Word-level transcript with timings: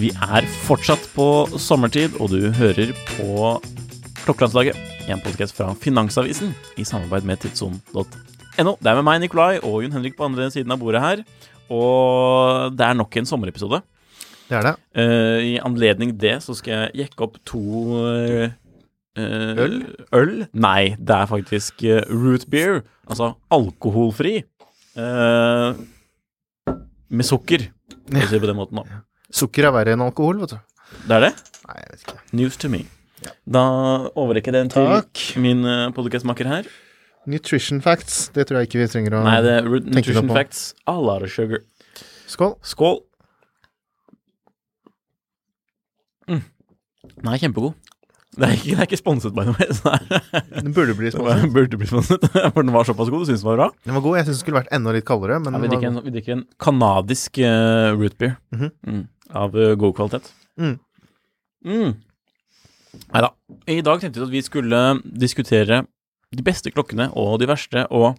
Vi 0.00 0.08
er 0.16 0.46
fortsatt 0.64 1.02
på 1.12 1.24
sommertid, 1.60 2.14
og 2.22 2.30
du 2.32 2.48
hører 2.56 2.94
på 3.18 3.58
Klokkelandslaget, 4.22 4.78
en 5.12 5.20
podkast 5.20 5.52
fra 5.56 5.74
Finansavisen 5.76 6.54
i 6.80 6.86
samarbeid 6.88 7.26
med 7.28 7.42
tidsson.no. 7.42 8.04
Det 8.80 8.88
er 8.88 8.96
med 8.96 9.04
meg, 9.04 9.20
Nikolai, 9.20 9.58
og 9.60 9.82
Jon 9.84 9.92
Henrik 9.98 10.16
på 10.16 10.24
andre 10.24 10.48
siden 10.54 10.72
av 10.72 10.80
bordet 10.80 11.02
her. 11.04 11.24
Og 11.68 12.72
det 12.78 12.86
er 12.86 12.96
nok 12.96 13.16
en 13.20 13.28
sommerepisode. 13.28 13.82
Det 14.48 14.56
er 14.58 14.66
det. 14.66 14.74
Uh, 14.96 15.38
I 15.46 15.52
anledning 15.62 16.14
det 16.20 16.38
så 16.46 16.56
skal 16.58 16.72
jeg 16.72 17.04
jekke 17.04 17.26
opp 17.28 17.36
to 17.46 17.60
eh, 19.16 19.62
Øl? 19.64 19.76
Øl? 20.16 20.34
Nei, 20.52 20.94
det 20.98 21.16
er 21.16 21.26
faktisk 21.30 21.82
eh, 21.84 22.02
root 22.10 22.46
beer. 22.50 22.82
Altså 23.10 23.32
alkoholfri. 23.50 24.44
eh, 24.96 25.74
med 27.10 27.26
sukker, 27.26 27.64
for 27.90 28.20
å 28.22 28.26
si 28.28 28.36
det 28.36 28.42
på 28.44 28.50
den 28.50 28.58
måten. 28.58 28.78
da. 28.78 29.00
Sukker 29.34 29.66
er 29.66 29.72
verre 29.74 29.94
enn 29.96 30.02
alkohol, 30.04 30.38
vet 30.44 30.54
du. 30.54 30.60
Det 31.06 31.16
er 31.16 31.24
det? 31.28 31.32
Nei, 31.66 31.76
jeg 31.80 31.90
vet 31.90 32.04
ikke. 32.06 32.18
News 32.38 32.56
to 32.62 32.68
me. 32.70 32.84
Da 33.50 33.62
overrekker 34.16 34.54
jeg 34.54 34.56
den 34.64 34.70
til 34.72 34.86
Takk. 34.88 35.24
min 35.42 35.64
uh, 35.66 35.90
podcastmaker 35.94 36.48
her. 36.48 36.70
Nutrition 37.28 37.82
facts, 37.84 38.30
det 38.34 38.46
tror 38.48 38.62
jeg 38.62 38.70
ikke 38.70 38.80
vi 38.80 38.86
trenger 38.88 39.18
å 39.18 39.24
Nei, 39.26 39.36
det 39.44 39.52
er 39.58 39.66
tenker 39.68 39.92
Nutrition 39.98 40.30
på. 40.30 40.36
Facts. 40.38 40.62
A 40.88 40.94
lot 40.96 41.22
of 41.26 41.30
sugar. 41.34 41.60
Skål. 42.30 42.54
Skål. 42.64 43.00
Mm. 46.30 46.42
Den 47.18 47.28
er 47.34 47.42
kjempegod. 47.42 47.74
Det 48.36 48.46
er 48.46 48.52
ikke, 48.54 48.70
det 48.70 48.78
er 48.78 48.86
ikke 48.86 48.98
sponset, 49.00 49.32
by 49.34 49.42
the 49.48 49.54
way. 49.58 49.66
så 49.74 49.90
det 49.90 50.18
er- 50.38 50.62
Den 50.62 50.72
burde 50.76 50.94
bli 50.94 51.10
sponset. 51.14 51.40
Den 51.42 51.52
burde 51.52 51.76
bli 51.80 51.86
sponset, 51.90 52.26
for 52.54 52.62
den 52.62 52.72
var 52.72 52.84
såpass 52.86 53.10
god. 53.10 53.24
Du 53.24 53.30
syns 53.32 53.42
den 53.42 53.48
var 53.50 53.56
bra? 53.58 53.66
Den 53.84 53.94
var 53.96 54.04
god. 54.04 54.16
Jeg 54.20 54.26
syns 54.28 54.36
den 54.38 54.42
skulle 54.44 54.60
vært 54.60 54.70
enda 54.76 54.92
litt 54.94 55.04
kaldere, 55.08 55.40
men 55.42 55.52
Ja, 55.56 55.58
vi 55.58 55.66
den 55.68 55.74
drikker 55.74 55.90
var 55.90 55.98
en, 55.98 56.04
vi 56.06 56.14
drikker 56.14 56.36
en 56.36 56.44
kanadisk 56.62 57.38
eh, 57.42 57.90
root 57.98 58.14
beer 58.22 58.36
Mhm. 58.54 58.70
mm, 58.86 59.02
av 59.34 59.56
eh, 59.58 59.74
god 59.74 59.94
kvalitet. 59.98 60.30
Mm. 60.60 60.76
Mm. 61.66 61.96
Nei 63.14 63.20
da. 63.26 63.30
I 63.70 63.80
dag 63.86 64.00
tenkte 64.02 64.20
vi 64.22 64.26
at 64.28 64.34
vi 64.38 64.42
skulle 64.46 64.80
diskutere 65.26 65.82
de 66.30 66.42
beste 66.46 66.70
klokkene 66.70 67.08
og 67.18 67.38
de 67.42 67.46
verste, 67.50 67.82
og 67.90 68.14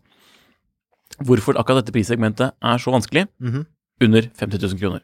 hvorfor 1.23 1.55
akkurat 1.59 1.85
dette 1.85 1.95
prissegmentet 1.95 2.51
er 2.61 2.77
så 2.83 2.91
vanskelig. 2.91 3.27
Mhm. 3.39 3.65
Under 4.01 4.21
50 4.39 4.59
000 4.59 4.79
kroner. 4.81 5.01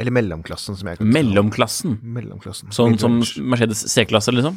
Eller 0.00 0.14
mellomklassen, 0.16 0.78
som 0.78 0.88
jeg 0.88 0.98
kaller 0.98 1.10
det. 1.10 1.16
Mellomklassen. 1.18 1.98
Mellomklassen. 2.00 2.72
Sånn 2.72 2.96
som 3.00 3.18
Mercedes 3.52 3.84
C-klasse, 3.92 4.32
liksom. 4.32 4.56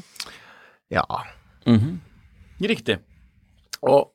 Ja. 0.93 1.03
Mhm. 1.67 1.97
Riktig. 2.63 2.99
Og 3.83 4.13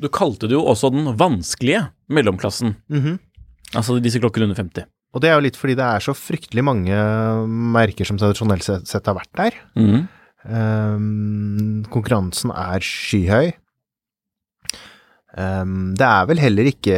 du 0.00 0.08
kalte 0.08 0.48
det 0.48 0.56
jo 0.56 0.64
også 0.66 0.90
den 0.94 1.12
vanskelige 1.18 1.90
mellomklassen. 2.08 2.76
Mhm. 2.88 3.18
Altså 3.76 4.00
disse 4.02 4.20
klokkene 4.20 4.48
under 4.48 4.58
50. 4.58 4.88
Og 5.12 5.20
det 5.20 5.28
er 5.28 5.36
jo 5.36 5.44
litt 5.44 5.58
fordi 5.60 5.76
det 5.76 5.84
er 5.84 6.04
så 6.04 6.14
fryktelig 6.16 6.64
mange 6.64 6.96
merker 7.76 8.08
som 8.08 8.18
tradisjonelt 8.20 8.64
sett 8.64 9.08
har 9.08 9.18
vært 9.18 9.32
der. 9.36 9.58
Mm 9.76 9.88
-hmm. 9.90 10.06
um, 10.48 11.84
konkurransen 11.84 12.50
er 12.50 12.80
skyhøy. 12.80 13.52
Ehm, 15.40 15.92
det 15.96 16.04
er 16.06 16.26
vel 16.28 16.40
heller 16.42 16.68
ikke 16.68 16.96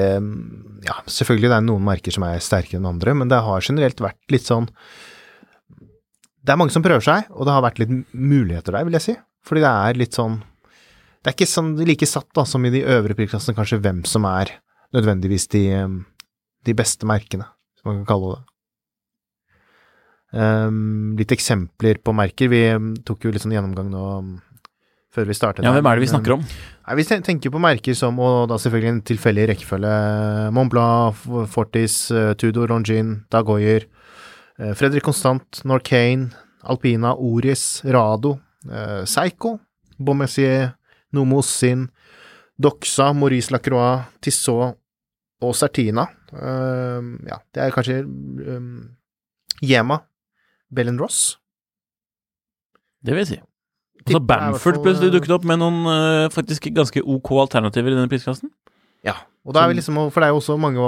Ja, 0.85 0.97
selvfølgelig 1.07 1.51
det 1.51 1.57
er 1.57 1.67
noen 1.69 1.85
merker 1.87 2.15
som 2.15 2.27
er 2.27 2.43
sterkere 2.43 2.81
enn 2.81 2.89
andre, 2.91 3.15
men 3.15 3.31
det 3.31 3.39
har 3.47 3.63
generelt 3.63 4.01
vært 4.03 4.19
litt 4.35 4.49
sånn 4.49 4.67
Det 6.43 6.53
er 6.53 6.59
mange 6.59 6.75
som 6.75 6.83
prøver 6.85 7.05
seg, 7.05 7.31
og 7.31 7.47
det 7.47 7.55
har 7.55 7.63
vært 7.65 7.79
litt 7.83 7.93
muligheter 8.13 8.75
der, 8.75 8.85
vil 8.89 8.99
jeg 8.99 9.07
si. 9.07 9.15
Fordi 9.47 9.63
det 9.63 9.71
er 9.71 10.01
litt 10.01 10.19
sånn 10.19 10.41
Det 11.23 11.31
er 11.31 11.37
ikke 11.37 11.53
sånn 11.53 11.77
like 11.79 12.09
satt 12.11 12.31
da, 12.35 12.45
som 12.49 12.65
i 12.67 12.73
de 12.75 12.83
øvre 12.83 13.17
prisklassene, 13.17 13.57
kanskje 13.57 13.81
hvem 13.85 14.03
som 14.09 14.27
er 14.29 14.59
nødvendigvis 14.95 15.49
de, 15.55 15.65
de 16.67 16.75
beste 16.77 17.07
merkene, 17.09 17.47
som 17.79 17.91
man 17.91 18.03
kan 18.03 18.11
kalle 18.13 18.35
det. 18.35 18.43
Um, 20.35 21.15
litt 21.19 21.31
eksempler 21.35 21.99
på 22.03 22.15
merker. 22.15 22.51
Vi 22.51 22.61
um, 22.75 22.93
tok 23.07 23.25
jo 23.25 23.33
litt 23.35 23.43
sånn 23.43 23.55
gjennomgang 23.55 23.91
nå 23.91 24.05
før 25.15 25.29
vi 25.31 25.37
startet. 25.37 25.65
Ja, 25.67 25.73
hvem 25.75 25.87
er 25.87 25.99
det 25.99 26.05
vi 26.05 26.11
snakker 26.11 26.37
om? 26.37 26.45
Nei, 26.45 26.95
Vi 26.99 27.05
tenker 27.07 27.53
på 27.55 27.63
merker 27.63 27.95
som, 27.95 28.19
og 28.19 28.49
da 28.51 28.59
selvfølgelig 28.61 28.91
en 28.93 29.03
tilfeldig 29.07 29.49
rekkefølge, 29.53 29.93
Montblanc, 30.55 31.21
Fortis, 31.51 32.11
eh, 32.11 32.35
Tudor, 32.35 32.69
Longin, 32.69 33.25
Dagoyer, 33.31 33.87
eh, 34.59 34.75
Fredrik 34.75 35.05
Constant, 35.05 35.63
Norcane, 35.65 36.33
Alpina, 36.65 37.15
Oris, 37.15 37.83
Rado, 37.85 38.41
eh, 38.71 39.05
Seiko, 39.05 39.61
Bommessier, 39.99 40.75
Nomos 41.13 41.47
Sin, 41.47 41.89
Doxa, 42.59 43.13
Maurice 43.15 43.51
Lacroix, 43.51 44.05
Tissot 44.21 44.77
og 45.41 45.55
Certina. 45.55 46.09
Eh, 46.33 47.01
ja, 47.31 47.39
det 47.55 47.63
er 47.63 47.71
kanskje 47.75 48.03
Jema, 48.03 48.91
Yema, 49.63 50.03
Bell 50.71 50.99
Ross. 50.99 51.39
Det 53.05 53.13
vil 53.13 53.21
jeg 53.25 53.35
si. 53.35 53.43
Så 54.11 54.19
hvert 54.19 54.27
Bamford 54.29 54.83
plutselig 54.85 55.09
eh, 55.09 55.15
dukket 55.17 55.33
opp 55.39 55.45
med 55.49 55.59
noen 55.63 55.79
uh, 55.89 56.29
faktisk 56.33 56.69
ganske 56.77 57.01
ok 57.01 57.31
alternativer 57.47 57.95
i 57.95 57.97
denne 57.97 58.11
prisklassen. 58.13 58.51
Ja, 59.05 59.15
og 59.45 59.53
da 59.53 59.65
er 59.65 59.73
vi 59.73 59.77
liksom, 59.79 59.97
for 60.13 60.21
det 60.21 60.29
er 60.29 60.33
jo 60.33 60.41
også 60.41 60.57
mange 60.61 60.81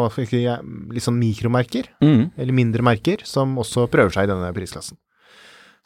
sånn 1.04 1.18
mikromerker, 1.20 1.88
Mm. 2.00 2.30
eller 2.36 2.52
mindre 2.52 2.82
merker, 2.82 3.24
som 3.24 3.56
også 3.60 3.86
prøver 3.92 4.12
seg 4.12 4.24
i 4.24 4.32
denne 4.32 4.52
prisklassen. 4.56 4.96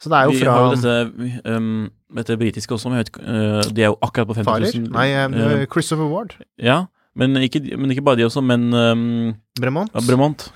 Så 0.01 0.09
det 0.09 0.17
er 0.17 0.23
jo 0.25 0.31
Vi 0.31 0.39
fra 0.41 0.51
har 0.51 0.63
jo 0.63 0.81
dette, 0.81 1.41
um, 1.45 1.89
dette 2.15 2.37
britiske 2.39 2.73
også, 2.73 2.89
men 2.89 2.97
jeg 2.97 3.05
vet 3.05 3.11
ikke, 3.13 3.25
eh, 3.27 3.73
de 3.75 3.81
er 3.83 3.91
jo 3.91 3.97
akkurat 4.01 4.27
på 4.27 4.35
50 4.39 4.45
Farer, 4.47 4.89
nei, 4.89 5.07
Eh, 5.11 5.65
Christopher 5.67 6.07
Ward, 6.09 6.33
ja, 6.57 6.85
men 7.15 7.35
ikke, 7.37 7.61
men 7.77 7.91
ikke 7.91 8.03
bare 8.03 8.17
de 8.17 8.25
også, 8.25 8.41
men 8.41 8.73
um, 8.73 9.35
Bremont. 9.59 9.91
ja, 9.93 9.99
Bremont. 10.07 10.51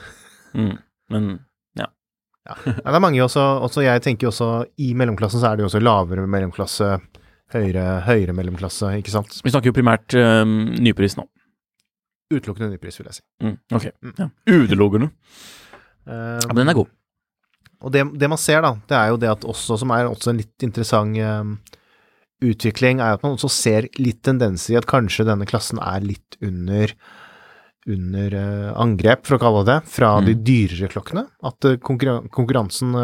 Mm. 0.56 0.78
Men 1.12 1.40
Ja, 2.46 2.56
det 2.66 2.94
er 2.94 3.02
mange 3.02 3.24
også, 3.24 3.42
også, 3.66 3.82
jeg 3.82 4.04
tenker 4.06 4.30
også, 4.30 4.50
i 4.78 4.92
mellomklassen 4.98 5.42
så 5.42 5.50
er 5.50 5.58
det 5.58 5.66
jo 5.66 5.70
også 5.72 5.82
lavere 5.82 6.28
mellomklasse, 6.30 6.92
høyere, 7.56 7.86
høyere 8.06 8.36
mellomklasse, 8.38 8.92
ikke 9.00 9.14
sant? 9.14 9.40
vi 9.42 9.54
snakker 9.54 9.72
jo 9.72 9.78
primært 9.78 10.14
um, 10.18 10.60
nypris 10.82 11.18
nå. 11.18 11.26
Utelukkende 12.34 12.72
nypris, 12.74 13.00
vil 13.00 13.10
jeg 13.10 13.18
si. 13.20 13.24
Mm. 13.46 13.58
Ok. 13.78 13.90
Ja. 14.18 14.30
Utelukkende. 14.50 15.10
Uh, 16.06 16.38
Ja, 16.42 16.52
men 16.54 16.62
den 16.64 16.74
er 16.74 16.78
god. 16.78 16.94
Og 17.86 17.94
det, 17.94 18.06
det 18.18 18.30
man 18.32 18.40
ser, 18.42 18.62
da, 18.66 18.74
det 18.90 18.98
er 18.98 19.12
jo 19.12 19.20
det 19.22 19.30
at 19.30 19.46
også, 19.46 19.78
som 19.82 19.92
er 19.94 20.08
også 20.10 20.32
en 20.32 20.40
litt 20.42 20.66
interessant 20.66 21.18
eh, 21.22 21.76
utvikling, 22.46 23.02
er 23.04 23.18
at 23.18 23.26
man 23.26 23.36
også 23.36 23.50
ser 23.52 23.90
litt 24.02 24.24
tendenser 24.26 24.74
i 24.74 24.80
at 24.80 24.88
kanskje 24.90 25.28
denne 25.28 25.46
klassen 25.50 25.82
er 25.84 26.06
litt 26.06 26.38
under 26.46 26.94
under 27.88 28.34
eh, 28.34 28.72
angrep, 28.82 29.26
for 29.28 29.38
å 29.38 29.40
kalle 29.40 29.64
det 29.66 29.74
det, 29.84 29.90
fra 29.94 30.20
de 30.26 30.34
Mm. 30.34 30.44
dyrere 30.44 30.88
klokkene. 30.90 31.28
At 31.44 31.66
eh, 31.66 31.76
konkurransen 31.78 32.96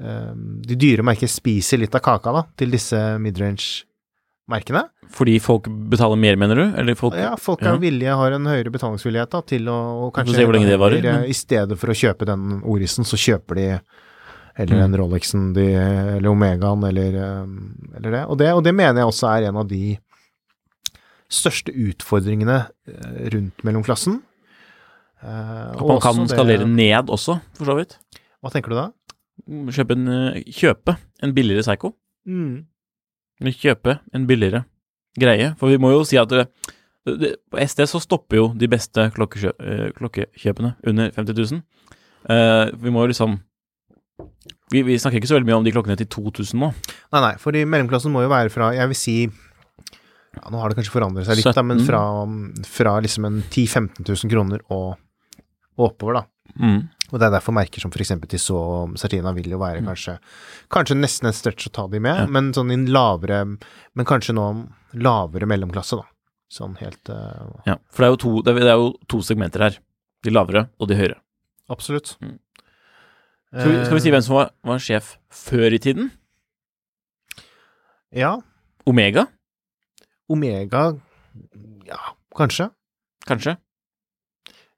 eh, 0.00 0.32
De 0.66 0.74
dyre 0.74 1.04
merker 1.06 1.28
spiser 1.30 1.78
litt 1.78 1.94
av 1.94 2.00
kaka 2.02 2.32
da, 2.34 2.42
til 2.58 2.70
disse 2.74 2.98
midrange-merkene. 3.22 4.88
Fordi 5.14 5.36
folk 5.40 5.68
betaler 5.90 6.18
mer, 6.18 6.34
mener 6.40 6.58
du? 6.58 6.64
Eller 6.80 6.94
folk 6.98 7.14
Ja, 7.14 7.36
folk 7.38 7.62
er 7.62 7.74
Ja. 7.74 7.76
villige, 7.78 8.16
har 8.16 8.32
en 8.32 8.44
høyere 8.44 8.72
betalingsvillighet 8.72 9.30
da, 9.30 9.40
til 9.42 9.64
å 9.70 10.10
kanskje 10.12 10.34
se 10.34 10.44
hvor 10.44 10.54
lenge 10.54 10.66
det 10.72 10.78
varer, 10.80 11.02
men- 11.02 11.24
I 11.30 11.32
stedet 11.32 11.78
for 11.78 11.88
å 11.88 11.94
kjøpe 11.94 12.26
den 12.26 12.62
Orisen, 12.62 13.04
så 13.04 13.14
kjøper 13.16 13.54
de 13.54 13.80
eller 14.56 14.76
Mm. 14.76 14.92
den 14.92 15.00
Rolexen 15.00 15.52
de, 15.54 15.74
eller 15.74 16.28
Omegaen, 16.30 16.84
eller, 16.88 17.46
eller 17.96 18.10
det. 18.10 18.24
Og, 18.28 18.38
det. 18.38 18.52
og 18.54 18.62
det 18.64 18.72
mener 18.74 18.94
jeg 19.00 19.06
også 19.06 19.28
er 19.38 19.48
en 19.48 19.56
av 19.56 19.66
de 19.68 19.98
største 21.32 21.72
utfordringene 21.72 22.58
eh, 22.88 23.24
rundt 23.34 23.64
mellomklassen. 23.66 24.20
Eh, 25.22 25.72
At 25.74 25.86
man 25.86 26.00
kan 26.00 26.20
det- 26.22 26.30
skalere 26.34 26.68
ned 26.68 27.08
også, 27.08 27.40
for 27.56 27.64
så 27.64 27.76
vidt. 27.78 27.98
Hva 28.42 28.52
tenker 28.52 28.68
du 28.70 28.76
da? 28.76 28.90
Kjøpe 29.48 29.92
en, 29.96 30.08
eh, 30.08 30.42
kjøpe 30.52 30.96
en 31.22 31.34
billigere 31.34 31.62
Psycho. 31.64 31.94
Mm. 32.26 32.66
Kjøpe 33.42 33.98
en 34.14 34.26
billigere 34.26 34.64
greie. 35.18 35.54
For 35.58 35.68
vi 35.68 35.76
må 35.78 35.90
jo 35.92 36.04
si 36.04 36.16
at 36.16 36.28
det, 36.28 36.48
det, 37.06 37.36
på 37.50 37.58
SD 37.60 37.86
så 37.86 38.00
stopper 38.00 38.36
jo 38.36 38.46
de 38.56 38.68
beste 38.68 39.10
klokkekjø, 39.14 39.52
eh, 39.60 39.90
klokkekjøpene 39.96 40.76
under 40.86 41.10
50 41.10 41.34
000. 41.34 41.62
Uh, 42.24 42.70
vi 42.80 42.88
må 42.88 43.02
jo 43.04 43.10
liksom 43.12 43.34
vi, 44.72 44.80
vi 44.80 44.96
snakker 44.96 45.20
ikke 45.20 45.28
så 45.28 45.36
veldig 45.36 45.48
mye 45.50 45.58
om 45.58 45.64
de 45.66 45.72
klokkene 45.74 45.96
til 46.00 46.08
2000 46.08 46.56
nå. 46.62 46.70
Nei, 47.12 47.20
nei, 47.20 47.34
for 47.42 47.52
i 47.52 47.66
mellomklassen 47.68 48.12
må 48.14 48.22
jo 48.24 48.30
være 48.32 48.52
fra, 48.52 48.70
jeg 48.72 48.88
vil 48.88 48.96
si 48.98 49.16
ja, 50.36 50.50
Nå 50.50 50.60
har 50.60 50.70
det 50.70 50.78
kanskje 50.78 50.94
forandret 50.94 51.28
seg 51.28 51.40
litt, 51.40 51.54
da, 51.56 51.64
men 51.66 51.82
fra, 51.86 52.02
fra 52.68 52.98
liksom 53.04 53.26
en 53.28 53.40
10 53.46 53.66
000-15 53.70 54.08
000 54.08 54.32
kroner 54.32 54.64
og, 54.74 54.94
og 55.78 55.86
oppover, 55.90 56.20
da. 56.20 56.24
Mm. 56.60 56.80
Og 57.10 57.20
det 57.20 57.26
er 57.26 57.34
derfor 57.36 57.54
merker 57.56 57.82
som 57.82 57.92
f.eks. 57.92 58.12
Tissot 58.30 58.56
og 58.58 58.98
Sartina 59.00 59.32
vil 59.34 59.54
jo 59.54 59.58
være 59.58 59.80
kanskje 59.86 60.16
Kanskje 60.72 60.96
nesten 60.98 61.28
en 61.30 61.34
stretch 61.36 61.68
å 61.68 61.72
ta 61.74 61.86
de 61.90 62.00
med, 62.02 62.24
Ja. 62.24 62.26
men 62.30 62.52
sånn 62.54 62.70
i 62.70 62.76
en 62.76 62.84
lavere 62.92 63.40
Men 63.46 64.06
kanskje 64.08 64.36
nå 64.36 64.44
lavere 64.94 65.48
mellomklasse, 65.50 65.98
da. 65.98 66.06
Sånn 66.52 66.76
helt 66.78 67.10
uh, 67.10 67.50
Ja, 67.66 67.78
for 67.90 68.04
det 68.04 68.08
er, 68.08 68.14
jo 68.14 68.20
to, 68.22 68.32
det, 68.46 68.54
er, 68.62 68.74
jo 68.78 68.92
to 69.10 69.22
segmenter 69.26 69.64
her. 69.66 69.78
De 70.24 70.32
lavere 70.32 70.68
og 70.78 70.88
de 70.90 70.98
høyere. 70.98 71.16
Absolutt. 71.72 72.14
Mm. 72.22 72.36
Skal 73.54 73.70
vi, 73.70 73.80
skal 73.86 73.96
vi 73.96 74.02
si 74.04 74.12
hvem 74.14 74.22
som 74.26 74.36
var, 74.36 74.52
var 74.66 74.82
sjef 74.82 75.14
før 75.34 75.74
i 75.74 75.80
tiden? 75.82 76.12
Ja. 78.14 78.36
Omega, 78.86 79.26
Omega 80.30 80.94
Ja, 81.86 81.98
kanskje. 82.36 82.70
kanskje? 83.26 83.56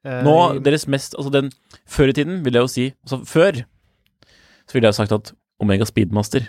Eh, 0.04 0.22
Nå, 0.24 0.34
deres 0.62 0.86
mest 0.88 1.14
Altså, 1.18 1.30
den 1.34 1.50
Før 1.86 2.08
i 2.08 2.16
tiden 2.16 2.42
vil 2.44 2.54
jeg 2.54 2.62
jo 2.66 2.70
si 2.72 2.86
Altså, 3.04 3.22
før 3.26 3.62
så 4.66 4.74
ville 4.74 4.88
jeg 4.88 4.94
jo 4.96 4.98
sagt 4.98 5.12
at 5.14 5.32
Omega 5.62 5.84
Speedmaster 5.86 6.48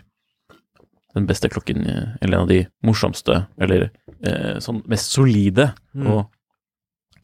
Den 1.16 1.28
beste 1.30 1.50
klokken, 1.50 1.84
eh, 1.88 2.16
eller 2.22 2.38
en 2.38 2.44
av 2.44 2.50
de 2.50 2.64
morsomste, 2.86 3.48
eller 3.62 3.90
eh, 4.24 4.58
sånn 4.62 4.84
mest 4.90 5.12
solide 5.14 5.72
Mm. 5.98 6.08
og 6.14 6.28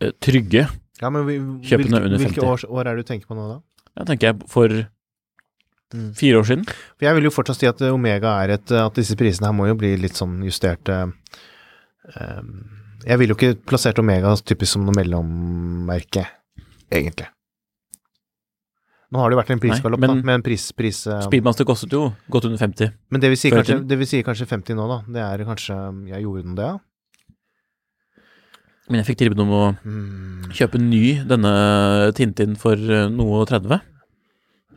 eh, 0.01 0.11
trygge 0.21 0.63
ja, 1.01 1.09
men 1.09 1.25
vi, 1.27 1.35
Kjøpene 1.67 1.99
hvilke, 1.99 2.05
under 2.05 2.17
hvilke 2.21 2.41
50. 2.41 2.47
år, 2.47 2.63
år 2.69 2.87
er 2.87 2.95
det 2.95 3.03
du 3.05 3.09
tenker 3.11 3.27
på 3.29 3.35
nå, 3.37 3.43
da? 3.49 3.57
Jeg 3.99 4.07
tenker 4.07 4.27
jeg 4.31 4.49
for 4.49 4.69
Mm. 5.93 6.07
fire 6.17 6.39
år 6.39 6.45
siden. 6.49 6.63
For 6.65 7.05
jeg 7.05 7.13
vil 7.19 7.23
jo 7.27 7.29
fortsatt 7.29 7.59
si 7.61 7.67
at 7.69 7.81
Omega 7.85 8.31
er 8.43 8.49
et 8.55 8.71
At 8.71 8.95
disse 8.97 9.13
prisene 9.15 9.45
her 9.45 9.53
må 9.53 9.67
jo 9.67 9.75
bli 9.77 9.91
litt 10.01 10.15
sånn 10.17 10.39
justert 10.41 10.89
eh, 10.89 11.11
Jeg 13.03 13.19
ville 13.19 13.33
jo 13.33 13.37
ikke 13.37 13.55
plassert 13.67 13.99
Omega 13.99 14.33
typisk 14.47 14.73
som 14.77 14.85
noe 14.87 14.95
mellommerke, 14.95 16.25
egentlig. 16.91 17.27
Nå 19.13 19.19
har 19.21 19.29
det 19.29 19.35
jo 19.35 19.41
vært 19.43 19.51
en 19.53 19.59
prisgalopp, 19.61 20.01
da, 20.01 20.13
med 20.15 20.33
en 20.39 20.41
pris... 20.45 20.63
pris 20.73 21.03
eh, 21.05 21.19
Speedmaster 21.27 21.67
kostet 21.69 21.91
jo 21.93 22.07
godt 22.33 22.47
under 22.49 22.57
50. 22.57 22.93
men 23.13 23.21
det 23.21 23.29
vil, 23.29 23.37
si 23.37 23.51
kanskje, 23.53 23.75
det 23.85 23.97
vil 23.99 24.07
si 24.09 24.23
kanskje 24.25 24.47
50 24.49 24.73
nå, 24.79 24.87
da. 24.89 24.97
Det 25.13 25.21
er 25.21 25.43
kanskje 25.45 25.75
Jeg 26.09 26.23
gjorde 26.25 26.43
den 26.47 26.55
det, 26.57 26.65
ja? 26.71 26.79
Men 28.89 28.99
jeg 28.99 29.07
fikk 29.11 29.19
tilbud 29.21 29.39
om 29.45 29.51
å 29.55 29.61
Mm, 29.85 30.49
kjøpe 30.57 30.81
ny 30.81 31.03
denne 31.29 31.51
Tintin 32.17 32.57
for 32.59 32.73
eh, 32.75 33.05
noe 33.13 33.43
og 33.43 33.47
30. 33.51 33.79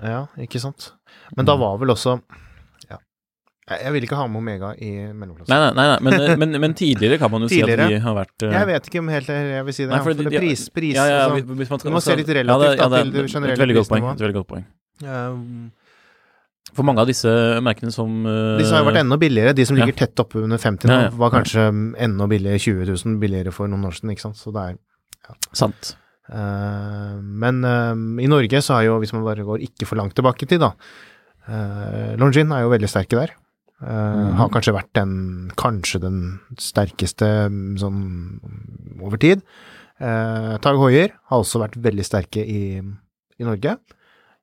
ja, 0.04 0.20
ikke 0.44 0.60
sant. 0.62 0.92
Men 1.36 1.46
da 1.48 1.56
Mm. 1.56 1.60
var 1.64 1.78
vel 1.80 1.90
også. 1.96 2.20
Jeg, 3.66 3.90
vil 3.96 4.04
ikke 4.06 4.14
ha 4.14 4.24
med 4.30 4.38
Omega 4.38 4.68
i 4.78 4.90
mellomklassen. 5.10 5.50
Nei, 5.50 5.58
nei, 5.58 5.70
nei, 5.74 5.86
nei. 5.90 5.98
Men, 6.06 6.14
eh, 6.22 6.36
men, 6.38 6.52
men 6.62 6.74
tidligere 6.78 7.16
kan 7.18 7.32
man 7.32 7.42
jo 7.42 7.48
si 7.50 7.58
at 7.66 7.72
de 7.80 7.96
har 8.04 8.14
vært 8.14 8.44
uh... 8.46 8.52
Jeg 8.54 8.66
vet 8.68 8.84
ikke 8.90 9.00
om 9.02 9.08
helt 9.10 9.30
jeg 9.32 9.64
vil 9.66 9.74
si 9.74 9.82
det. 9.82 9.88
Nei, 9.90 9.96
ja, 9.98 10.04
for 10.04 10.12
for 10.14 10.22
det 10.22 10.30
de- 10.36 10.42
pris, 10.44 10.62
pris 10.70 10.94
ja, 10.94 11.06
ja, 11.10 11.16
ja, 11.24 11.32
hvis- 11.34 11.48
hvis 11.62 11.72
man 11.72 11.80
skal, 11.82 11.90
Du 11.90 11.96
må 11.96 12.02
se 12.04 12.14
litt 12.20 12.30
relativt, 12.30 12.62
ja, 12.62 12.76
det, 12.76 12.78
da, 12.78 12.84
ja, 12.84 12.88
det, 12.92 13.00
til 13.02 13.10
det 13.16 13.24
et 13.24 13.32
generelle 13.34 13.62
veldig 13.64 13.76
godt 13.80 13.90
poeng. 13.90 14.04
prisnivået. 14.06 14.20
Et 14.20 14.24
veldig 14.26 14.38
godt 14.38 14.48
poeng. 14.52 14.64
eh, 15.02 16.70
For 16.76 16.86
mange 16.86 17.02
av 17.02 17.10
disse 17.10 17.32
merkene 17.66 17.92
som 17.94 18.14
eh, 18.30 18.58
Disse 18.60 18.74
har 18.76 18.84
jo 18.84 18.88
vært 18.92 19.00
enda 19.02 19.18
billigere. 19.18 19.54
De 19.58 19.66
som 19.66 19.76
ja. 19.78 19.82
ligger 19.84 19.98
tett 20.04 20.22
oppe 20.22 20.42
under 20.44 20.58
50 20.62 20.86
nå, 20.86 20.92
Ja, 21.00 21.08
ja. 21.08 21.14
var 21.24 21.30
kanskje 21.34 21.66
enda 22.06 22.26
billigere 22.30 22.62
20 22.62 22.86
000 22.94 23.18
billigere 23.22 23.50
for 23.54 23.66
noen 23.72 23.86
år 23.90 23.96
siden, 23.98 24.12
ikke 24.14 24.26
sant. 24.28 24.38
Så 24.38 24.52
det 24.54 24.62
er 24.62 24.78
Sant. 25.58 25.96
Uh, 26.30 27.18
Men 27.22 27.64
uh, 27.66 27.94
i 28.22 28.28
Norge 28.30 28.60
så 28.62 28.78
har 28.78 28.86
jo, 28.86 29.00
hvis 29.02 29.12
man 29.14 29.24
bare 29.26 29.42
går 29.46 29.58
ikke 29.66 29.86
for 29.90 29.98
langt 29.98 30.14
tilbake 30.14 30.46
i 30.46 30.50
tid, 30.54 30.62
da 30.62 30.70
uh, 31.50 32.14
Longin 32.18 32.52
er 32.54 32.62
jo 32.62 32.70
veldig 32.70 32.90
sterke 32.90 33.18
der. 33.18 33.34
Eh, 33.82 33.86
Mhm. 33.86 34.36
Har 34.38 34.48
kanskje 34.48 34.72
vært 34.72 34.92
den 34.96 35.50
Kanskje 35.56 36.00
den 36.00 36.20
sterkeste 36.58 37.48
mm, 37.52 37.76
sånn 37.78 39.00
over 39.02 39.18
tid. 39.20 39.42
Uh, 40.00 40.56
Tag 40.60 40.76
Hoier 40.76 41.12
har 41.30 41.40
også 41.40 41.60
vært 41.62 41.76
veldig 41.80 42.04
sterke 42.04 42.42
i, 42.44 42.80
i 43.40 43.44
Norge. 43.44 43.76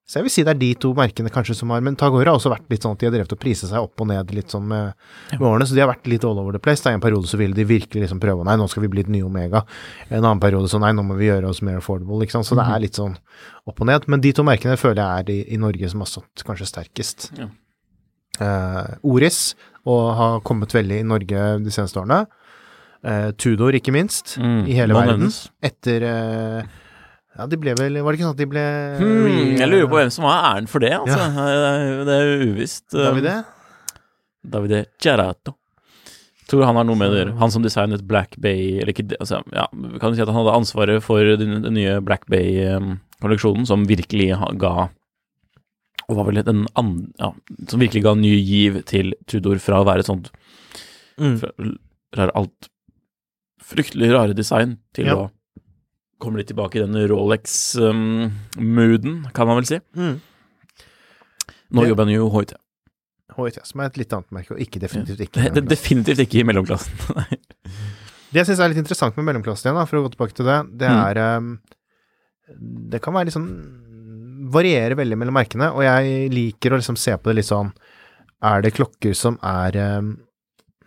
Så 0.05 0.17
jeg 0.19 0.25
vil 0.25 0.31
si 0.33 0.43
det 0.43 0.51
er 0.51 0.59
de 0.59 0.69
to 0.75 0.89
merkene 0.97 1.29
kanskje 1.31 1.55
som 1.55 1.69
har 1.71 1.79
Men 1.85 1.95
Tag 1.95 2.11
Hoier 2.11 2.27
har 2.27 2.35
også 2.35 2.49
vært 2.51 2.65
litt 2.73 2.83
sånn 2.83 2.97
at 2.97 2.99
de 2.99 3.07
har 3.07 3.13
drevet 3.13 3.31
og 3.31 3.39
prisa 3.39 3.69
seg 3.69 3.79
opp 3.85 4.01
og 4.03 4.07
ned 4.09 4.33
litt 4.35 4.49
sånn 4.51 4.65
med, 4.67 4.93
med 5.31 5.45
årene, 5.47 5.65
så 5.69 5.73
de 5.77 5.79
har 5.79 5.87
vært 5.93 6.09
litt 6.11 6.25
all 6.27 6.41
over 6.41 6.51
the 6.51 6.59
place. 6.59 6.81
Det 6.83 6.89
er 6.91 6.97
en 6.97 7.05
periode 7.05 7.29
så 7.29 7.37
ville 7.39 7.55
de 7.55 7.63
virkelig 7.69 8.01
liksom 8.03 8.19
prøve 8.19 8.43
Nei, 8.43 8.57
nå 8.59 8.67
skal 8.67 8.83
vi 8.83 8.89
bli 8.91 9.05
et 9.05 9.11
nye 9.13 9.23
Omega. 9.23 9.63
En 10.09 10.23
annen 10.25 10.41
periode 10.43 10.67
så 10.69 10.81
nei, 10.81 10.91
nå 10.97 11.05
må 11.07 11.15
vi 11.15 11.29
gjøre 11.29 11.47
oss 11.53 11.61
mer 11.63 11.77
affordable, 11.79 12.19
ikke 12.25 12.35
sant. 12.35 12.49
Så 12.49 12.57
det 12.59 12.65
er 12.67 12.83
litt 12.83 12.99
sånn 12.99 13.15
opp 13.69 13.79
og 13.79 13.87
ned. 13.87 14.09
Men 14.11 14.21
de 14.25 14.33
to 14.35 14.43
merkene 14.43 14.75
føler 14.77 14.99
jeg 15.05 15.23
er 15.23 15.31
i, 15.31 15.39
i 15.55 15.61
Norge 15.61 15.89
som 15.93 16.03
har 16.03 16.11
stått 16.11 16.43
kanskje 16.49 16.67
sterkest. 16.73 17.29
Ja. 17.39 17.47
Eh, 18.41 18.95
Oris, 19.03 19.53
og 19.85 20.15
har 20.17 20.39
kommet 20.47 20.71
veldig 20.73 21.01
i 21.01 21.05
Norge 21.05 21.43
de 21.63 21.73
seneste 21.73 21.99
årene. 22.01 22.23
Eh, 23.03 23.31
Tudor, 23.37 23.75
ikke 23.75 23.91
minst, 23.91 24.37
Mm, 24.39 24.63
i 24.67 24.73
hele 24.77 24.93
verden. 24.95 25.19
nevnes. 25.27 25.49
Etter 25.61 26.01
eh, 26.07 26.63
Ja, 27.37 27.47
de 27.49 27.57
ble 27.57 27.73
vel 27.75 27.97
Var 27.97 28.11
det 28.13 28.19
ikke 28.19 28.27
sånn 28.27 28.35
at 28.35 28.37
de 28.37 28.45
ble 28.45 28.63
Hmm, 28.99 29.57
jeg 29.57 29.67
lurer 29.67 29.87
på 29.89 29.97
hvem 29.97 30.11
som 30.13 30.23
har 30.29 30.43
æren 30.55 30.67
for 30.69 30.79
det, 30.79 30.91
altså. 30.93 31.17
Det, 31.17 31.67
er, 31.73 32.05
det 32.05 32.15
er 32.21 32.47
uvisst. 32.53 32.85
Davide? 32.93 33.35
Davide 34.45 34.85
Cerato. 35.01 35.55
Tror 36.47 36.65
han 36.67 36.75
har 36.75 36.83
noe 36.85 36.95
med 36.99 37.09
det 37.09 37.15
å 37.15 37.19
gjøre. 37.23 37.37
Han 37.39 37.51
som 37.51 37.63
designet 37.63 38.03
Black 38.05 38.35
Bay 38.37 38.77
Eller 38.81 38.91
ikke, 38.93 39.05
altså, 39.19 39.39
ja, 39.55 39.65
kan 39.99 40.11
du 40.11 40.15
si 40.17 40.21
at 40.21 40.27
han 40.29 40.35
hadde 40.35 40.53
ansvaret 40.59 41.01
for 41.03 41.23
den, 41.23 41.61
den 41.63 41.73
nye 41.73 41.99
Black 42.03 42.25
Bay-kolleksjonen, 42.29 43.65
som 43.65 43.85
virkelig 43.87 44.31
ga 44.61 44.89
Og 46.09 46.15
var 46.17 46.25
vel 46.27 46.43
den 46.43 46.65
andre 46.75 47.07
Ja, 47.19 47.31
som 47.67 47.79
virkelig 47.79 48.03
ga 48.03 48.13
ny 48.15 48.33
giv 48.43 48.83
til 48.85 49.13
Tudor 49.27 49.59
fra 49.63 49.79
å 49.81 49.85
være 49.87 49.99
et 49.99 50.05
sånt 50.09 50.29
Mm. 51.19 51.39
fra, 52.13 52.29
alt 52.35 52.69
Fryktelig 53.63 54.11
rare 54.11 54.33
design 54.35 54.77
til 54.93 55.05
Ja. 55.05 55.15
å 55.15 55.29
komme 56.19 56.37
litt 56.37 56.47
tilbake 56.47 56.75
i 56.75 56.79
den 56.85 57.07
Rolex-mooden, 57.09 59.23
kan 59.33 59.47
man 59.47 59.55
vel 59.57 59.65
si. 59.65 59.79
Mm. 59.95 60.19
Nå 61.71 61.81
Det- 61.81 61.87
jobber 61.89 62.03
han 62.05 62.13
jo 62.13 62.29
HIT. 62.29 62.53
HIT, 63.35 63.59
som 63.65 63.79
er 63.81 63.85
et 63.85 63.97
litt 63.97 64.13
annet 64.13 64.31
merke, 64.31 64.51
og 64.51 64.57
ikke 64.59 64.79
definitivt 64.79 65.19
ikke. 65.19 65.51
Det, 65.55 65.65
definitivt 65.67 66.19
ikke 66.19 66.39
i 66.41 66.43
mellomklassen. 66.43 66.93
Nei. 67.15 67.37
Det 68.33 68.39
jeg 68.41 68.45
syns 68.47 68.59
er 68.59 68.67
litt 68.69 68.77
interessant 68.83 69.15
med 69.17 69.25
mellomklassen 69.25 69.65
igjen, 69.69 69.75
da, 69.79 69.85
for 69.85 69.97
å 69.97 70.03
gå 70.07 70.11
tilbake 70.15 70.33
til 70.33 70.45
det, 70.45 70.77
det 70.77 70.89
Mm. 70.89 71.05
er 71.05 71.17
um, 71.37 71.59
Det 72.91 73.01
kan 73.01 73.13
være 73.13 73.25
litt 73.25 73.33
sånn 73.33 73.82
Variere 74.53 74.95
veldig 74.99 75.17
mellom 75.19 75.35
merkene, 75.37 75.71
og 75.73 75.81
jeg 75.85 76.29
liker 76.33 76.73
å 76.75 76.79
liksom 76.81 76.97
se 76.99 77.15
på 77.17 77.31
det 77.31 77.39
litt 77.41 77.49
sånn 77.49 77.71
Er 78.43 78.61
det 78.65 78.73
klokker 78.75 79.13
som 79.17 79.37
er 79.41 79.77
um, 79.99 80.13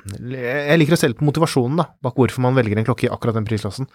Jeg 0.07 0.79
liker 0.79 0.95
å 0.95 1.01
se 1.01 1.09
litt 1.11 1.19
på 1.19 1.27
motivasjonen, 1.27 1.77
da, 1.81 1.87
bak 2.05 2.15
hvorfor 2.19 2.45
man 2.45 2.55
velger 2.55 2.79
en 2.79 2.87
klokke 2.87 3.09
i 3.09 3.13
akkurat 3.13 3.35
den 3.35 3.47
prisklassen. 3.49 3.89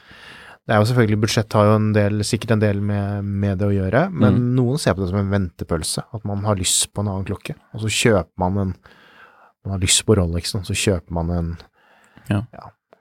Det 0.67 0.75
er 0.75 0.81
jo 0.81 0.87
selvfølgelig 0.91 1.19
Budsjett 1.23 1.53
har 1.57 1.69
jo 1.69 1.75
en 1.79 1.87
del, 1.95 2.19
sikkert 2.27 2.51
en 2.57 2.61
del 2.61 2.81
med, 2.85 3.23
med 3.25 3.57
det 3.61 3.69
å 3.69 3.73
gjøre, 3.73 4.01
men 4.13 4.35
Mm. 4.35 4.49
noen 4.59 4.77
ser 4.81 4.93
på 4.93 5.01
det 5.01 5.09
som 5.09 5.17
en 5.21 5.31
ventepølse. 5.31 6.03
At 6.13 6.25
man 6.27 6.43
har 6.45 6.55
lyst 6.59 6.91
på 6.93 7.01
en 7.01 7.07
annen 7.13 7.25
klokke, 7.25 7.55
og 7.73 7.81
så 7.81 7.89
kjøper 7.89 8.37
man 8.43 8.57
en 8.65 8.75
Man 9.63 9.75
har 9.75 9.79
lyst 9.83 10.01
på 10.07 10.15
Rolexen, 10.17 10.61
og 10.61 10.65
så 10.65 10.73
kjøper 10.73 11.11
man 11.13 11.29
en 11.29 11.49
Ja. 12.29 12.41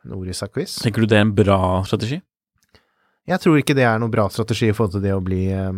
en 0.05 0.13
Oris. 0.13 0.41
Tenker 0.83 1.01
du 1.01 1.07
det 1.07 1.17
er 1.17 1.23
en 1.23 1.35
bra 1.35 1.83
strategi? 1.85 2.21
Jeg 3.27 3.41
tror 3.41 3.57
ikke 3.59 3.75
det 3.75 3.85
er 3.89 3.99
noen 3.99 4.11
bra 4.13 4.29
strategi 4.29 4.69
i 4.69 4.73
forhold 4.73 4.93
til 4.93 5.01
det 5.03 5.13
å 5.17 5.23
bli 5.25 5.47
eh, 5.53 5.73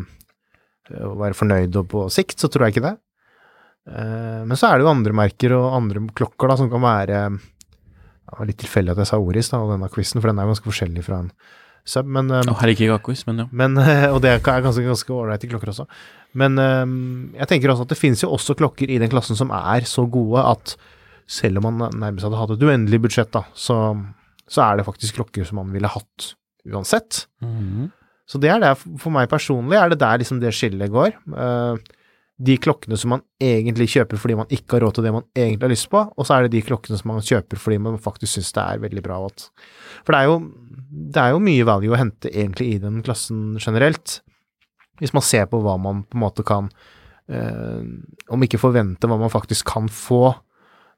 Å 0.90 1.14
være 1.20 1.38
fornøyd 1.38 1.78
og 1.78 1.88
på 1.92 2.04
sikt, 2.10 2.40
så 2.42 2.50
tror 2.50 2.66
jeg 2.66 2.76
ikke 2.76 2.86
det. 2.88 2.96
Eh, 3.90 4.42
men 4.46 4.58
så 4.58 4.68
er 4.68 4.78
det 4.78 4.86
jo 4.86 4.92
andre 4.92 5.16
merker 5.16 5.56
og 5.56 5.74
andre 5.78 6.04
klokker 6.14 6.50
da, 6.50 6.58
som 6.58 6.70
kan 6.70 6.82
være 6.84 7.24
Det 7.34 8.36
var 8.38 8.48
litt 8.48 8.60
tilfeldig 8.62 8.94
at 8.94 9.02
jeg 9.02 9.10
sa 9.10 9.18
Oris, 9.18 9.50
da, 9.52 9.60
og 9.62 9.74
denne 9.74 9.90
quizen, 9.92 10.22
for 10.22 10.30
den 10.30 10.40
er 10.42 10.50
ganske 10.50 10.68
forskjellig 10.68 11.04
fra 11.06 11.22
en 11.24 11.32
sub, 11.82 12.06
men, 12.06 12.30
oh, 12.30 12.58
her 12.60 12.70
liker 12.70 12.86
jeg 12.86 13.16
men 13.26 13.42
ja. 13.42 13.46
men 13.50 13.78
Og 14.14 14.20
det 14.22 14.30
er 14.30 14.42
ganske 14.46 14.84
ganske 14.86 15.10
ålreite 15.10 15.50
klokker 15.50 15.72
også. 15.74 15.88
Men 16.38 16.58
eh, 16.62 16.96
jeg 17.42 17.50
tenker 17.50 17.74
også 17.74 17.86
at 17.88 17.94
det 17.94 18.00
finnes 18.00 18.22
jo 18.22 18.30
også 18.34 18.56
klokker 18.58 18.90
i 18.90 19.00
den 19.02 19.10
klassen 19.12 19.38
som 19.38 19.50
er 19.54 19.86
så 19.88 20.06
gode 20.06 20.44
at 20.46 20.76
selv 21.32 21.62
om 21.62 21.70
man 21.70 21.90
nærmest 21.96 22.26
hadde 22.26 22.38
hatt 22.38 22.54
et 22.54 22.64
uendelig 22.66 23.00
budsjett, 23.06 23.30
da, 23.34 23.44
så, 23.54 23.76
så 24.50 24.64
er 24.66 24.78
det 24.78 24.86
faktisk 24.86 25.20
klokker 25.20 25.46
som 25.48 25.60
man 25.62 25.70
ville 25.74 25.90
hatt 25.90 26.32
uansett. 26.68 27.26
Så 28.28 28.38
det 28.40 28.52
er 28.52 28.62
det, 28.62 28.76
for 28.78 29.12
meg 29.14 29.30
personlig, 29.30 29.76
er 29.78 29.92
det 29.92 30.00
der 30.00 30.22
liksom 30.22 30.40
det 30.42 30.54
skillet 30.56 30.92
går. 30.92 31.16
Eh, 31.36 31.98
de 32.42 32.56
klokkene 32.58 32.96
som 32.98 33.12
man 33.14 33.22
egentlig 33.42 33.88
kjøper 33.92 34.18
fordi 34.18 34.36
man 34.38 34.52
ikke 34.52 34.76
har 34.76 34.86
råd 34.86 34.96
til 34.96 35.06
det 35.06 35.14
man 35.14 35.26
egentlig 35.36 35.66
har 35.66 35.74
lyst 35.74 35.90
på, 35.92 36.00
og 36.10 36.26
så 36.26 36.36
er 36.36 36.46
det 36.46 36.54
de 36.56 36.64
klokkene 36.66 36.98
som 36.98 37.12
man 37.12 37.24
kjøper 37.24 37.60
fordi 37.60 37.78
man 37.84 38.00
faktisk 38.02 38.34
syns 38.34 38.54
det 38.56 38.64
er 38.64 38.82
veldig 38.82 39.04
bra. 39.04 39.18
For 40.02 40.14
det 40.14 40.20
er, 40.20 40.30
jo, 40.30 40.38
det 41.12 41.22
er 41.22 41.34
jo 41.34 41.42
mye 41.44 41.66
value 41.68 41.94
å 41.94 42.00
hente 42.00 42.32
egentlig 42.32 42.72
i 42.72 42.80
den 42.82 43.02
klassen 43.06 43.60
generelt, 43.62 44.20
hvis 45.00 45.14
man 45.14 45.24
ser 45.26 45.46
på 45.50 45.60
hva 45.62 45.76
man 45.80 46.02
på 46.06 46.18
en 46.18 46.22
måte 46.22 46.44
kan 46.46 46.68
eh, 47.32 47.80
Om 48.30 48.42
ikke 48.44 48.60
forvente 48.60 49.08
hva 49.08 49.16
man 49.18 49.32
faktisk 49.32 49.70
kan 49.74 49.90
få 49.90 50.30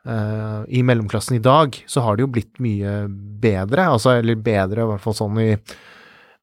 Uh, 0.04 0.66
i 0.68 0.82
mellomklassen 0.84 1.38
i 1.38 1.40
dag, 1.40 1.78
så 1.88 2.02
har 2.04 2.18
det 2.18 2.26
jo 2.26 2.32
blitt 2.34 2.58
mye 2.60 3.06
bedre, 3.40 3.86
altså, 3.88 4.18
eller 4.18 4.36
bedre 4.36 4.84
i 4.84 4.88
hvert 4.90 5.00
fall 5.00 5.14
sånn 5.16 5.38
i 5.40 5.46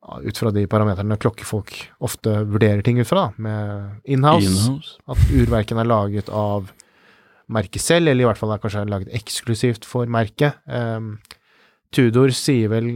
ut 0.01 0.37
fra 0.41 0.51
de 0.51 0.63
parameterne 0.67 1.17
klokkefolk 1.21 1.75
ofte 2.01 2.31
vurderer 2.49 2.81
ting 2.83 2.97
ut 2.99 3.07
fra, 3.07 3.27
da, 3.29 3.33
med 3.37 4.01
inhouse, 4.09 4.49
Inhouse. 4.49 4.95
at 5.07 5.17
urverken 5.37 5.77
er 5.81 5.85
laget 5.89 6.29
av 6.33 6.71
merket 7.51 7.83
selv, 7.83 8.07
eller 8.09 8.23
i 8.23 8.27
hvert 8.29 8.39
fall 8.39 8.53
er 8.55 8.61
kanskje 8.63 8.85
laget 8.89 9.11
eksklusivt 9.13 9.85
for 9.85 10.09
merket. 10.09 10.55
Um, 10.65 11.19
Tudor 11.91 12.31
sier 12.31 12.69
vel, 12.71 12.87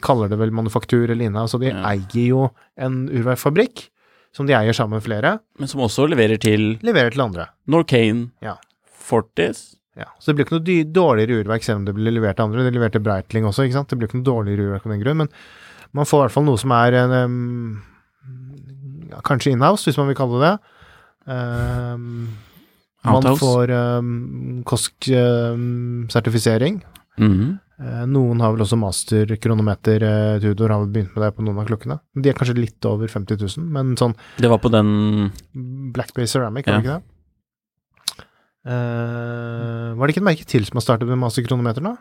kaller 0.00 0.30
det 0.32 0.38
vel 0.40 0.50
manufaktur 0.56 1.10
eller 1.12 1.26
inhouse, 1.28 1.54
og 1.54 1.60
de 1.60 1.68
Ja. 1.70 1.82
eier 1.92 2.26
jo 2.28 2.50
en 2.80 3.04
urverkfabrikk, 3.12 3.90
som 4.32 4.46
de 4.48 4.54
eier 4.56 4.72
sammen 4.74 4.98
med 4.98 5.04
flere, 5.04 5.38
Men 5.60 5.68
som 5.68 5.80
også 5.84 6.08
leverer 6.08 6.40
til 6.40 6.78
leverer 6.82 7.12
til 7.12 7.20
andre. 7.20 7.48
Norcane, 7.68 8.30
Ja. 8.42 8.56
Fortis 8.90 9.76
Ja, 9.96 10.06
så 10.18 10.32
det 10.32 10.34
blir 10.36 10.46
ikke 10.48 10.58
noe 10.58 10.92
dårligere 10.92 11.44
urverk 11.44 11.62
selv 11.62 11.76
om 11.76 11.84
det 11.84 11.94
blir 11.94 12.10
levert 12.10 12.34
til 12.34 12.42
andre. 12.48 12.64
Det 12.64 12.72
leverte 12.74 12.98
Breitling 13.00 13.44
også, 13.46 13.62
ikke 13.68 13.74
sant. 13.78 13.88
Det 13.92 13.96
blir 14.00 14.08
ikke 14.08 14.18
noe 14.18 14.26
dårligere 14.26 14.64
urverk 14.66 14.86
av 14.86 14.90
den 14.90 15.02
grunn, 15.04 15.16
men 15.18 15.28
man 15.94 16.06
får 16.08 16.18
i 16.18 16.22
hvert 16.24 16.36
fall 16.36 16.48
noe 16.48 16.60
som 16.60 16.70
er 16.74 16.90
en 17.02 17.12
um, 17.14 17.82
ja, 19.10 19.18
Kanskje 19.26 19.52
inhouse, 19.54 19.84
hvis 19.88 19.98
man 20.00 20.08
vil 20.10 20.18
kalle 20.18 20.36
det 20.40 20.48
det. 20.48 20.56
Um, 21.24 22.04
man 23.04 23.36
får 23.38 23.66
um, 23.70 24.62
KOSK-sertifisering. 24.68 26.76
Mhm. 27.20 27.46
Eh, 27.74 28.04
noen 28.06 28.38
har 28.38 28.52
vel 28.54 28.62
også 28.62 28.76
masterkronometer. 28.78 29.98
Uh, 30.06 30.38
Tudor 30.42 30.70
har 30.70 30.78
vel 30.84 30.92
begynt 30.94 31.14
med 31.16 31.24
det 31.24 31.32
på 31.34 31.42
noen 31.42 31.58
av 31.58 31.66
klokkene. 31.66 31.96
De 32.14 32.30
er 32.30 32.36
kanskje 32.38 32.60
litt 32.60 32.86
over 32.86 33.10
50 33.10 33.34
000, 33.40 33.66
men 33.74 33.96
sånn 33.98 34.14
Det 34.38 34.50
var 34.50 34.60
på 34.62 34.70
den 34.70 34.88
Black 35.94 36.14
Bay 36.14 36.26
Ceramic, 36.30 36.68
var 36.68 36.78
det 36.78 36.86
ikke 36.86 37.00
det? 37.00 37.04
Uh, 38.64 39.92
var 39.98 40.06
det 40.06 40.14
ikke 40.14 40.22
et 40.22 40.30
merke 40.30 40.46
til 40.48 40.64
som 40.68 40.78
har 40.78 40.86
startet 40.86 41.10
med 41.10 41.18
masterkronometer 41.20 41.82
nå? 41.84 41.96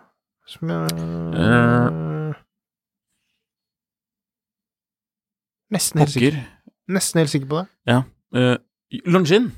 Som 0.53 0.69
jeg 0.69 0.85
Nesten 5.73 5.99
helt 6.03 6.13
sikker, 6.13 6.37
nesten 6.93 7.19
helt 7.23 7.31
sikker 7.33 7.49
på 7.49 7.63
det. 7.63 7.97
Uh, 8.33 8.55
Longin, 9.09 9.51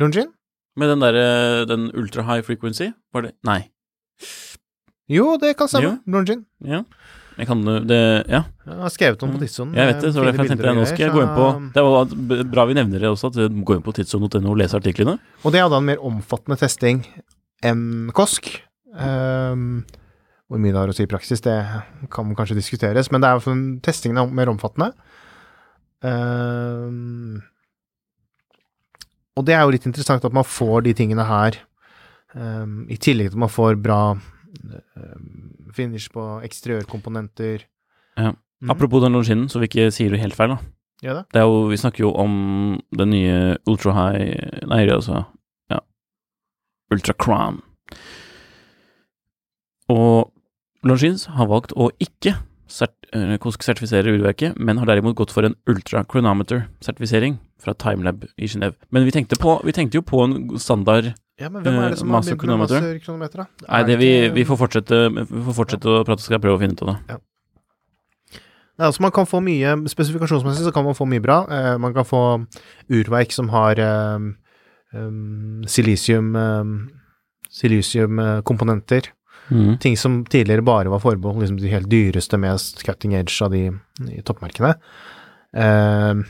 Longin? 0.00 0.30
med 0.76 0.88
den 0.88 1.02
derre 1.04 1.66
Den 1.68 1.90
ultra 1.92 2.22
high 2.24 2.40
frequency, 2.44 2.90
var 3.12 3.26
det 3.26 3.32
Nei. 3.44 3.58
Jo, 5.12 5.36
det 5.40 5.56
kan 5.58 5.68
stemme. 5.68 5.98
Longin. 6.08 6.46
Ja. 6.64 6.82
Jeg 7.38 7.46
kan 7.48 7.62
det 7.64 7.98
Ja, 8.28 8.42
Jeg 8.66 8.78
har 8.80 8.88
skrevet 8.92 9.22
om 9.22 9.30
på 9.32 9.38
Mm. 9.38 9.40
tidssonen. 9.42 9.74
jeg 9.74 9.86
vet 9.94 10.00
det, 10.02 10.12
så 10.14 10.20
eh, 10.20 10.32
derfor 10.32 10.48
tenkte 10.48 10.66
jeg 10.66 10.76
nå 10.76 10.86
skal 10.86 10.98
jeg 10.98 11.12
gå 11.12 11.22
inn 11.22 11.36
på 11.36 11.72
Det 11.72 11.82
var 11.82 12.44
bra 12.52 12.64
vi 12.66 12.74
nevner 12.74 13.00
det 13.00 13.08
også, 13.08 13.26
at 13.32 13.64
gå 13.64 13.74
inn 13.76 13.82
på 13.82 13.92
tidssonen.no 13.92 14.50
og 14.50 14.56
leser 14.56 14.78
artiklene. 14.80 15.18
Og 15.44 15.52
det 15.52 15.60
hadde 15.60 15.76
en 15.76 15.84
mer 15.84 15.96
omfattende 16.00 16.58
testing 16.58 17.04
enn 17.64 18.10
KOSK. 18.12 18.60
Um, 18.94 19.84
hvor 20.48 20.58
mye 20.60 20.72
det 20.72 20.80
har 20.80 20.88
å 20.88 20.94
si 20.94 21.04
i 21.04 21.06
praksis, 21.06 21.40
det 21.40 21.56
kan 22.10 22.34
kanskje 22.36 22.56
diskuteres, 22.58 23.10
men 23.10 23.22
det 23.22 23.28
er 23.30 23.80
testingen 23.80 24.18
er 24.18 24.26
mer 24.28 24.52
omfattende. 24.52 24.92
Ehm, 26.02 27.40
og 29.36 29.46
det 29.48 29.54
er 29.56 29.64
jo 29.64 29.72
litt 29.74 29.86
interessant 29.88 30.24
at 30.26 30.34
man 30.34 30.46
får 30.46 30.84
de 30.86 30.94
tingene 30.96 31.24
her, 31.24 31.56
um, 32.34 32.82
i 32.90 32.98
tillegg 33.00 33.30
til 33.30 33.38
at 33.38 33.44
man 33.46 33.52
får 33.52 33.78
bra 33.80 34.00
um, 34.12 35.28
finish 35.72 36.12
på 36.12 36.26
eksteriørkomponenter. 36.44 37.64
Ja. 38.20 38.34
Mm. 38.62 38.70
Apropos 38.70 39.02
den 39.02 39.16
Longinen, 39.16 39.48
så 39.48 39.58
vi 39.58 39.70
ikke 39.70 39.90
sier 39.94 40.12
det 40.12 40.20
helt 40.22 40.36
feil, 40.38 40.54
da. 40.54 40.60
Ja, 41.02 41.14
det. 41.18 41.24
Det 41.34 41.40
er 41.40 41.48
jo, 41.50 41.64
vi 41.72 41.80
snakker 41.80 42.04
jo 42.04 42.12
om 42.14 42.34
den 42.94 43.10
nye 43.10 43.56
ultra 43.66 43.94
high 43.96 44.68
Nei, 44.70 44.84
altså 44.86 45.24
ja. 45.72 45.80
Ultra 46.94 47.16
Crown. 47.18 47.58
Og 49.90 50.30
Longines 50.86 51.26
har 51.34 51.50
valgt 51.50 51.74
å 51.74 51.90
ikke 52.02 52.36
eh, 53.12 54.12
urverket, 54.12 54.58
men 54.58 54.78
har 54.78 54.86
derimot 54.86 55.16
gått 55.16 55.32
for 55.34 55.44
en 55.44 55.56
ultra 55.68 56.04
chronometer-sertifisering 56.04 57.38
fra 57.62 57.74
Timelab 57.74 58.24
i 58.36 58.48
Genéve. 58.48 58.74
Men 58.90 59.04
vi 59.04 59.12
tenkte, 59.14 59.36
på, 59.36 59.60
vi 59.64 59.72
tenkte 59.72 60.00
jo 60.00 60.02
på 60.02 60.22
en 60.24 60.58
standard 60.58 61.12
Ja, 61.40 61.48
men 61.48 61.62
hvem 61.62 61.78
er 61.80 61.90
det 61.90 61.98
som 61.98 62.10
har 62.10 62.20
Master 62.20 62.36
begynt 62.36 62.42
med 62.42 62.68
Chronometer? 62.68 62.80
masterkronometer, 62.80 63.44
da? 63.44 63.66
Nei, 63.68 63.82
det 63.88 63.98
vi, 63.98 64.12
vi 64.34 64.44
får 64.48 64.58
fortsette, 64.60 65.02
vi 65.10 65.44
får 65.48 65.58
fortsette 65.58 65.88
å 65.90 66.02
prate, 66.06 66.24
skal 66.24 66.38
jeg 66.38 66.44
prøve 66.44 66.58
å 66.58 66.62
finne 66.62 66.78
ut 66.78 66.82
av 66.86 66.92
det. 66.92 67.20
Ja, 68.78 68.88
altså 68.88 69.02
man 69.04 69.12
kan 69.14 69.28
få 69.28 69.40
mye 69.44 69.74
Spesifikasjonsmessig 69.90 70.64
så 70.64 70.72
kan 70.74 70.86
man 70.86 70.96
få 70.96 71.06
mye 71.06 71.22
bra. 71.22 71.42
Eh, 71.52 71.74
man 71.78 71.94
kan 71.94 72.06
få 72.08 72.22
urverk 72.90 73.32
som 73.34 73.50
har 73.52 73.78
eh, 73.78 74.28
um, 74.96 75.62
silisium 75.68 76.34
eh, 76.36 76.64
Silisiumkomponenter. 77.52 79.10
Mhm. 79.50 79.78
Ting 79.82 79.96
som 79.98 80.20
tidligere 80.24 80.62
bare 80.64 80.88
var 80.88 81.00
forbeholdt 81.02 81.42
liksom, 81.42 81.58
de 81.60 81.68
helt 81.72 81.88
dyreste, 81.90 82.38
mest 82.40 82.82
cutting 82.86 83.12
edge 83.18 83.34
av 83.44 83.50
de, 83.52 83.66
de 83.98 84.22
toppmerkene. 84.24 84.74
Uh, 85.52 86.22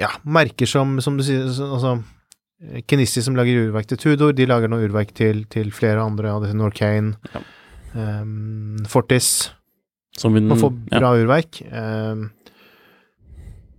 ja, 0.00 0.08
merker 0.26 0.66
som, 0.66 0.96
som 1.04 1.16
du 1.16 1.22
sier 1.22 1.46
så- 1.54 1.68
Altså 1.76 1.92
eh, 2.72 2.82
Kenissi 2.88 3.22
som 3.22 3.36
lager 3.36 3.68
urverk 3.68 3.86
til 3.86 3.98
Tudor, 3.98 4.32
de 4.34 4.46
lager 4.46 4.68
nå 4.68 4.80
urverk 4.82 5.12
til, 5.14 5.44
til 5.46 5.70
flere 5.70 6.02
andre 6.02 6.32
av 6.32 6.42
disse 6.42 6.56
Norcane. 6.58 7.14
Ja. 7.34 7.42
um, 8.22 8.78
Fortis. 8.88 9.50
Som 10.18 10.34
vi, 10.34 10.40
Man 10.40 10.58
får 10.58 10.72
bra 10.90 11.14
ja. 11.14 11.22
urverk. 11.22 11.62
Um, 11.70 12.30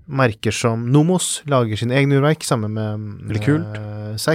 merker 0.08 0.52
som 0.54 0.86
Nomos 0.92 1.42
lager 1.50 1.76
sine 1.80 1.96
egne 1.98 2.20
urverk 2.22 2.44
sammen 2.46 2.76
med 2.78 3.08
Veldig 3.32 3.44
kult. 3.44 4.35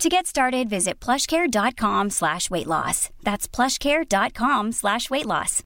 To 0.00 0.08
get 0.10 0.26
started, 0.26 0.68
visit 0.68 1.00
plushcare.com 1.00 2.10
slash 2.10 2.50
weight 2.50 2.66
loss. 2.66 3.08
That's 3.22 3.48
plushcare.com 3.48 4.72
slash 4.72 5.08
weight 5.10 5.24
loss. 5.26 5.62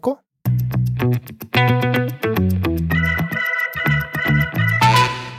Cool. 0.00 0.18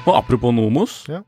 Og 0.05 0.17
apropos 0.17 0.51
Nomos, 0.53 1.05
Ja. 1.09 1.21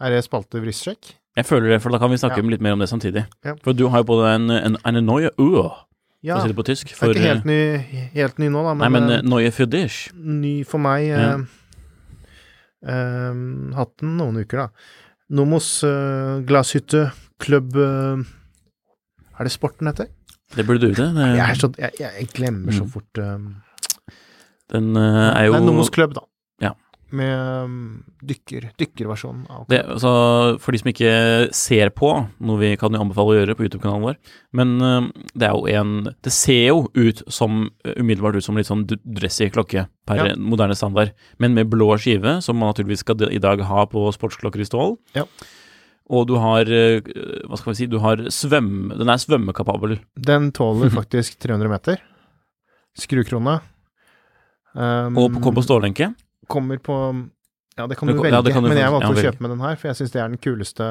Er 0.00 0.10
det 0.10 0.24
spalte 0.24 0.60
vrissjekk? 0.62 1.16
jeg 1.36 1.44
føler 1.46 1.68
det, 1.70 1.82
for 1.82 1.90
da 1.90 1.98
kan 1.98 2.10
vi 2.10 2.16
snakke 2.16 2.36
Ja. 2.42 2.48
litt 2.48 2.60
mer 2.60 2.72
om 2.72 2.78
det 2.78 2.88
samtidig. 2.88 3.26
Ja. 3.44 3.54
For 3.62 3.72
du 3.72 3.88
har 3.88 3.98
jo 3.98 4.04
på 4.04 4.22
deg 4.22 4.34
en, 4.40 4.50
en, 4.50 4.76
en 4.84 5.04
neue 5.06 5.30
Uhr, 5.38 5.86
Ja. 6.22 6.34
for 6.34 6.40
å 6.40 6.42
si 6.42 6.48
det 6.48 6.56
på 6.56 6.64
tysk. 6.64 6.86
Det 6.88 7.02
er 7.02 7.08
ikke 7.14 7.20
helt 7.34 7.44
ny, 7.44 7.76
helt 8.14 8.38
ny 8.38 8.48
nå, 8.48 8.62
da, 8.62 8.74
nei, 8.74 8.88
men, 8.88 9.02
men 9.02 9.10
eh, 9.10 9.18
eh, 9.18 9.22
neue 9.22 9.50
für 9.50 9.66
dich. 9.66 10.10
ny 10.14 10.64
for 10.64 10.78
meg. 10.78 11.06
Ja. 11.08 11.38
Eh, 12.86 12.92
eh, 12.92 13.74
hatt 13.76 13.96
den 14.00 14.16
noen 14.18 14.40
uker, 14.42 14.66
da. 14.66 14.68
Nomos 15.30 15.66
uh, 15.86 16.40
glasshytte 16.42 17.12
klubb 17.38 17.76
eh, 17.78 18.18
Er 19.38 19.46
det 19.46 19.52
Sporten 19.54 19.86
heter? 19.86 20.08
Det 20.56 20.64
burde 20.66 20.80
du 20.82 20.88
vite. 20.90 21.06
Jeg, 21.14 21.60
jeg, 21.78 21.92
jeg 22.00 22.26
glemmer 22.34 22.72
så 22.74 22.82
Mm. 22.82 22.90
fort 22.90 23.18
eh, 23.22 23.38
Den 24.72 24.96
eh, 24.96 25.28
er 25.36 25.44
jo 25.46 25.52
Det 25.54 25.60
er 25.60 25.66
Nomos 25.68 25.90
klubb, 25.94 26.14
da. 26.18 26.24
Med 27.16 27.64
um, 27.64 27.74
dykker, 28.24 28.68
dykkerversjonen 28.80 29.46
av 29.50 29.64
Det, 29.70 29.80
altså, 29.94 30.12
for 30.62 30.72
de 30.72 30.80
som 30.82 30.90
ikke 30.92 31.12
ser 31.56 31.90
på, 31.96 32.10
noe 32.40 32.58
vi 32.60 32.72
kan 32.80 32.92
jo 32.94 33.00
anbefale 33.02 33.34
å 33.34 33.38
gjøre 33.38 33.56
på 33.58 33.64
YouTube-kanalen 33.66 34.04
vår, 34.08 34.18
men 34.58 34.74
eh, 34.86 35.08
det 35.34 35.48
er 35.48 35.54
jo 35.56 35.66
en 35.80 35.92
Det 36.22 36.32
ser 36.34 36.60
jo 36.70 36.84
ut 36.94 37.22
som 37.32 37.70
umiddelbart 37.84 38.36
ut 38.40 38.44
som 38.46 38.56
litt 38.60 38.68
sånn 38.70 38.86
dressy 38.88 39.50
klokke 39.50 39.86
per 40.06 40.16
Ja. 40.22 40.34
moderne 40.36 40.74
standard, 40.78 41.12
men 41.38 41.54
med 41.54 41.70
blå 41.70 41.92
skive, 41.98 42.38
som 42.42 42.56
man 42.58 42.72
naturligvis 42.72 43.04
skal 43.04 43.20
i 43.30 43.38
dag 43.42 43.60
ha 43.68 43.86
på 43.86 44.06
sportsklokker 44.12 44.60
i 44.62 44.68
stål. 44.68 44.96
Ja. 45.14 45.24
Og 46.10 46.24
du 46.26 46.34
har 46.42 46.66
eh, 46.66 46.98
Hva 47.46 47.54
skal 47.60 47.70
vi 47.70 47.76
si 47.78 47.86
Du 47.86 48.00
har 48.02 48.18
svøm... 48.34 48.88
Den 48.98 49.08
er 49.12 49.20
svømmekapabel. 49.22 50.00
Den 50.18 50.48
tåler 50.56 50.90
faktisk 51.00 51.38
300 51.38 51.70
meter. 51.70 52.00
Skrukrone. 52.98 53.60
Um, 54.74 55.16
Og 55.18 55.32
på- 55.36 55.42
kom 55.42 55.54
på 55.54 55.62
stålenke. 55.62 56.10
Kommer 56.50 56.80
på 56.82 56.96
Ja, 57.78 57.86
det 57.86 57.96
kan 57.96 58.10
du, 58.10 58.14
du 58.14 58.20
velge, 58.20 58.34
ja, 58.36 58.42
kan 58.52 58.64
du 58.64 58.68
men 58.68 58.78
jeg 58.80 58.92
valgte 58.92 59.12
ja, 59.14 59.16
å 59.16 59.24
kjøpe 59.28 59.44
med 59.46 59.52
den 59.54 59.60
her, 59.64 59.76
for 59.80 59.88
jeg 59.90 59.96
syns 60.00 60.10
det 60.12 60.20
er 60.20 60.32
den 60.32 60.40
kuleste, 60.42 60.86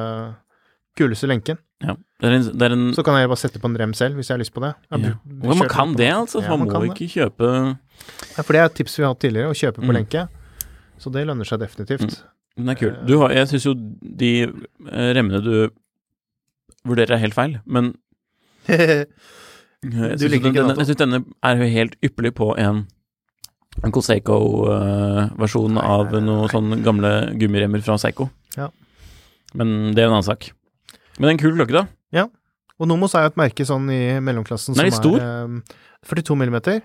kuleste 0.97 1.27
lenken. 1.29 1.59
Ja. 1.83 1.93
Det 2.19 2.27
er 2.27 2.35
en, 2.37 2.47
det 2.59 2.65
er 2.67 2.75
en 2.75 2.85
Så 2.97 3.03
kan 3.07 3.19
jeg 3.19 3.29
bare 3.31 3.39
sette 3.39 3.61
på 3.61 3.69
en 3.69 3.77
rem 3.79 3.93
selv, 3.95 4.17
hvis 4.19 4.31
jeg 4.31 4.35
har 4.37 4.41
lyst 4.41 4.53
på 4.55 4.63
det. 4.63 4.71
Jeg 4.89 5.03
ja. 5.05 5.13
man 5.51 5.69
kan 5.71 5.93
det, 5.99 6.09
altså. 6.15 6.41
Man, 6.47 6.65
man 6.65 6.87
må 6.87 6.89
ikke 6.89 7.05
det. 7.05 7.13
kjøpe 7.13 7.51
for 8.39 8.55
det 8.55 8.61
er 8.61 8.65
et 8.71 8.75
tips 8.79 8.97
vi 8.97 9.03
har 9.05 9.13
hatt 9.13 9.21
tidligere, 9.23 9.51
å 9.53 9.57
kjøpe 9.59 9.83
på 9.83 9.87
Mm. 9.89 9.95
lenke. 9.99 10.25
Så 10.99 11.11
det 11.13 11.25
lønner 11.27 11.47
seg 11.47 11.61
definitivt. 11.61 12.23
Den 12.57 12.69
er 12.69 12.75
kul. 12.79 12.95
Du 13.07 13.17
har, 13.21 13.31
jeg 13.31 13.47
syns 13.53 13.65
jo 13.69 13.73
de 13.75 14.31
eh, 14.43 15.09
remmene 15.15 15.39
du 15.43 15.69
vurderer 16.87 17.15
er 17.15 17.21
helt 17.23 17.35
feil, 17.37 17.59
men 17.65 17.93
jeg 18.69 20.19
syns 20.19 20.41
denne, 20.41 20.95
denne 20.99 21.21
er 21.43 21.63
helt 21.71 21.95
ypperlig 22.03 22.33
på 22.35 22.51
en 22.59 22.85
en 23.83 23.91
Coseco-versjon 23.95 25.77
av 25.81 26.11
noen 26.23 26.49
sånne 26.51 26.79
gamle 26.85 27.11
gummiremmer 27.39 27.83
fra 27.85 27.97
Seiko. 28.01 28.29
Ja. 28.57 28.69
Men 29.57 29.93
det 29.95 30.03
er 30.03 30.09
en 30.09 30.15
annen 30.17 30.27
sak. 30.27 30.51
Men 31.19 31.33
en 31.33 31.41
kul 31.41 31.55
klokke, 31.57 31.75
da. 31.75 31.85
Ja. 32.15 32.27
Og 32.79 32.87
Nomos 32.87 33.13
er 33.17 33.25
jo 33.25 33.31
et 33.33 33.39
merke 33.39 33.65
sånn 33.67 33.89
i 33.91 34.01
mellomklassen 34.23 34.73
som 34.75 34.81
er 34.83 34.89
litt 34.89 34.99
stor. 34.99 35.19
er 35.19 35.45
eh, 35.45 35.77
42 36.07 36.37
millimeter. 36.39 36.81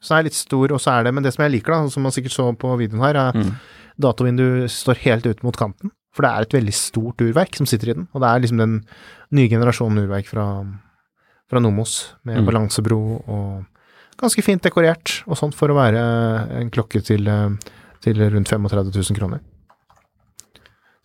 Så 0.00 0.14
er 0.14 0.20
er 0.20 0.28
litt 0.28 0.36
stor, 0.38 0.70
og 0.76 0.78
så 0.80 0.92
er 0.98 1.04
det 1.08 1.14
Men 1.14 1.24
det 1.24 1.32
som 1.34 1.42
jeg 1.42 1.52
liker, 1.56 1.72
da, 1.74 1.88
som 1.90 2.02
man 2.06 2.12
sikkert 2.14 2.32
så 2.36 2.52
på 2.56 2.74
videoen 2.78 3.02
her, 3.02 3.16
er 3.16 3.32
Mm. 3.32 3.54
datovinduet 3.98 4.70
står 4.70 4.96
helt 5.02 5.26
ut 5.26 5.42
mot 5.42 5.56
kanten. 5.56 5.90
For 6.14 6.22
det 6.22 6.30
er 6.30 6.42
et 6.42 6.52
veldig 6.54 6.74
stort 6.74 7.16
urverk 7.18 7.56
som 7.56 7.66
sitter 7.66 7.90
i 7.90 7.94
den. 7.94 8.08
Og 8.14 8.20
det 8.22 8.28
er 8.28 8.40
liksom 8.40 8.58
den 8.58 8.84
nye 9.32 9.48
generasjonen 9.48 10.04
urverk 10.06 10.26
fra, 10.26 10.64
fra 11.50 11.60
Nomos, 11.60 12.14
med 12.24 12.38
Mm. 12.38 12.46
balansebro 12.46 13.00
og 13.26 13.64
ganske 14.18 14.44
fint 14.44 14.64
dekorert 14.64 15.20
og 15.28 15.38
sånt 15.38 15.56
for 15.56 15.70
å 15.70 15.78
være 15.78 16.00
en 16.60 16.72
klokke 16.74 17.02
til, 17.04 17.28
eh, 17.30 17.74
til 18.04 18.24
rundt 18.24 18.50
35 18.50 18.90
000 18.90 19.18
kroner. 19.18 19.44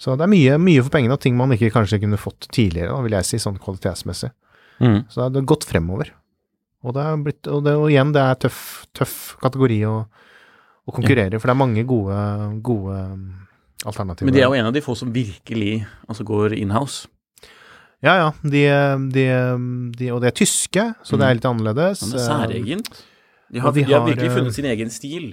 Så 0.01 0.17
det 0.19 0.25
er 0.25 0.33
mye, 0.33 0.57
mye 0.59 0.81
for 0.83 0.91
pengene, 0.91 1.15
og 1.15 1.21
ting 1.23 1.37
man 1.39 1.53
ikke 1.55 1.71
kanskje 1.71 2.01
kunne 2.03 2.19
fått 2.19 2.49
tidligere, 2.51 2.91
da, 2.91 2.99
vil 3.05 3.15
jeg 3.15 3.27
si, 3.29 3.39
sånn 3.39 3.61
kvalitetsmessig. 3.61 4.33
Mm. 4.83 5.05
Så 5.07 5.29
det 5.29 5.39
har 5.39 5.47
gått 5.47 5.67
fremover. 5.69 6.11
Og, 6.83 6.91
det 6.97 7.05
er 7.05 7.21
blitt, 7.23 7.47
og, 7.47 7.61
det, 7.63 7.77
og 7.79 7.87
igjen, 7.87 8.11
det 8.11 8.19
er 8.19 8.41
tøff, 8.43 8.59
tøff 8.91 9.15
kategori 9.39 9.79
å, 9.87 9.93
å 10.83 10.95
konkurrere, 10.95 11.39
for 11.39 11.47
det 11.47 11.55
er 11.55 11.61
mange 11.61 11.85
gode, 11.87 12.17
gode 12.67 12.97
um, 13.13 13.23
alternativer. 13.87 14.27
Men 14.27 14.35
de 14.35 14.43
er 14.43 14.49
jo 14.49 14.59
en 14.59 14.67
av 14.67 14.75
de 14.75 14.83
få 14.83 14.97
som 14.99 15.13
virkelig 15.15 15.77
altså, 16.09 16.27
går 16.27 16.57
inhouse. 16.59 17.07
Ja, 18.03 18.13
ja. 18.19 18.29
De, 18.43 18.63
de, 19.15 19.25
de, 19.97 20.09
og 20.11 20.19
det 20.23 20.31
er 20.33 20.35
tyske, 20.35 20.83
så 21.07 21.17
det 21.19 21.27
er 21.29 21.37
litt 21.39 21.45
annerledes. 21.47 22.01
Men 22.03 22.11
det 22.17 22.19
er 22.19 22.27
særegent. 22.27 22.89
De 23.53 23.61
har, 23.63 23.71
de 23.75 23.83
de 23.85 23.93
har 23.93 24.03
virkelig 24.07 24.29
eh, 24.31 24.35
funnet 24.35 24.55
sin 24.57 24.65
egen 24.67 24.89
stil. 24.91 25.29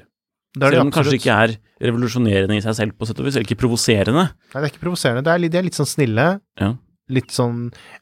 Det 0.55 0.63
er 0.67 0.71
det 0.75 0.77
Selv 0.77 0.83
om 0.85 0.89
den 0.91 0.95
kanskje 0.95 1.17
ikke 1.19 1.35
er 1.47 1.53
revolusjonerende 1.87 2.57
i 2.59 2.63
seg 2.65 2.75
selv, 2.79 2.95
på 2.99 3.07
sett 3.09 3.19
og 3.23 3.27
vis, 3.27 3.37
eller 3.39 3.47
ikke 3.49 3.59
provoserende. 3.63 4.25
Nei, 4.31 4.55
det 4.61 4.63
er 4.67 4.71
ikke 4.75 4.85
provoserende. 4.87 5.23
De 5.27 5.31
er, 5.35 5.43
litt- 5.43 5.53
de 5.55 5.59
er 5.61 5.67
litt 5.67 5.79
sånn 5.79 5.91
snille. 5.91 6.29
Ja. 6.61 6.73
Litt 7.11 7.31
sånn, 7.35 7.61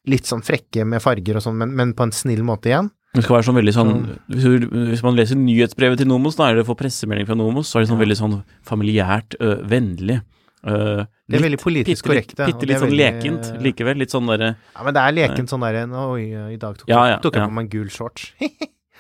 litt 0.09 0.29
sånn 0.29 0.43
frekke 0.45 0.85
med 0.85 1.01
farger 1.05 1.39
og 1.41 1.45
sånn, 1.45 1.57
men, 1.61 1.73
men 1.77 1.93
på 1.97 2.05
en 2.09 2.13
snill 2.13 2.43
måte 2.45 2.69
igjen. 2.73 2.91
Det 3.17 3.23
skal 3.25 3.39
være 3.39 3.47
sånn 3.49 3.57
veldig 3.57 3.73
sånn 3.73 3.93
hvis, 4.29 4.45
hvis 4.93 5.03
man 5.07 5.17
leser 5.17 5.39
nyhetsbrevet 5.41 5.97
til 6.03 6.09
Nomos, 6.11 6.37
da 6.37 6.51
er 6.51 6.59
det 6.61 6.67
for 6.69 6.77
pressemelding 6.77 7.25
fra 7.31 7.37
Nomos, 7.41 7.71
så 7.73 7.79
er 7.79 7.87
det 7.87 7.89
sånn 7.89 7.97
Ja. 7.97 8.05
veldig 8.05 8.19
sånn 8.21 8.35
familiært, 8.69 9.39
ø, 9.41 9.55
vennlig. 9.65 10.19
Ø, 10.67 11.05
Det 11.29 11.37
er 11.39 11.45
veldig 11.45 11.61
politisk 11.61 12.07
litt- 12.07 12.09
korrekte, 12.09 12.47
Bitte 12.47 12.67
litt 12.67 12.79
sånn 12.79 12.91
veldig- 12.91 13.23
lekent 13.23 13.63
likevel. 13.63 13.97
Litt 13.99 14.11
sånn 14.11 14.27
derre 14.27 14.57
Ja, 14.75 14.83
men 14.85 14.95
det 14.95 15.03
er 15.03 15.13
lekent 15.13 15.49
sånn 15.49 15.61
der 15.61 15.87
Oi, 16.09 16.25
i 16.55 16.57
dag 16.57 16.77
tok, 16.79 16.89
Ja, 16.89 17.05
ja, 17.07 17.19
tok 17.19 17.35
jeg 17.35 17.43
ja. 17.43 17.47
på 17.49 17.53
meg 17.53 17.65
en 17.65 17.69
gul 17.69 17.89
shorts. 17.89 18.33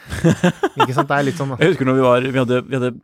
ikke 0.79 0.95
sant? 0.95 1.09
Det 1.09 1.17
er 1.19 1.23
litt 1.27 1.35
sånn 1.37 1.59
Jeg 1.59 1.73
husker 1.75 1.85
når 1.89 1.95
vi 1.99 2.05
var 2.07 2.21
Vi, 2.21 2.39
hadde, 2.39 2.63
vi, 2.69 2.77
hadde, 2.79 3.01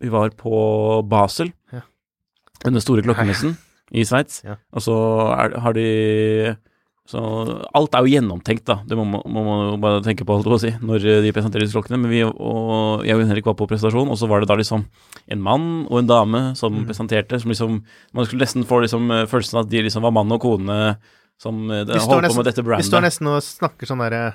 vi 0.00 0.08
var 0.08 0.30
på 0.30 1.02
Basel, 1.08 1.52
Ja. 1.72 1.80
denne 2.64 2.80
store 2.80 3.02
klokkemessen 3.02 3.56
i 3.92 4.04
Sveits, 4.04 4.42
Ja. 4.44 4.56
og 4.72 4.80
så 4.80 4.94
er, 5.36 5.58
har 5.60 5.72
de 5.76 6.56
så 7.08 7.18
alt 7.74 7.94
er 7.98 8.04
jo 8.06 8.12
gjennomtenkt, 8.12 8.62
da. 8.68 8.76
Det 8.86 8.94
må 8.96 9.02
man, 9.04 9.22
jo 9.26 9.78
bare 9.82 10.02
tenke 10.04 10.22
på, 10.24 10.36
holdt 10.38 10.46
jeg 10.46 10.52
på 10.52 10.58
å 10.58 10.62
si, 10.62 10.70
når 10.86 11.06
de 11.24 11.32
presenterer 11.34 11.64
disse 11.66 11.74
klokkene. 11.74 11.98
Men 11.98 12.12
vi 12.12 12.20
og 12.22 13.02
jeg 13.04 13.16
og 13.18 13.24
Henrik 13.26 13.48
var 13.50 13.56
på 13.58 13.66
presentasjon, 13.66 14.06
og 14.12 14.16
så 14.20 14.28
var 14.30 14.40
det 14.44 14.48
da 14.52 14.54
liksom 14.60 14.84
en 15.34 15.42
mann 15.42 15.66
og 15.90 15.98
en 15.98 16.06
dame 16.12 16.42
som 16.56 16.72
Mm. 16.78 16.86
presenterte, 16.86 17.40
som 17.42 17.50
liksom 17.50 17.82
Man 18.14 18.24
skulle 18.26 18.44
nesten 18.46 18.64
få 18.64 18.80
liksom 18.84 19.10
eh, 19.10 19.26
følelsen 19.26 19.58
av 19.58 19.64
at 19.66 19.70
de 19.74 19.82
liksom 19.82 20.02
var 20.06 20.12
mann 20.14 20.30
og 20.32 20.40
kone 20.40 20.96
som 21.42 21.58
de 21.68 21.84
Vi 21.84 21.98
står 21.98 22.06
holdt 22.06 22.22
på 22.22 22.22
nesten- 22.22 22.36
med 22.38 22.44
dette 22.46 22.62
brandet. 22.62 22.84
Vi 22.86 22.90
står 22.90 23.02
nesten 23.02 23.26
og 23.26 23.42
snakker 23.42 23.86
sånn 23.90 23.98
derre 23.98 24.34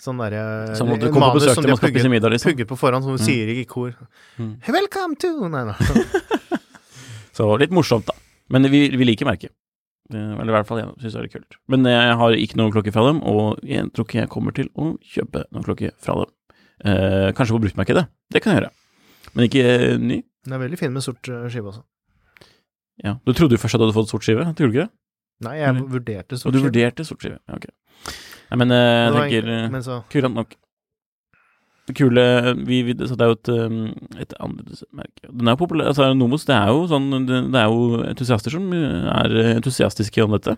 Sånn 0.00 0.16
derre 0.20 0.76
Som 0.76 0.88
du 0.88 1.08
kom 1.12 1.20
på 1.22 1.34
besøk 1.40 1.54
som 1.54 1.62
til 1.64 1.68
de 1.68 1.74
man 1.74 1.76
skal 1.80 1.90
spise 1.92 2.08
middag, 2.08 2.30
liksom. 2.32 2.52
Pugget 2.52 2.68
på 2.68 2.76
forhånd, 2.76 3.04
som 3.04 3.16
du 3.16 3.22
sier 3.24 3.48
i 3.52 3.64
kor. 3.64 3.92
Mm. 4.38 4.56
Welcome 4.68 5.16
to 5.16 5.48
Nei, 5.48 5.64
nei. 5.64 5.76
Så 7.36 7.48
litt 7.60 7.70
morsomt, 7.70 8.06
da. 8.08 8.14
Men 8.48 8.64
vi, 8.70 8.88
vi 8.96 9.04
liker 9.04 9.24
merket. 9.28 9.52
Eh, 10.12 10.32
Eller 10.34 10.50
i 10.52 10.56
hvert 10.56 10.68
fall 10.68 10.80
jeg 10.82 10.90
syns 11.04 11.16
det 11.16 11.22
er 11.22 11.32
kult. 11.34 11.56
Men 11.70 11.86
jeg 11.88 12.16
har 12.22 12.36
ikke 12.36 12.58
noen 12.60 12.74
klokke 12.74 12.92
fra 12.94 13.06
dem, 13.08 13.20
og 13.26 13.60
jeg 13.66 13.88
tror 13.94 14.06
ikke 14.08 14.20
jeg 14.22 14.32
kommer 14.32 14.56
til 14.56 14.70
å 14.74 14.92
kjøpe 15.14 15.44
noen 15.50 15.66
klokke 15.66 15.92
fra 16.02 16.16
dem. 16.22 16.32
Eh, 16.80 17.28
kanskje 17.36 17.56
på 17.56 17.62
bruktmarkedet. 17.66 18.06
Det 18.32 18.42
kan 18.42 18.54
jeg 18.54 18.62
gjøre. 18.62 18.72
Men 19.34 19.46
ikke 19.46 19.64
eh, 19.68 19.98
ny. 20.00 20.22
Den 20.46 20.56
er 20.56 20.62
veldig 20.62 20.78
fin 20.80 20.94
med 20.94 21.04
sort 21.04 21.28
eh, 21.28 21.46
skive 21.52 21.72
også. 21.74 21.84
Ja. 23.04 23.16
Du 23.24 23.32
trodde 23.36 23.56
jo 23.56 23.60
først 23.62 23.76
at 23.76 23.80
du 23.80 23.86
hadde 23.86 23.96
fått 23.96 24.10
sort 24.12 24.26
skive, 24.26 24.44
gjorde 24.50 24.66
du 24.66 24.74
ikke 24.74 24.86
det? 24.86 24.92
Nei, 25.40 25.54
jeg 25.56 25.84
vurderte 25.88 26.36
Og 26.44 26.52
du 26.52 26.58
vurderte 26.60 27.04
sort 27.08 27.22
skive. 27.24 27.38
Ja, 27.48 27.56
ok. 27.56 27.70
Nei, 28.50 28.58
men 28.60 28.74
jeg 28.74 29.14
tenker 29.14 29.52
eh, 29.54 29.68
Men 29.72 29.84
så 29.86 30.02
Kurant 30.12 30.36
nok. 30.36 30.56
Det 31.90 31.96
kule 31.98 32.24
vi, 32.62 32.82
vi, 32.86 32.94
så 33.02 33.16
Det 33.18 33.26
er 33.26 33.32
jo 33.32 33.38
et, 33.38 33.50
um, 33.50 33.78
et 34.22 34.34
annerledes 34.38 34.84
merke. 34.94 35.26
Den 35.26 35.50
er 35.50 35.58
populær 35.58 35.90
altså 35.90 36.12
Nomos, 36.14 36.46
det 36.48 36.54
er 36.54 36.70
jo 36.70 36.84
sånn 36.90 37.10
Det, 37.26 37.40
er 37.58 37.66
jo 37.66 38.04
entusiaster 38.06 38.54
som 38.54 38.70
er 38.74 39.34
entusiastiske 39.56 40.22
om 40.22 40.38
dette. 40.38 40.54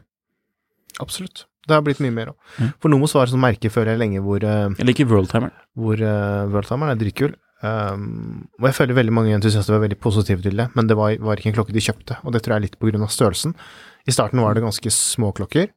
Absolutt. 1.00 1.46
Det 1.62 1.76
har 1.76 1.84
blitt 1.86 2.02
mye 2.02 2.14
mer 2.14 2.32
òg. 2.32 2.36
Mm. 2.58 2.72
For 2.82 2.92
Nomos 2.92 3.14
var 3.14 3.28
et 3.28 3.32
sånt 3.32 3.42
merke 3.42 3.70
før 3.72 3.92
jeg 3.92 4.00
lenge 4.00 4.22
hvor, 4.24 4.42
eh, 4.42 4.74
Jeg 4.80 4.88
liker 4.88 5.08
Worldtimeren. 5.10 5.54
hvor 5.78 6.00
uh, 6.02 6.50
Worldtimeren 6.50 6.92
er 6.92 7.00
dritkul. 7.00 7.36
Um, 7.62 8.48
og 8.58 8.66
jeg 8.66 8.74
føler 8.80 8.98
veldig 8.98 9.14
mange 9.14 9.34
entusiaster 9.36 9.76
var 9.76 9.84
veldig 9.84 10.00
positive 10.02 10.42
til 10.42 10.58
det, 10.58 10.66
men 10.74 10.88
det 10.90 10.96
var, 10.98 11.14
var 11.22 11.38
ikke 11.38 11.52
en 11.52 11.54
klokke 11.60 11.74
de 11.74 11.84
kjøpte, 11.84 12.16
og 12.26 12.34
det 12.34 12.42
tror 12.42 12.56
jeg 12.56 12.58
er 12.58 12.64
litt 12.66 12.80
på 12.80 12.90
grunn 12.90 13.04
av 13.06 13.12
størrelsen. 13.14 13.54
I 14.02 14.14
starten 14.14 14.42
var 14.42 14.58
det 14.58 14.64
ganske 14.64 14.90
små 14.90 15.30
klokker, 15.38 15.68
eh, 15.70 15.76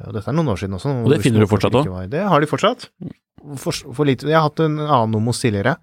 og 0.00 0.14
dette 0.16 0.28
er 0.30 0.36
noen 0.38 0.48
år 0.54 0.60
siden 0.62 0.76
også. 0.78 0.92
Og 1.04 1.10
det 1.12 1.20
finner 1.24 1.44
du 1.44 1.46
fortsatt 1.50 1.74
òg? 1.76 1.88
Det 2.12 2.22
har 2.28 2.40
de 2.40 2.46
fortsatt. 2.48 2.88
For, 3.58 3.72
for 3.92 4.06
lite. 4.08 4.28
Jeg 4.30 4.38
har 4.38 4.46
hatt 4.48 4.60
en 4.64 4.78
annen 4.80 5.10
Nomos 5.12 5.40
tidligere. 5.42 5.76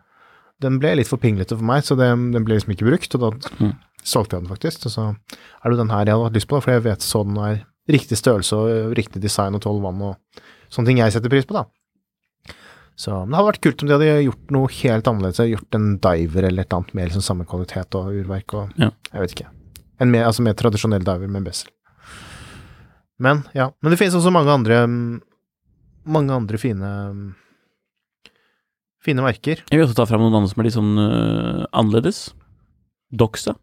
Den 0.64 0.80
ble 0.82 0.96
litt 1.00 1.08
for 1.08 1.22
pinglete 1.22 1.56
for 1.56 1.64
meg, 1.68 1.84
så 1.88 1.96
den, 2.00 2.32
den 2.34 2.44
ble 2.48 2.58
liksom 2.58 2.74
ikke 2.76 2.88
brukt, 2.90 3.16
og 3.16 3.22
da 3.22 3.30
Mm. 3.60 3.74
solgte 4.04 4.36
jeg 4.38 4.44
den 4.46 4.52
faktisk. 4.52 4.86
Og 4.88 4.92
så 4.92 5.04
er 5.12 5.70
det 5.70 5.76
jo 5.78 5.82
den 5.84 5.90
her 5.94 6.06
jeg 6.06 6.16
hadde 6.16 6.26
hatt 6.30 6.34
lyst 6.40 6.50
på, 6.52 6.62
for 6.64 6.72
jeg 6.74 6.84
vet 6.88 7.06
så 7.06 7.24
den 7.28 7.38
er 7.38 7.62
riktig 7.90 8.18
størrelse 8.20 8.56
og 8.58 8.96
riktig 8.98 9.22
design 9.22 9.56
og 9.56 9.62
tolv 9.62 9.82
vann 9.84 10.02
og 10.02 10.42
sånne 10.70 10.88
ting 10.92 10.98
jeg 11.02 11.12
setter 11.16 11.30
pris 11.32 11.46
på, 11.50 11.56
da. 11.58 11.66
Så 13.00 13.14
det 13.30 13.32
hadde 13.38 13.48
vært 13.48 13.62
kult 13.64 13.82
om 13.84 13.88
de 13.90 13.96
hadde 13.96 14.10
gjort 14.26 14.52
noe 14.52 14.68
helt 14.82 15.08
annerledes, 15.08 15.40
gjort 15.48 15.76
en 15.78 15.86
diver 16.04 16.48
eller 16.50 16.66
et 16.68 16.74
annet 16.76 16.92
med 16.98 17.08
liksom 17.08 17.24
samme 17.24 17.46
kvalitet 17.48 17.96
og 17.96 18.10
urverk 18.12 18.54
og 18.60 18.74
Ja. 18.76 18.90
Jeg 19.14 19.22
vet 19.24 19.36
ikke. 19.38 19.48
En 20.04 20.12
mer, 20.12 20.26
altså 20.28 20.44
mer 20.44 20.54
tradisjonell 20.60 21.04
diver 21.08 21.28
med 21.32 21.44
bessel. 21.48 21.72
Men 23.20 23.44
ja. 23.54 23.70
Men 23.84 23.92
det 23.94 24.00
finnes 24.00 24.16
også 24.16 24.32
mange 24.32 24.52
andre 24.54 24.82
mm, 24.88 25.22
mange 26.10 26.32
andre 26.34 26.58
fine 26.62 26.90
mm, 27.14 27.26
fine 29.04 29.24
merker. 29.24 29.62
Jeg 29.70 29.80
vil 29.80 29.86
også 29.88 29.98
ta 30.02 30.06
fram 30.10 30.22
noen 30.26 30.38
andre 30.42 30.52
som 30.52 30.62
er 30.62 30.68
litt 30.68 30.76
sånn 30.78 30.94
uh, 31.00 31.66
annerledes. 31.80 32.30
Doxa. 33.12 33.56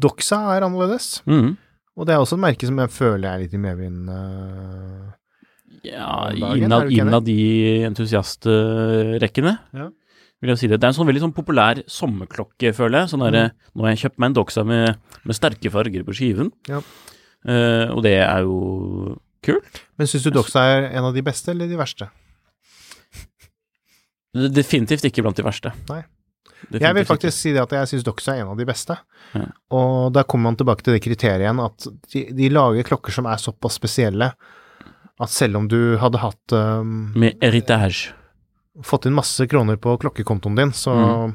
Doxa 0.00 0.38
er 0.56 0.64
annerledes, 0.66 1.20
Mhm. 1.28 1.56
og 1.96 2.06
det 2.06 2.14
er 2.14 2.20
også 2.22 2.36
et 2.38 2.44
merke 2.44 2.68
som 2.68 2.78
jeg 2.80 2.92
føler 2.94 3.28
er 3.34 3.42
litt 3.44 3.54
i 3.56 3.60
medvind. 3.60 4.08
Uh, 4.08 5.16
Ja, 5.84 6.28
innad, 6.36 6.90
innad 6.92 7.24
de 7.24 7.84
entusiastrekkene, 7.88 9.52
Ja. 9.72 9.86
vil 10.42 10.50
jeg 10.52 10.58
si 10.58 10.66
det. 10.68 10.78
Det 10.80 10.84
er 10.84 10.88
en 10.92 10.98
sånn 10.98 11.08
veldig 11.08 11.22
sånn 11.24 11.34
populær 11.36 11.80
sommerklokke, 11.88 12.74
føler 12.76 13.00
jeg. 13.00 13.08
Sånn 13.14 13.24
derre 13.24 13.52
Nå 13.74 13.84
har 13.86 13.94
jeg 13.94 14.02
kjøpt 14.10 14.18
meg 14.18 14.26
en 14.28 14.34
Doxa 14.34 14.64
med, 14.66 14.98
med 15.24 15.34
sterke 15.36 15.70
farger 15.72 16.04
på 16.04 16.12
skiven. 16.16 16.52
Ja. 16.68 16.80
Eh, 17.48 17.88
og 17.94 18.02
det 18.04 18.18
er 18.20 18.42
jo 18.44 19.16
kult. 19.46 19.80
Men 19.96 20.06
syns 20.10 20.26
du 20.26 20.30
Doxa 20.34 20.60
er 20.74 20.90
en 20.90 21.04
av 21.08 21.14
de 21.16 21.22
beste 21.24 21.52
eller 21.54 21.68
de 21.70 21.78
verste? 21.80 22.10
Er 24.36 24.50
Definitivt 24.54 25.06
ikke 25.08 25.24
blant 25.24 25.38
de 25.40 25.44
verste. 25.46 25.72
Nei 25.90 26.02
Jeg 26.76 26.92
vil 26.94 27.06
faktisk 27.08 27.32
faktisk 27.32 27.38
si 27.40 27.52
det 27.56 27.62
at 27.64 27.72
jeg 27.72 27.88
syns 27.94 28.04
Doxa 28.06 28.34
er 28.36 28.42
en 28.44 28.52
av 28.52 28.58
de 28.60 28.66
beste. 28.68 28.94
Ja. 29.34 29.46
Og 29.74 30.12
da 30.14 30.22
kommer 30.28 30.50
man 30.50 30.58
tilbake 30.60 30.84
til 30.84 30.94
det 30.94 31.02
kriteriet 31.02 31.40
igjen 31.46 31.62
at 31.64 31.86
de, 32.12 32.26
de 32.36 32.50
lager 32.52 32.84
klokker 32.86 33.14
som 33.16 33.26
er 33.30 33.40
såpass 33.40 33.78
spesielle 33.80 34.28
at 35.20 35.28
selv 35.32 35.56
om 35.58 35.66
du 35.68 35.96
hadde 36.00 36.20
hatt 36.22 36.54
um. 36.56 37.10
Med 37.18 37.40
eritage. 37.44 38.12
fått 38.86 39.04
inn 39.08 39.16
masse 39.16 39.44
kroner 39.50 39.76
på 39.76 39.96
klokkekontoen 40.00 40.56
din, 40.56 40.70
så 40.72 40.94
Mm. 40.94 41.34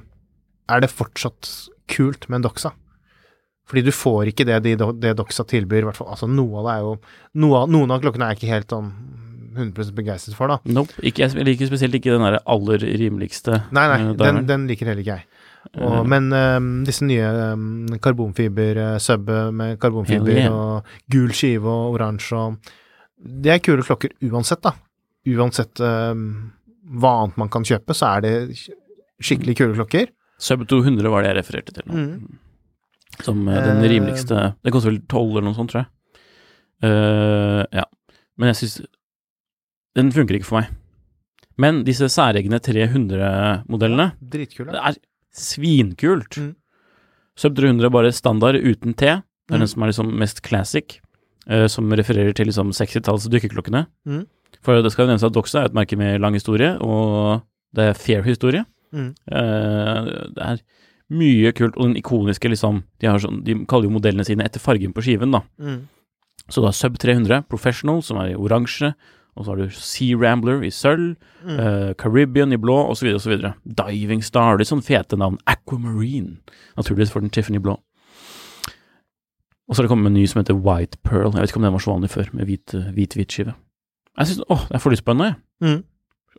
er 0.69 0.79
det 0.81 0.89
fortsatt 0.89 1.49
kult 1.91 2.29
med 2.29 2.37
en 2.39 2.45
Doxa. 2.47 2.71
Fordi 3.65 3.81
du 3.85 3.91
får 3.95 4.29
ikke 4.31 4.45
det 4.47 4.59
de, 4.65 4.75
det 5.01 5.15
Doxa 5.17 5.45
tilbyr, 5.49 5.83
i 5.83 5.87
hvert 5.89 5.97
fall. 5.97 6.11
Altså, 6.13 6.29
noe 6.29 6.61
av 6.61 6.67
det 6.67 6.73
er 6.75 6.83
jo 6.85 6.95
noe 7.41 7.63
Noen 7.71 7.93
av 7.95 8.03
klokkene 8.03 8.27
er 8.27 8.35
jeg 8.35 8.43
ikke 8.43 8.53
helt 8.53 8.75
sånn 8.75 8.91
100 9.55 9.95
begeistret 9.95 10.35
for, 10.37 10.51
da. 10.51 10.59
Nope. 10.67 10.93
Ikke, 10.99 11.25
jeg 11.25 11.47
liker 11.47 11.69
spesielt 11.69 11.95
ikke 11.95 12.13
den 12.13 12.25
der 12.27 12.41
aller 12.43 12.83
rimeligste. 12.83 13.63
Nei, 13.75 13.85
nei, 13.87 13.99
eh, 14.09 14.17
den, 14.19 14.43
den 14.49 14.67
liker 14.69 14.91
heller 14.91 15.05
ikke 15.05 15.17
jeg. 15.17 15.29
Og, 15.73 15.81
Eh. 15.81 16.03
men 16.05 16.29
um, 16.29 16.67
disse 16.85 17.05
nye 17.07 17.25
um, 17.55 17.87
karbonfiber, 18.01 18.77
uh, 18.77 18.97
sub 19.01 19.29
med 19.51 19.79
karbonfiber 19.81 20.35
yeah. 20.35 20.53
og 20.53 21.09
gul 21.11 21.33
skive 21.33 21.65
og 21.65 21.97
oransje 21.97 22.37
og 22.37 22.73
Det 23.15 23.49
er 23.49 23.61
kule 23.63 23.81
klokker 23.81 24.11
uansett, 24.27 24.61
da. 24.61 24.75
Uansett 25.33 25.79
um, 25.81 26.51
hva 26.99 27.13
annet 27.23 27.39
man 27.41 27.49
kan 27.49 27.63
kjøpe, 27.65 27.95
så 27.97 28.11
er 28.17 28.25
det 28.25 28.33
skikkelig 29.23 29.55
kule 29.57 29.73
klokker. 29.79 30.11
Sub 30.37 30.67
200 30.69 31.09
var 31.09 31.23
det 31.23 31.31
jeg 31.31 31.37
refererte 31.39 31.73
til 31.73 31.87
nå. 31.89 31.95
Mm. 31.95 32.44
Som 33.23 33.47
eh, 33.47 33.61
den 33.63 33.83
Eh. 33.83 33.89
rimeligste 33.89 34.55
Det 34.63 34.71
koster 34.73 34.91
vel 34.91 35.01
12 35.07 35.29
eller 35.31 35.41
noe 35.49 35.53
sånt, 35.55 35.71
tror 35.71 35.85
jeg. 35.85 35.91
Uh, 36.83 37.63
ja. 37.73 37.85
Men 38.37 38.51
jeg 38.51 38.55
syns 38.59 38.81
Den 39.95 40.11
funker 40.11 40.35
ikke 40.35 40.45
for 40.49 40.59
meg. 40.59 40.73
Men 41.57 41.83
disse 41.87 42.09
særegne 42.11 42.59
300-modellene, 42.59 44.09
Dritkule. 44.19 44.73
det 44.73 44.81
er 44.83 44.97
svinkult. 45.31 46.35
Mm. 46.35 46.55
Sub 47.39 47.55
300 47.55 47.85
er 47.87 47.93
bare 47.95 48.11
standard 48.11 48.55
uten 48.59 48.93
T. 48.93 49.05
Det 49.05 49.53
er 49.53 49.55
Mm. 49.55 49.59
den 49.59 49.67
som 49.67 49.83
er 49.83 49.87
liksom 49.87 50.11
mest 50.19 50.41
classic, 50.43 50.99
uh, 51.49 51.67
som 51.67 51.89
refererer 51.91 52.33
til 52.35 52.47
liksom 52.47 52.71
60-talls 52.73 53.29
dykkerklokkene. 53.29 53.85
Mm. 54.05 54.25
For 54.61 54.81
det 54.81 54.91
skal 54.91 55.05
jo 55.05 55.11
nevnes 55.13 55.23
at 55.23 55.33
Doxa 55.33 55.61
er 55.61 55.65
et 55.65 55.73
merke 55.73 55.95
med 55.97 56.19
lang 56.19 56.33
historie, 56.33 56.77
og 56.81 57.43
det 57.73 57.83
er 57.89 57.93
fair 57.93 58.21
historie. 58.23 58.65
Mm. 58.91 59.13
Uh, 59.31 60.27
det 60.33 60.43
er 60.43 60.59
mye 61.13 61.51
kult, 61.53 61.75
og 61.77 61.89
den 61.91 61.97
ikoniske 61.99 62.49
liksom 62.49 62.83
De, 63.01 63.07
har 63.07 63.19
sånn, 63.21 63.43
de 63.45 63.53
kaller 63.69 63.85
jo 63.89 63.93
modellene 63.99 64.25
sine 64.25 64.45
etter 64.47 64.59
fargen 64.63 64.93
på 64.95 65.03
skiven, 65.05 65.31
da. 65.35 65.41
Mm. 65.61 65.83
Så 66.49 66.61
du 66.61 66.65
har 66.67 66.73
Sub 66.77 66.97
300, 67.01 67.43
Professional, 67.49 68.01
som 68.05 68.17
er 68.21 68.31
i 68.31 68.35
oransje, 68.37 68.93
og 69.35 69.45
så 69.45 69.51
har 69.51 69.57
du 69.59 69.69
Sea 69.75 70.17
Rambler 70.17 70.63
i 70.63 70.69
sølv, 70.71 71.15
Mm. 71.45 71.59
uh, 71.59 71.93
Caribbean 71.93 72.53
i 72.53 72.57
blå, 72.57 72.73
osv., 72.89 73.05
osv. 73.13 73.35
Diving 73.65 74.23
Star, 74.25 74.57
det 74.57 74.65
er 74.65 74.69
sånne 74.71 74.85
fete 74.87 75.17
navn. 75.17 75.37
Aquamarine, 75.45 76.39
naturligvis 76.77 77.11
for 77.13 77.21
den 77.21 77.29
Tiffany 77.29 77.59
blå. 77.61 77.75
Og 79.67 79.75
så 79.75 79.81
har 79.81 79.85
det 79.85 79.91
kommet 79.91 80.07
en 80.09 80.13
ny 80.17 80.25
som 80.29 80.39
heter 80.41 80.57
White 80.57 80.97
Pearl, 81.03 81.31
jeg 81.33 81.41
vet 81.41 81.51
ikke 81.51 81.59
om 81.61 81.67
den 81.67 81.73
var 81.75 81.83
så 81.83 81.91
vanlig 81.93 82.09
før, 82.13 82.31
med 82.33 82.45
hvit 82.49 82.73
eh, 82.77 82.87
hvit-hvit 82.95 83.31
skive. 83.33 83.53
Jeg 84.17 84.27
synes, 84.31 84.41
åh, 84.49 84.65
jeg 84.71 84.81
får 84.81 84.93
lyst 84.95 85.05
på 85.05 85.13
en 85.13 85.21
nå, 85.21 85.29
jeg. 85.29 85.37
Mm. 85.65 85.79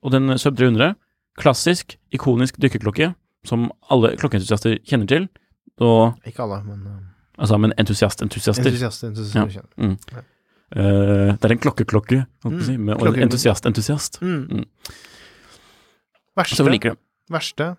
Og 0.03 0.13
den 0.15 0.39
Sub 0.39 0.57
300, 0.59 0.95
klassisk, 1.39 1.97
ikonisk 2.15 2.59
dykkerklokke, 2.63 3.13
som 3.47 3.71
alle 3.91 4.15
klokkeentusiaster 4.21 4.79
kjenner 4.85 5.09
til, 5.11 5.29
og 5.81 6.15
Ikke 6.27 6.43
alle, 6.47 6.63
men 6.65 6.87
uh, 6.87 7.03
Altså, 7.39 7.59
men 7.61 7.73
entusiast-entusiaster. 7.77 8.65
entusiaster. 8.65 9.09
entusiaster 9.11 9.41
Ja. 9.41 9.47
kjenner. 9.61 9.73
Mm. 9.77 10.23
Eh, 10.73 11.37
det 11.37 11.45
er 11.45 11.53
en 11.53 11.59
klokkeklokke, 11.63 12.23
holdt 12.43 12.57
på 12.57 12.63
å 12.63 12.65
si, 12.67 12.77
med 12.77 12.97
Klokke- 12.99 13.23
entusiast-entusiast. 13.27 14.21
Mm. 14.23 14.49
Mm. 14.51 14.65
Verste, 16.37 16.57
Så 16.57 16.65
vi 16.65 16.71
liker 16.77 16.91
det. 16.95 16.99
verste 17.31 17.77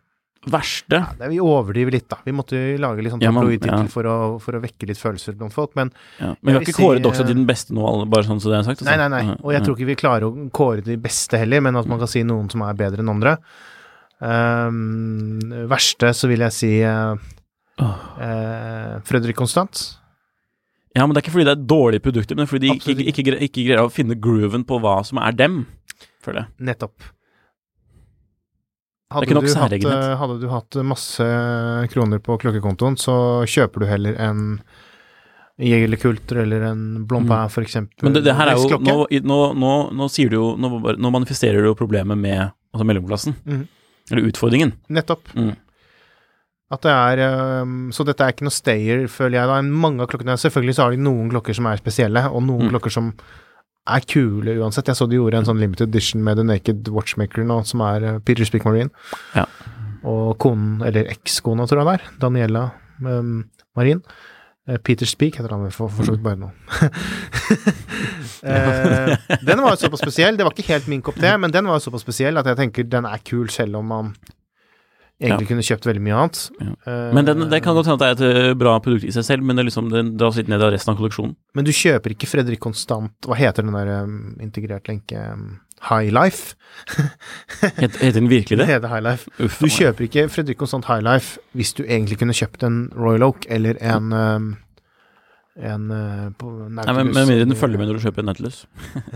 ja, 0.47 1.01
er, 1.19 1.29
Vi 1.29 1.39
overdriver 1.41 1.91
litt, 1.91 2.07
da. 2.07 2.17
Vi 2.23 2.31
måtte 2.31 2.55
lage 2.79 3.01
litt 3.03 3.11
sånn 3.11 3.21
Ja, 3.21 3.31
man- 3.31 3.49
ja. 3.51 3.81
for, 3.91 4.03
å, 4.03 4.39
for 4.39 4.53
å 4.53 4.61
vekke 4.61 4.87
litt 4.87 4.97
følelser 4.97 5.35
blant 5.35 5.51
folk, 5.51 5.75
men 5.75 5.91
ja. 6.19 6.35
Men 6.41 6.53
vi 6.53 6.53
har 6.53 6.61
ikke 6.61 6.77
kåret 6.77 7.03
Doxa 7.03 7.25
til 7.25 7.35
den 7.35 7.45
beste 7.45 7.73
nå, 7.73 7.83
alle- 7.85 8.05
bare 8.05 8.23
sånn 8.23 8.39
så 8.39 8.49
det 8.53 8.59
er 8.59 8.63
sagt. 8.63 8.81
altså. 8.81 8.85
Nei, 8.85 9.07
nei, 9.09 9.23
nei. 9.25 9.35
Og 9.43 9.51
jeg 9.51 9.63
tror 9.63 9.75
ikke 9.75 9.85
vi 9.89 9.95
klarer 9.95 10.21
å 10.29 10.49
kåre 10.51 10.83
de 10.85 10.95
beste 10.95 11.37
heller, 11.37 11.59
men 11.61 11.75
at 11.75 11.85
man 11.87 11.99
kan 11.99 12.07
si 12.07 12.23
noen 12.23 12.49
som 12.49 12.61
er 12.61 12.73
bedre 12.73 12.99
enn 12.99 13.09
andre. 13.09 13.37
Ehm, 14.23 15.39
verste 15.69 16.09
så 16.17 16.29
vil 16.29 16.41
jeg 16.47 16.55
si 16.55 16.71
uh, 16.81 17.13
uh, 17.77 18.95
Fredrik 19.05 19.37
Konstant. 19.37 19.83
Ja, 20.97 21.05
men 21.05 21.13
det 21.13 21.21
er 21.21 21.27
ikke 21.27 21.35
fordi 21.35 21.45
det 21.45 21.53
er 21.53 21.67
dårlige 21.69 22.05
produkter, 22.07 22.39
men 22.39 22.49
fordi 22.49 22.71
de 22.71 22.79
ikke, 22.79 22.95
ikke, 23.11 23.27
greier, 23.27 23.43
ikke 23.45 23.67
greier 23.67 23.83
å 23.85 23.93
finne 23.93 24.17
grooven 24.17 24.65
på 24.65 24.79
hva 24.81 24.97
som 25.05 25.21
er 25.21 25.37
dem, 25.37 25.61
føler 26.25 26.43
jeg. 26.45 26.53
Nettopp. 26.71 27.11
nok 29.13 29.45
du 29.45 29.53
hatt, 29.53 29.77
eh, 29.77 30.15
hadde 30.19 30.39
du 30.41 30.47
hatt 30.49 30.79
masse 30.81 31.27
kroner 31.93 32.23
på 32.23 32.39
klokkekontoen, 32.41 32.97
så 32.97 33.45
kjøper 33.45 33.85
du 33.85 33.89
heller 33.91 34.17
en 34.17 34.43
Jegerlekulter 35.61 36.41
eller 36.43 36.65
en 36.71 36.81
Blancpain, 37.09 37.49
for 37.53 37.65
eksempel. 37.65 38.01
Mm. 38.01 38.07
Men 38.07 38.17
det, 38.17 38.25
det 38.25 38.35
her 38.37 38.51
er 38.51 38.57
jo 38.57 38.81
Nå, 38.81 39.37
nå, 39.57 39.71
nå, 39.93 40.09
sier 40.13 40.29
du 40.29 40.35
jo 40.37 40.49
Nå, 40.53 40.69
nå 41.01 41.09
manifesterer 41.13 41.65
du 41.65 41.71
jo 41.71 41.77
problemet 41.77 42.17
med 42.17 42.51
altså 42.73 42.85
mellomklassen. 42.85 43.37
Mhm. 43.45 43.65
Eller 44.11 44.27
utfordringen. 44.29 44.73
Nettopp. 44.89 45.27
Mm. 45.35 45.55
At 46.71 46.83
det 46.83 46.91
er 46.91 47.21
ehm, 47.23 47.89
Så 47.95 48.03
dette 48.07 48.23
er 48.25 48.33
ikke 48.33 48.43
noe 48.47 48.51
stayer, 48.55 49.05
føler 49.07 49.39
jeg. 49.39 49.47
da 49.47 49.61
Mange 49.63 50.03
av 50.03 50.09
klokkene 50.11 50.35
Selvfølgelig 50.39 50.75
så 50.75 50.83
har 50.87 50.91
de 50.95 50.99
noen 51.03 51.29
klokker 51.31 51.55
som 51.55 51.67
er 51.69 51.79
spesielle, 51.79 52.25
og 52.27 52.43
noen 52.43 52.67
Mm. 52.67 52.71
klokker 52.75 52.91
som 52.91 53.13
er 53.87 54.03
kule 54.03 54.57
uansett. 54.59 54.87
Jeg 54.91 54.95
så 54.99 55.07
de 55.07 55.15
gjorde 55.15 55.37
en 55.39 55.45
sånn 55.47 55.59
limited 55.61 55.87
edition 55.87 56.21
med 56.23 56.35
The 56.35 56.43
Naked 56.43 56.89
Watchmaker 56.91 57.45
nå, 57.47 57.61
som 57.65 57.79
er 57.87 58.03
eh, 58.03 58.19
Peter 58.19 58.43
Spickmarine. 58.43 58.89
Ja. 59.33 59.45
Og 60.03 60.37
konen, 60.43 60.81
eller 60.83 61.07
ekskona, 61.07 61.63
tror 61.67 61.79
jeg 61.79 61.87
det 61.87 61.93
er, 62.01 62.09
Daniela 62.19 62.65
um, 62.99 63.45
Marin. 63.75 64.01
Eh, 64.67 64.77
Peter 64.83 65.07
Speak 65.07 65.37
heter 65.39 65.53
han 65.55 65.63
vel 65.63 65.71
for, 65.75 65.87
for 65.93 66.03
så 66.07 66.15
vidt 66.15 66.25
bare 66.25 66.39
nå. 66.41 66.51
Eh, 68.47 69.15
den 69.41 69.59
var 69.63 69.73
jo 69.73 69.79
såpass 69.81 70.01
spesiell. 70.03 70.35
Det 70.37 70.45
var 70.45 70.53
ikke 70.53 70.67
helt 70.69 70.85
min 70.91 71.01
kopp 71.03 71.17
te, 71.19 71.31
men 71.41 71.51
den 71.51 71.65
var 71.67 71.79
jo 71.79 71.87
såpass 71.87 72.03
spesiell 72.05 72.37
at 72.37 72.45
jeg 72.47 72.59
tenker 72.59 72.85
den 72.87 73.07
er 73.09 73.23
kul, 73.25 73.47
selv 73.51 73.79
om 73.79 73.87
man 73.89 74.11
egentlig 75.17 75.47
kunne 75.49 75.65
kjøpt 75.65 75.87
veldig 75.89 76.03
mye 76.05 76.19
annet. 76.21 76.41
Ja. 76.61 76.69
Eh, 76.85 77.07
Men 77.17 77.25
den, 77.27 77.47
det 77.49 77.63
kan 77.65 77.75
godt 77.75 77.89
hende 77.89 78.07
at 78.11 78.21
det 78.21 78.29
er 78.29 78.51
et 78.51 78.59
bra 78.61 78.75
produkt 78.83 79.07
i 79.09 79.13
seg 79.15 79.25
selv, 79.25 79.43
men 79.47 79.57
det 79.57 79.65
liksom, 79.71 79.89
den 79.91 80.13
dras 80.21 80.37
litt 80.37 80.51
ned 80.53 80.61
av 80.63 80.71
resten 80.75 80.93
av 80.93 80.99
kolleksjonen. 81.01 81.33
Men 81.57 81.67
du 81.67 81.73
kjøper 81.73 82.13
ikke 82.13 82.29
Fredrik 82.29 82.61
Konstant 82.63 83.25
Hva 83.25 83.39
heter 83.41 83.65
den 83.65 83.75
der 83.75 83.91
integrert 84.45 84.87
lenke 84.91 85.25
High 85.89 86.09
Life? 86.13 86.55
Heter 87.81 88.11
den 88.13 88.29
virkelig 88.29 88.57
Det 88.57 88.65
det? 88.67 88.73
heter 88.73 88.87
High 88.91 89.03
Life. 89.03 89.29
Uff, 89.43 89.59
Du 89.59 89.67
kjøper 89.67 90.03
ikke 90.07 90.27
Fredrik 90.29 90.57
Constant 90.57 90.85
High 90.85 91.03
Life 91.03 91.39
hvis 91.57 91.73
du 91.73 91.83
egentlig 91.83 92.17
kunne 92.21 92.33
kjøpt 92.37 92.63
en 92.63 92.77
Royal 92.95 93.23
Oak 93.23 93.45
eller 93.49 93.77
en 93.81 94.13
um, 94.13 94.47
en 95.57 95.87
uh, 95.91 96.27
på 96.37 96.51
Nei, 96.69 96.85
men 96.93 97.07
Med 97.13 97.25
mindre 97.27 97.45
den 97.49 97.55
følger 97.57 97.77
med 97.81 97.87
når 97.89 97.97
du 97.97 98.03
kjøper 98.05 98.21
en 98.21 98.29
Nautilus. 98.29 98.59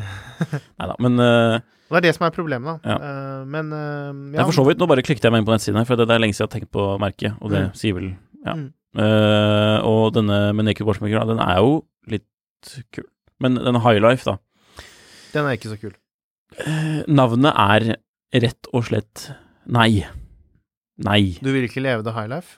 Nei 0.80 0.88
da, 0.90 0.96
men 1.00 1.20
uh, 1.22 1.60
Det 1.92 2.00
er 2.02 2.06
det 2.08 2.14
som 2.18 2.26
er 2.26 2.34
problemet, 2.34 2.82
da. 2.82 2.96
Ja. 2.96 2.98
Uh, 2.98 3.46
men 3.46 3.70
uh, 3.76 4.12
det 4.34 4.42
er 4.42 4.48
for 4.50 4.58
så 4.58 4.66
vidt 4.66 4.82
Nå 4.82 4.88
bare 4.90 5.04
klikket 5.06 5.28
jeg 5.28 5.34
meg 5.36 5.44
inn 5.44 5.50
på 5.50 5.54
nettsiden 5.54 5.78
her, 5.82 5.86
for 5.90 6.00
det, 6.02 6.08
det 6.10 6.16
er 6.18 6.24
lenge 6.24 6.34
siden 6.38 6.48
jeg 6.48 6.50
har 6.50 6.56
tenkt 6.60 6.72
på 6.74 6.88
merket, 7.02 7.38
og 7.42 7.54
det 7.54 7.66
Mm. 7.68 7.74
sier 7.78 7.98
vel 8.00 8.12
Ja. 8.46 8.56
Mm. 8.58 8.70
Eh, 8.92 9.78
og 9.88 10.10
denne 10.18 10.38
med 10.58 10.66
Naked 10.68 10.84
Watchmaker, 10.84 11.24
den 11.30 11.40
er 11.40 11.60
jo 11.62 11.78
litt 12.12 12.72
kul. 12.92 13.06
Men 13.40 13.56
denne 13.56 13.80
High 13.86 14.02
Life, 14.04 14.26
da. 14.28 14.34
Den 15.32 15.46
er 15.48 15.56
ikke 15.56 15.70
så 15.72 15.78
kul. 15.80 15.94
Eh, 16.60 17.04
navnet 17.08 17.56
er 17.56 17.86
rett 18.44 18.68
og 18.76 18.84
slett 18.90 19.30
nei. 19.72 20.04
Nei. 21.02 21.22
Du 21.42 21.52
vil 21.54 21.66
ikke 21.68 21.84
leve 21.84 22.04
the 22.06 22.14
high 22.16 22.28
life? 22.30 22.58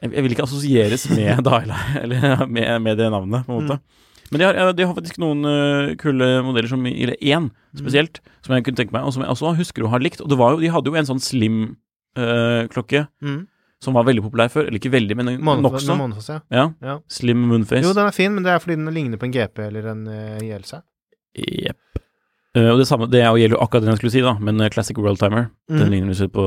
Jeg, 0.00 0.12
jeg 0.14 0.24
vil 0.24 0.34
ikke 0.34 0.46
assosieres 0.46 1.08
med 1.10 1.42
the 1.44 1.50
high 1.52 1.66
life, 1.68 1.98
eller 2.02 2.46
med, 2.46 2.70
med 2.82 2.96
det 3.00 3.10
navnet, 3.12 3.44
på 3.46 3.54
en 3.56 3.66
måte. 3.66 3.80
Men 4.30 4.40
de 4.42 4.44
har, 4.44 4.72
de 4.76 4.84
har 4.84 4.92
faktisk 4.96 5.16
noen 5.22 5.40
uh, 5.48 5.94
kule 6.00 6.26
modeller, 6.44 6.68
som, 6.68 6.82
eller 6.86 7.16
én 7.24 7.46
spesielt, 7.76 8.18
som 8.44 8.52
jeg 8.54 8.66
kunne 8.66 8.76
tenke 8.76 8.92
meg, 8.92 9.06
og 9.08 9.14
som 9.16 9.22
jeg 9.24 9.32
også 9.32 9.54
husker 9.56 9.86
å 9.86 9.92
ha 9.94 10.00
likt. 10.02 10.20
Og 10.20 10.28
det 10.28 10.36
var 10.40 10.52
jo, 10.52 10.60
de 10.60 10.68
hadde 10.74 10.92
jo 10.92 10.98
en 11.00 11.08
sånn 11.08 11.22
slim-klokke. 11.24 12.68
klokke 12.74 13.06
Mm. 13.24 13.46
som 13.80 13.94
var 13.94 14.04
veldig 14.04 14.24
populær 14.26 14.50
før. 14.50 14.66
Eller 14.66 14.80
ikke 14.80 14.90
veldig, 14.92 15.16
men 15.16 15.28
nokså. 15.38 15.96
ja. 16.28 16.40
Ja. 16.50 16.64
Ja. 16.82 16.98
Slim 17.08 17.44
moonface. 17.48 17.84
Jo, 17.86 17.94
den 17.96 18.08
er 18.10 18.12
fin, 18.16 18.34
men 18.34 18.42
det 18.44 18.52
er 18.52 18.58
fordi 18.60 18.74
den 18.76 18.92
ligner 18.92 19.16
på 19.20 19.28
en 19.28 19.32
GP 19.32 19.58
eller 19.68 19.86
en 19.92 20.04
uh, 20.10 20.38
ILC. 20.44 20.74
Jepp. 21.38 21.78
Eh, 22.58 22.68
og 22.72 22.80
det 22.80 22.86
samme, 22.90 23.06
det 23.12 23.20
gjelder 23.22 23.54
jo 23.54 23.62
akkurat 23.62 23.84
den 23.86 23.92
jeg 23.94 24.00
skulle 24.02 24.14
si, 24.16 24.22
da, 24.24 24.34
men 24.42 24.60
eh, 24.64 24.70
Classic 24.74 24.98
World 24.98 25.20
Timer, 25.22 25.48
den 25.70 25.84
Mm. 25.86 25.92
ligner 25.94 26.16
litt 26.18 26.32
på 26.34 26.46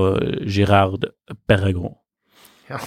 Girard 0.52 1.06
Berregon. 1.48 1.94
Ja. 2.72 2.80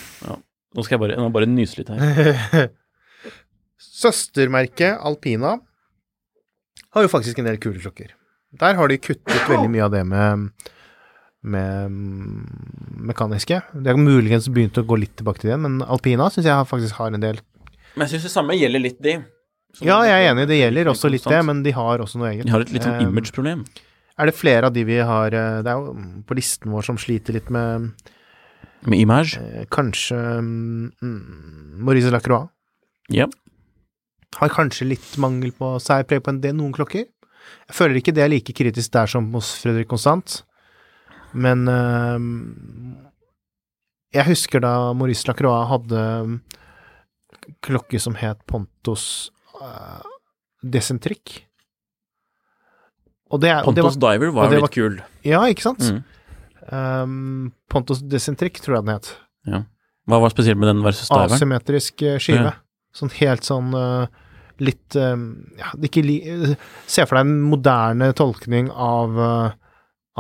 Nå 0.74 0.82
skal 0.84 0.96
jeg 0.98 1.02
bare, 1.04 1.16
nå 1.20 1.28
bare 1.32 1.46
nyse 1.48 1.78
litt 1.80 1.90
her. 1.94 2.68
Søstermerket 3.78 4.98
Alpina 5.04 5.56
har 6.94 7.02
jo 7.04 7.10
faktisk 7.10 7.38
en 7.40 7.48
del 7.48 7.58
kule 7.62 7.80
klokker. 7.82 8.12
Der 8.58 8.76
har 8.78 8.88
de 8.90 8.98
kuttet 9.02 9.48
veldig 9.50 9.70
mye 9.72 9.84
av 9.86 9.90
det 9.94 10.04
med, 10.06 10.44
med 11.42 11.90
mm, 11.90 13.06
mekaniske. 13.10 13.60
De 13.74 13.90
har 13.90 13.98
muligens 13.98 14.46
begynt 14.54 14.78
å 14.78 14.84
gå 14.86 14.98
litt 15.02 15.16
tilbake 15.18 15.42
til 15.42 15.50
det, 15.54 15.58
men 15.64 15.80
Alpina 15.82 16.28
syns 16.30 16.46
jeg 16.46 16.68
faktisk 16.70 17.00
har 17.00 17.14
en 17.14 17.22
del 17.24 17.40
Men 17.96 18.06
jeg 18.06 18.14
syns 18.16 18.28
det 18.28 18.34
samme 18.34 18.56
gjelder 18.58 18.82
litt 18.82 19.00
de. 19.02 19.16
Ja, 19.82 19.98
jeg 20.06 20.14
er 20.14 20.32
enig, 20.32 20.46
det 20.50 20.60
gjelder 20.60 20.90
også 20.92 21.10
litt 21.10 21.24
det, 21.26 21.40
men 21.46 21.62
de 21.64 21.72
har 21.74 22.02
også 22.02 22.20
noe 22.20 22.30
eget. 22.30 22.46
De 22.46 22.52
har 22.54 22.62
et 22.62 22.72
litt 22.74 22.84
sånn 22.86 23.00
Eh, 23.00 23.08
image-problem. 23.08 23.64
Er 24.20 24.30
det 24.30 24.36
flere 24.38 24.68
av 24.68 24.74
de 24.76 24.84
vi 24.86 25.00
har 25.02 25.34
eh, 25.34 25.62
Det 25.66 25.70
er 25.70 25.80
jo 25.80 25.94
på 26.28 26.36
listen 26.38 26.70
vår 26.70 26.86
som 26.86 26.98
sliter 27.00 27.34
litt 27.34 27.50
med 27.50 27.90
Med 28.86 28.98
Image? 29.00 29.40
Eh, 29.40 29.64
kanskje 29.72 30.14
mm, 30.14 31.80
Maurice 31.82 32.12
Lacroix. 32.14 32.46
Ja. 33.10 33.26
Har 34.38 34.54
kanskje 34.54 34.86
litt 34.92 35.16
mangel 35.18 35.50
på 35.56 35.74
særpreg 35.82 36.22
på 36.22 36.30
en 36.30 36.40
del 36.44 36.54
noen 36.58 36.74
klokker. 36.74 37.08
Jeg 37.68 37.76
føler 37.76 37.98
ikke 37.98 38.14
det 38.14 38.22
er 38.24 38.30
like 38.32 38.54
kritisk 38.56 38.92
der 38.94 39.10
som 39.10 39.26
hos 39.34 39.50
Fredrik 39.60 39.88
Constant, 39.90 40.42
men 41.34 41.66
eh, 41.68 42.18
jeg 44.14 44.28
husker 44.30 44.62
da 44.62 44.92
Maurice 44.94 45.26
Lacroix 45.28 45.68
hadde 45.72 46.02
mm, 46.28 46.36
klokke 47.66 48.00
som 48.00 48.14
het 48.20 48.40
Pontos 48.46 49.32
uh. 49.60 50.02
Og 53.34 53.40
det, 53.40 53.50
og 53.64 53.74
det 53.74 53.82
Pontos 53.82 53.98
Diver 53.98 54.32
var 54.32 54.50
jo 54.50 54.58
jo 54.58 54.60
var- 54.60 54.68
litt 54.68 54.74
kul. 54.76 54.98
Ja, 55.26 55.40
ikke 55.50 55.64
sant? 55.64 55.80
Mm. 55.80 56.02
Um, 56.72 57.52
Pontos 57.68 58.02
Decentric, 58.02 58.60
tror 58.62 58.78
jeg 58.78 58.86
den 58.86 58.94
het. 58.94 59.10
Hva 60.08 60.20
var 60.20 60.32
spesielt 60.32 60.60
med 60.60 60.68
den 60.68 60.84
versus 60.84 61.08
diveren? 61.08 61.32
Asymmetrisk 61.32 62.02
eh, 62.04 62.18
skive. 62.20 62.52
Ja. 62.52 62.54
Sånn 62.94 63.10
helt 63.16 63.42
sånn 63.46 63.74
uh, 63.74 64.06
litt 64.62 64.94
uh, 65.00 65.16
Ja, 65.58 65.72
ikke 65.82 66.04
li 66.04 66.18
Se 66.86 67.02
for 67.08 67.18
deg 67.18 67.24
en 67.26 67.40
moderne 67.42 68.12
tolkning 68.14 68.68
av 68.70 69.18
uh, 69.18 69.54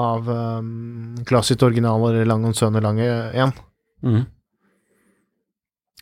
av 0.00 0.26
um, 0.26 1.14
Classic 1.28 1.60
originaler 1.62 2.24
Lang 2.26 2.48
og 2.48 2.56
Sønn 2.58 2.74
og 2.74 2.82
Lange 2.82 3.04
igjen. 3.06 3.52
Mhm. 4.02 4.24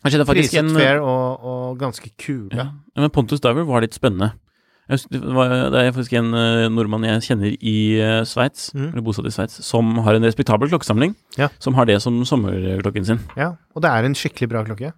Faktisk 0.03 0.27
Priset 0.27 0.59
en 0.59 0.73
fair 0.75 0.99
og, 0.99 1.43
og 1.47 1.77
ganske 1.79 2.09
kule. 2.19 2.51
ja. 2.51 2.71
Men 2.99 3.11
Pontus 3.13 3.39
Diver 3.43 3.63
var 3.67 3.85
litt 3.85 3.95
spennende. 3.95 4.33
Husker, 4.91 5.15
det, 5.15 5.31
var, 5.31 5.53
det 5.71 5.79
er 5.79 5.93
faktisk 5.95 6.15
en 6.19 6.33
eh, 6.35 6.65
nordmann 6.67 7.05
jeg 7.07 7.23
kjenner 7.23 7.53
i 7.55 7.75
uh, 8.03 8.25
Sveits, 8.27 8.67
mm. 8.75 8.89
eller 8.89 9.05
bosatt 9.05 9.29
i 9.29 9.31
Sveits, 9.31 9.61
som 9.63 9.93
har 10.03 10.17
en 10.17 10.27
respektabel 10.27 10.67
klokkesamling. 10.67 11.15
Ja. 11.39 11.47
Som 11.63 11.77
har 11.79 11.87
det 11.87 12.01
som 12.03 12.19
sommerklokken 12.27 13.07
sin. 13.07 13.21
Ja, 13.39 13.53
og 13.71 13.85
det 13.85 13.93
er 13.93 14.09
en 14.09 14.17
skikkelig 14.19 14.51
bra 14.51 14.65
klokke. 14.67 14.91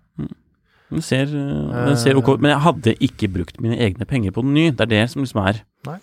Den 0.90 1.06
ser, 1.06 1.30
den 1.30 1.96
ser 1.98 2.18
ok 2.20 2.36
Men 2.38 2.52
jeg 2.52 2.62
hadde 2.62 2.92
ikke 3.02 3.28
brukt 3.34 3.58
mine 3.62 3.78
egne 3.82 4.06
penger 4.06 4.34
på 4.34 4.44
den 4.46 4.54
ny. 4.58 4.68
Det 4.70 4.86
er 4.86 4.92
det 4.92 5.04
som 5.12 5.24
liksom 5.24 5.42
er 5.42 5.64
Nei. 5.88 5.98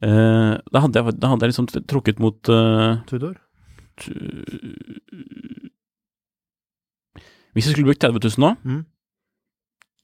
Eh, 0.00 0.54
da, 0.56 0.80
hadde 0.80 0.96
jeg, 0.96 1.16
da 1.20 1.32
hadde 1.32 1.44
jeg 1.44 1.52
liksom 1.52 1.68
trukket 1.88 2.20
mot 2.20 2.38
Tudor? 2.40 3.36
Tudor. 4.00 4.30
Hvis 7.54 7.66
jeg 7.66 7.74
skulle 7.74 7.90
brukt 7.90 8.00
30 8.00 8.20
000 8.38 8.44
nå, 8.44 8.50
Mm. 8.64 8.84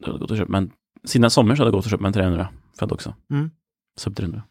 da 0.00 0.06
hadde 0.06 0.18
jeg 0.18 0.20
gått 0.20 0.30
og 0.32 0.38
kjøpt 0.42 0.50
meg 0.50 0.62
en 0.62 0.72
Siden 1.06 1.22
det 1.22 1.28
er 1.30 1.34
sommer, 1.36 1.54
så 1.54 1.62
hadde 1.62 1.70
jeg 1.70 1.76
gått 1.78 1.86
og 1.86 1.92
kjøpt 1.92 2.02
meg 2.02 2.08
en 2.16 2.20
300 2.20 2.48
Fed 2.80 2.88
også. 2.96 3.12
Mm. 3.30 3.50
Sub 3.96 4.14
300. 4.18 4.42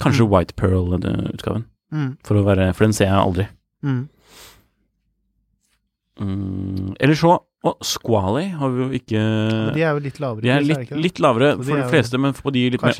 Kanskje 0.00 0.24
Mm. 0.26 0.30
White 0.30 0.54
Pearl-utgaven, 0.56 1.64
Mm. 1.92 2.16
for, 2.24 2.34
for 2.74 2.84
den 2.84 2.92
ser 2.92 3.06
jeg 3.06 3.14
aldri. 3.16 3.46
Mm. 3.82 4.08
Mm. 6.20 6.94
Eller 7.00 7.14
så 7.18 7.38
Og 7.64 7.78
Squally 7.82 8.50
har 8.52 8.68
vi 8.68 8.82
jo 8.82 8.88
ikke 8.92 9.20
de 9.74 9.80
er 9.82 9.94
jo 9.96 10.00
litt 10.04 10.18
lavere. 10.20 10.42
De 10.44 10.50
er 10.52 10.60
litt, 10.60 10.90
er 10.92 10.98
litt 11.00 11.18
lavere 11.18 11.54
de 11.56 11.64
for 11.64 11.80
de 11.80 11.86
fleste, 11.88 12.18
men 12.20 12.34
på 12.36 12.52
de 12.52 12.64
litt 12.74 12.82
mer 12.82 12.92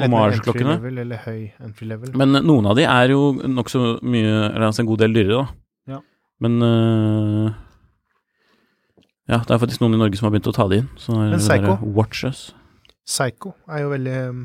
level. 1.84 2.14
Men 2.16 2.32
noen 2.48 2.66
av 2.70 2.74
de 2.78 2.86
er 2.88 3.12
jo 3.12 3.34
nokså 3.44 4.00
mye 4.02 4.54
Eller 4.54 4.64
altså 4.70 4.80
en 4.80 4.86
god 4.88 4.98
del 5.04 5.12
dyrere, 5.12 5.42
da. 5.44 5.92
Ja. 5.92 6.00
Men 6.40 6.56
øh, 6.62 7.52
Ja, 9.28 9.38
det 9.40 9.50
er 9.54 9.58
faktisk 9.62 9.80
noen 9.80 9.94
i 9.96 10.00
Norge 10.02 10.18
som 10.20 10.26
har 10.28 10.34
begynt 10.34 10.50
å 10.50 10.52
ta 10.54 10.66
det 10.68 10.82
inn. 10.82 10.88
Så 11.00 11.14
Men 11.16 11.38
Psycho 11.40 11.78
Watches. 11.96 12.52
Psycho 13.08 13.54
er 13.68 13.80
jo 13.84 13.90
veldig 13.92 14.16
um, 14.30 14.42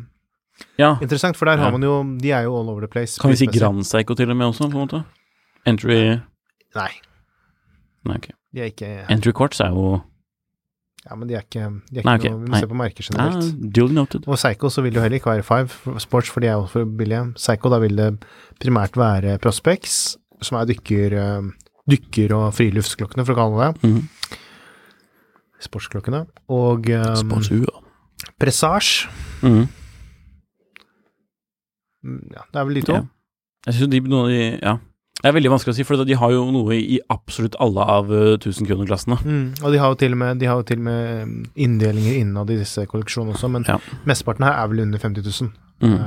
Ja, 0.80 0.94
interessant, 1.02 1.38
for 1.40 1.46
der 1.48 1.58
Ja. 1.58 1.64
har 1.66 1.72
man 1.72 1.82
jo 1.84 2.18
De 2.20 2.32
er 2.32 2.44
jo 2.44 2.56
all 2.60 2.70
over 2.70 2.82
the 2.82 2.88
place. 2.88 3.18
kan 3.20 3.32
vi 3.32 3.36
si. 3.36 3.46
Grand 3.48 3.84
Psycho 3.84 4.16
til 4.16 4.30
og 4.32 4.38
med 4.38 4.48
også, 4.48 4.70
på 4.72 4.76
en 4.80 4.88
måte? 4.88 5.04
Entry 5.68 6.20
Nei, 6.76 6.92
Nei, 8.06 8.16
ok. 8.16 8.30
de 8.54 8.62
er 8.62 8.72
ikke 8.72 9.06
Entry 9.10 9.32
Quartz 9.36 9.60
er 9.60 9.70
jo 9.76 10.02
Ja, 11.10 11.16
men 11.16 11.28
de 11.28 11.36
er 11.36 11.42
ikke, 11.42 11.68
de 11.92 12.00
er 12.00 12.04
ikke 12.04 12.06
Nei, 12.06 12.16
ok, 12.20 12.30
noe 12.30 12.40
Vi 12.46 12.52
må 12.52 12.60
se 12.60 12.68
på 12.68 12.76
merker 12.80 13.04
ja, 13.04 13.10
generelt. 13.10 13.92
Noted. 13.96 14.28
Og 14.28 14.36
Psycho 14.36 14.70
så 14.70 14.82
vil 14.84 14.92
det 14.94 15.00
jo 15.00 15.04
heller 15.08 15.20
ikke 15.20 15.32
være 15.32 15.44
Five 15.48 16.00
Sports, 16.00 16.30
for 16.30 16.40
de 16.44 16.48
er 16.48 16.54
jo 16.60 16.66
for 16.68 16.86
billige. 16.86 17.34
Psycho, 17.36 17.70
da 17.70 17.80
vil 17.80 17.96
det 17.96 18.10
primært 18.60 18.96
være 19.00 19.38
Prospex, 19.40 20.16
som 20.42 20.58
er 20.60 20.66
dykker, 20.66 21.14
eh, 21.14 21.42
dykker- 21.90 22.36
og 22.36 22.54
friluftsklokkene, 22.54 23.26
for 23.26 23.34
å 23.34 23.40
kalle 23.40 23.74
det. 23.74 23.82
Mhm. 23.90 24.10
Sportsklokkene. 25.60 26.24
Og 26.50 26.88
um, 26.90 27.16
Sponsor. 27.20 27.66
Presage. 28.40 29.08
Mhm. 29.44 29.68
Mm, 32.04 32.22
Ja, 32.32 32.44
det 32.54 32.60
er 32.62 32.66
vel 32.70 32.80
de 32.80 32.86
to. 32.88 32.94
Ja. 32.94 33.04
Jeg 33.68 33.76
synes 33.76 33.90
de, 33.92 34.00
noen 34.08 34.22
av 34.24 34.30
de 34.32 34.60
Ja. 34.64 34.78
Det 35.20 35.28
er 35.28 35.34
veldig 35.36 35.50
vanskelig 35.52 35.74
å 35.74 35.76
si, 35.76 35.84
for 35.84 36.00
de 36.08 36.16
har 36.16 36.32
jo 36.32 36.46
noe 36.50 36.78
i 36.80 36.98
absolutt 37.12 37.58
alle 37.60 37.84
av 37.84 38.08
uh, 38.08 38.38
1000-kronerklassene. 38.38 39.18
Mm, 39.20 39.48
og 39.66 39.74
de 39.74 39.80
har 39.82 39.90
jo 39.92 39.98
til 40.00 40.14
og 40.16 40.18
med, 40.22 40.40
de 40.40 40.76
med 40.80 41.24
um, 41.24 41.34
inndelinger 41.60 42.22
innad 42.22 42.50
i 42.50 42.56
disse 42.56 42.86
kolleksjonene 42.88 43.36
også, 43.36 43.50
men 43.52 43.66
Ja. 43.68 43.76
mesteparten 44.08 44.46
her 44.48 44.54
er 44.64 44.68
vel 44.72 44.80
under 44.86 44.98
50 44.98 45.22
000. 45.42 45.52
Mm. 45.84 45.98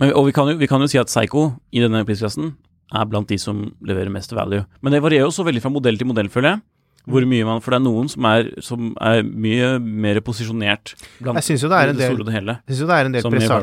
Uh, 0.00 0.16
og 0.16 0.24
vi 0.24 0.32
kan, 0.32 0.48
jo, 0.48 0.56
vi 0.56 0.66
kan 0.66 0.80
jo 0.80 0.86
si 0.88 0.96
at 0.96 1.12
Psycho 1.12 1.52
i 1.70 1.80
denne 1.84 2.00
prisklassen 2.08 2.54
er 2.94 3.04
blant 3.04 3.28
de 3.28 3.36
som 3.36 3.74
leverer 3.84 4.08
mest 4.10 4.32
value. 4.32 4.64
Men 4.80 4.92
det 4.96 5.02
varierer 5.02 5.28
jo 5.28 5.36
så 5.36 5.44
veldig 5.44 5.60
fra 5.60 5.70
modell 5.70 5.98
til 6.00 6.06
modell, 6.08 6.30
føler 6.32 6.54
jeg. 6.54 6.60
Hvor 7.02 7.24
mye 7.26 7.44
man, 7.44 7.60
For 7.60 7.74
det 7.74 7.80
er 7.80 7.82
noen 7.82 8.08
som 8.08 8.24
er, 8.30 8.50
som 8.62 8.92
er 9.02 9.22
mye 9.26 9.70
mer 9.82 10.20
posisjonert 10.22 10.92
blant 11.18 11.40
Jeg 11.40 11.48
syns 11.48 11.64
jo 11.64 11.70
det 11.72 11.78
er 11.80 11.90
en 11.90 11.96
del 11.98 12.12
synes 12.68 12.80
jo 12.84 12.86
det 12.86 12.94
er 12.98 13.08
en 13.08 13.12
del 13.16 13.22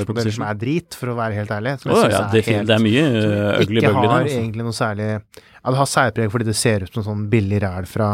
Proposition. 0.10 0.34
som 0.42 0.48
er 0.50 0.58
drit, 0.60 0.98
for 1.00 1.14
å 1.14 1.16
være 1.16 1.38
helt 1.40 1.54
ærlig. 1.56 1.76
Som 1.80 1.92
oh, 1.96 2.02
ja, 2.04 2.24
det, 2.34 2.42
er 2.44 2.52
helt- 2.52 2.68
det 2.68 2.76
er 2.76 2.84
mye 2.84 3.06
uh, 3.08 3.62
ugly 3.64 3.80
ikke 3.80 3.94
har 3.96 4.08
der. 4.10 4.16
Altså. 4.26 4.40
egentlig 4.44 4.66
noe 4.68 4.76
særlig 4.76 5.08
Ja, 5.10 5.72
det 5.72 5.78
har 5.80 5.90
særpreg 5.94 6.32
fordi 6.32 6.46
det 6.50 6.56
ser 6.60 6.84
ut 6.84 6.94
som 6.94 7.04
sånn 7.08 7.30
billig 7.32 7.62
ræl 7.64 7.88
fra 7.88 8.10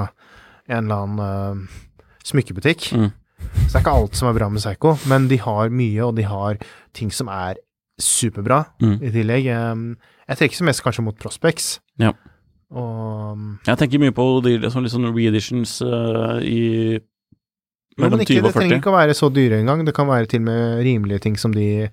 en 0.69 0.85
eller 0.85 0.95
annen 1.07 1.19
uh, 1.65 1.81
smykkebutikk. 2.25 2.91
Mm. 2.93 3.09
Så 3.55 3.71
det 3.71 3.75
er 3.75 3.83
ikke 3.83 3.95
alt 3.97 4.15
som 4.17 4.29
er 4.29 4.38
bra 4.38 4.47
med 4.49 4.61
Psycho, 4.61 4.95
men 5.09 5.27
de 5.29 5.38
har 5.41 5.69
mye, 5.73 6.01
og 6.05 6.15
de 6.17 6.23
har 6.25 6.57
ting 6.93 7.11
som 7.13 7.27
er 7.29 7.57
superbra 8.01 8.65
Mm. 8.81 8.97
i 9.01 9.09
tillegg. 9.13 9.45
Um, 9.71 9.83
jeg 10.27 10.38
trekker 10.38 10.57
som 10.57 10.65
mest 10.67 10.83
kanskje 10.83 11.03
mot 11.05 11.17
Prospects. 11.21 11.79
Ja. 12.01 12.11
Og 12.71 13.34
um, 13.36 13.60
Jeg 13.67 13.78
tenker 13.78 13.99
mye 14.01 14.12
på 14.15 14.23
de 14.43 14.56
sånn, 14.69 14.84
liksom 14.88 15.06
sånn 15.06 15.13
reeditions 15.15 15.78
uh, 15.86 16.39
i 16.41 16.97
mellom 17.97 18.19
ikke, 18.19 18.34
20 18.34 18.41
og 18.41 18.47
det 18.49 18.54
trenger 18.58 18.80
ikke 18.82 18.91
å 18.91 18.95
være 18.97 19.13
så 19.15 19.30
dyre 19.32 19.60
engang. 19.62 19.86
Det 19.88 19.93
kan 19.95 20.08
være 20.10 20.25
til 20.28 20.41
og 20.41 20.47
med 20.49 20.82
rimelige 20.84 21.19
ting 21.28 21.38
som 21.39 21.54
de 21.56 21.88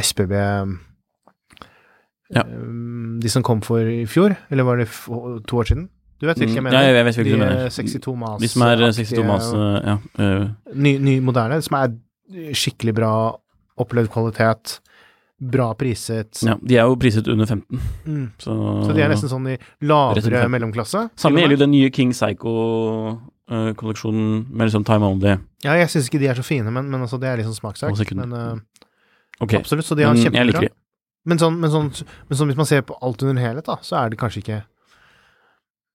SPB 0.00 0.32
Ja. 2.32 2.42
um, 2.46 3.18
De 3.20 3.28
som 3.28 3.42
kom 3.44 3.60
for 3.60 3.80
i 3.84 4.04
fjor, 4.08 4.36
eller 4.50 4.64
var 4.64 4.76
det 4.80 4.88
to 5.48 5.58
år 5.60 5.68
siden? 5.68 5.88
Du 6.22 6.26
vet 6.28 6.38
hvilke 6.38 6.54
jeg 6.54 6.62
Mm, 6.62 6.70
mener? 6.70 6.78
ja, 6.80 6.92
jeg 6.92 7.04
vet 7.04 7.16
hvilke 7.16 7.24
de 7.24 7.30
du 7.34 7.36
mener. 7.42 7.64
eh, 7.66 7.70
62 7.70 8.16
mas 8.16 8.40
De 8.40 8.48
som 8.48 8.62
er 8.62 8.76
uh, 8.86 8.92
62 8.94 9.24
mas, 9.26 9.48
uh, 9.52 9.80
ja. 9.82 10.54
ny, 10.72 10.98
ny, 10.98 11.18
moderne, 11.20 11.60
som 11.62 11.76
er 11.76 11.92
skikkelig 12.54 12.94
bra, 12.94 13.10
opplevd 13.76 14.08
kvalitet, 14.08 14.78
bra 15.50 15.74
priset. 15.74 16.42
ja. 16.46 16.54
De 16.62 16.76
er 16.78 16.84
jo 16.86 16.96
priset 17.00 17.28
under 17.28 17.46
15, 17.46 17.80
Mm. 18.06 18.30
så 18.38 18.84
Så 18.86 18.92
de 18.94 19.02
er 19.02 19.08
nesten 19.10 19.28
sånn 19.28 19.48
i 19.50 19.58
lavere 19.82 20.48
mellomklasse. 20.48 21.10
Samme 21.16 21.40
gjelder 21.40 21.56
jo 21.56 21.60
den 21.64 21.70
nye 21.72 21.90
King 21.90 22.12
Psycho-kolleksjonen 22.12 24.46
med 24.50 24.66
liksom 24.68 24.84
time 24.84 25.06
only. 25.06 25.38
Ja, 25.64 25.72
jeg 25.74 25.88
syns 25.88 26.06
ikke 26.08 26.20
de 26.22 26.26
er 26.28 26.34
så 26.34 26.42
fine, 26.46 26.70
men, 26.70 26.90
men 26.90 27.00
altså, 27.00 27.18
det 27.20 27.28
er 27.28 27.36
liksom 27.42 27.54
smakssak. 27.54 28.12
Men 28.14 28.32
uh, 28.32 28.56
okay. 29.40 29.58
absolutt, 29.58 29.86
så 29.86 29.94
de 29.98 30.02
har 30.04 30.14
kjempebra. 30.14 30.68
Men 31.24 31.38
sånn, 31.38 31.60
men, 31.62 31.70
sånn, 31.70 31.90
men 32.28 32.36
sånn 32.38 32.48
hvis 32.50 32.56
man 32.58 32.66
ser 32.66 32.82
på 32.82 32.94
alt 33.00 33.22
under 33.22 33.42
helhet, 33.42 33.64
da, 33.66 33.76
så 33.82 33.96
er 34.00 34.08
det 34.10 34.18
kanskje 34.18 34.38
ikke 34.42 34.62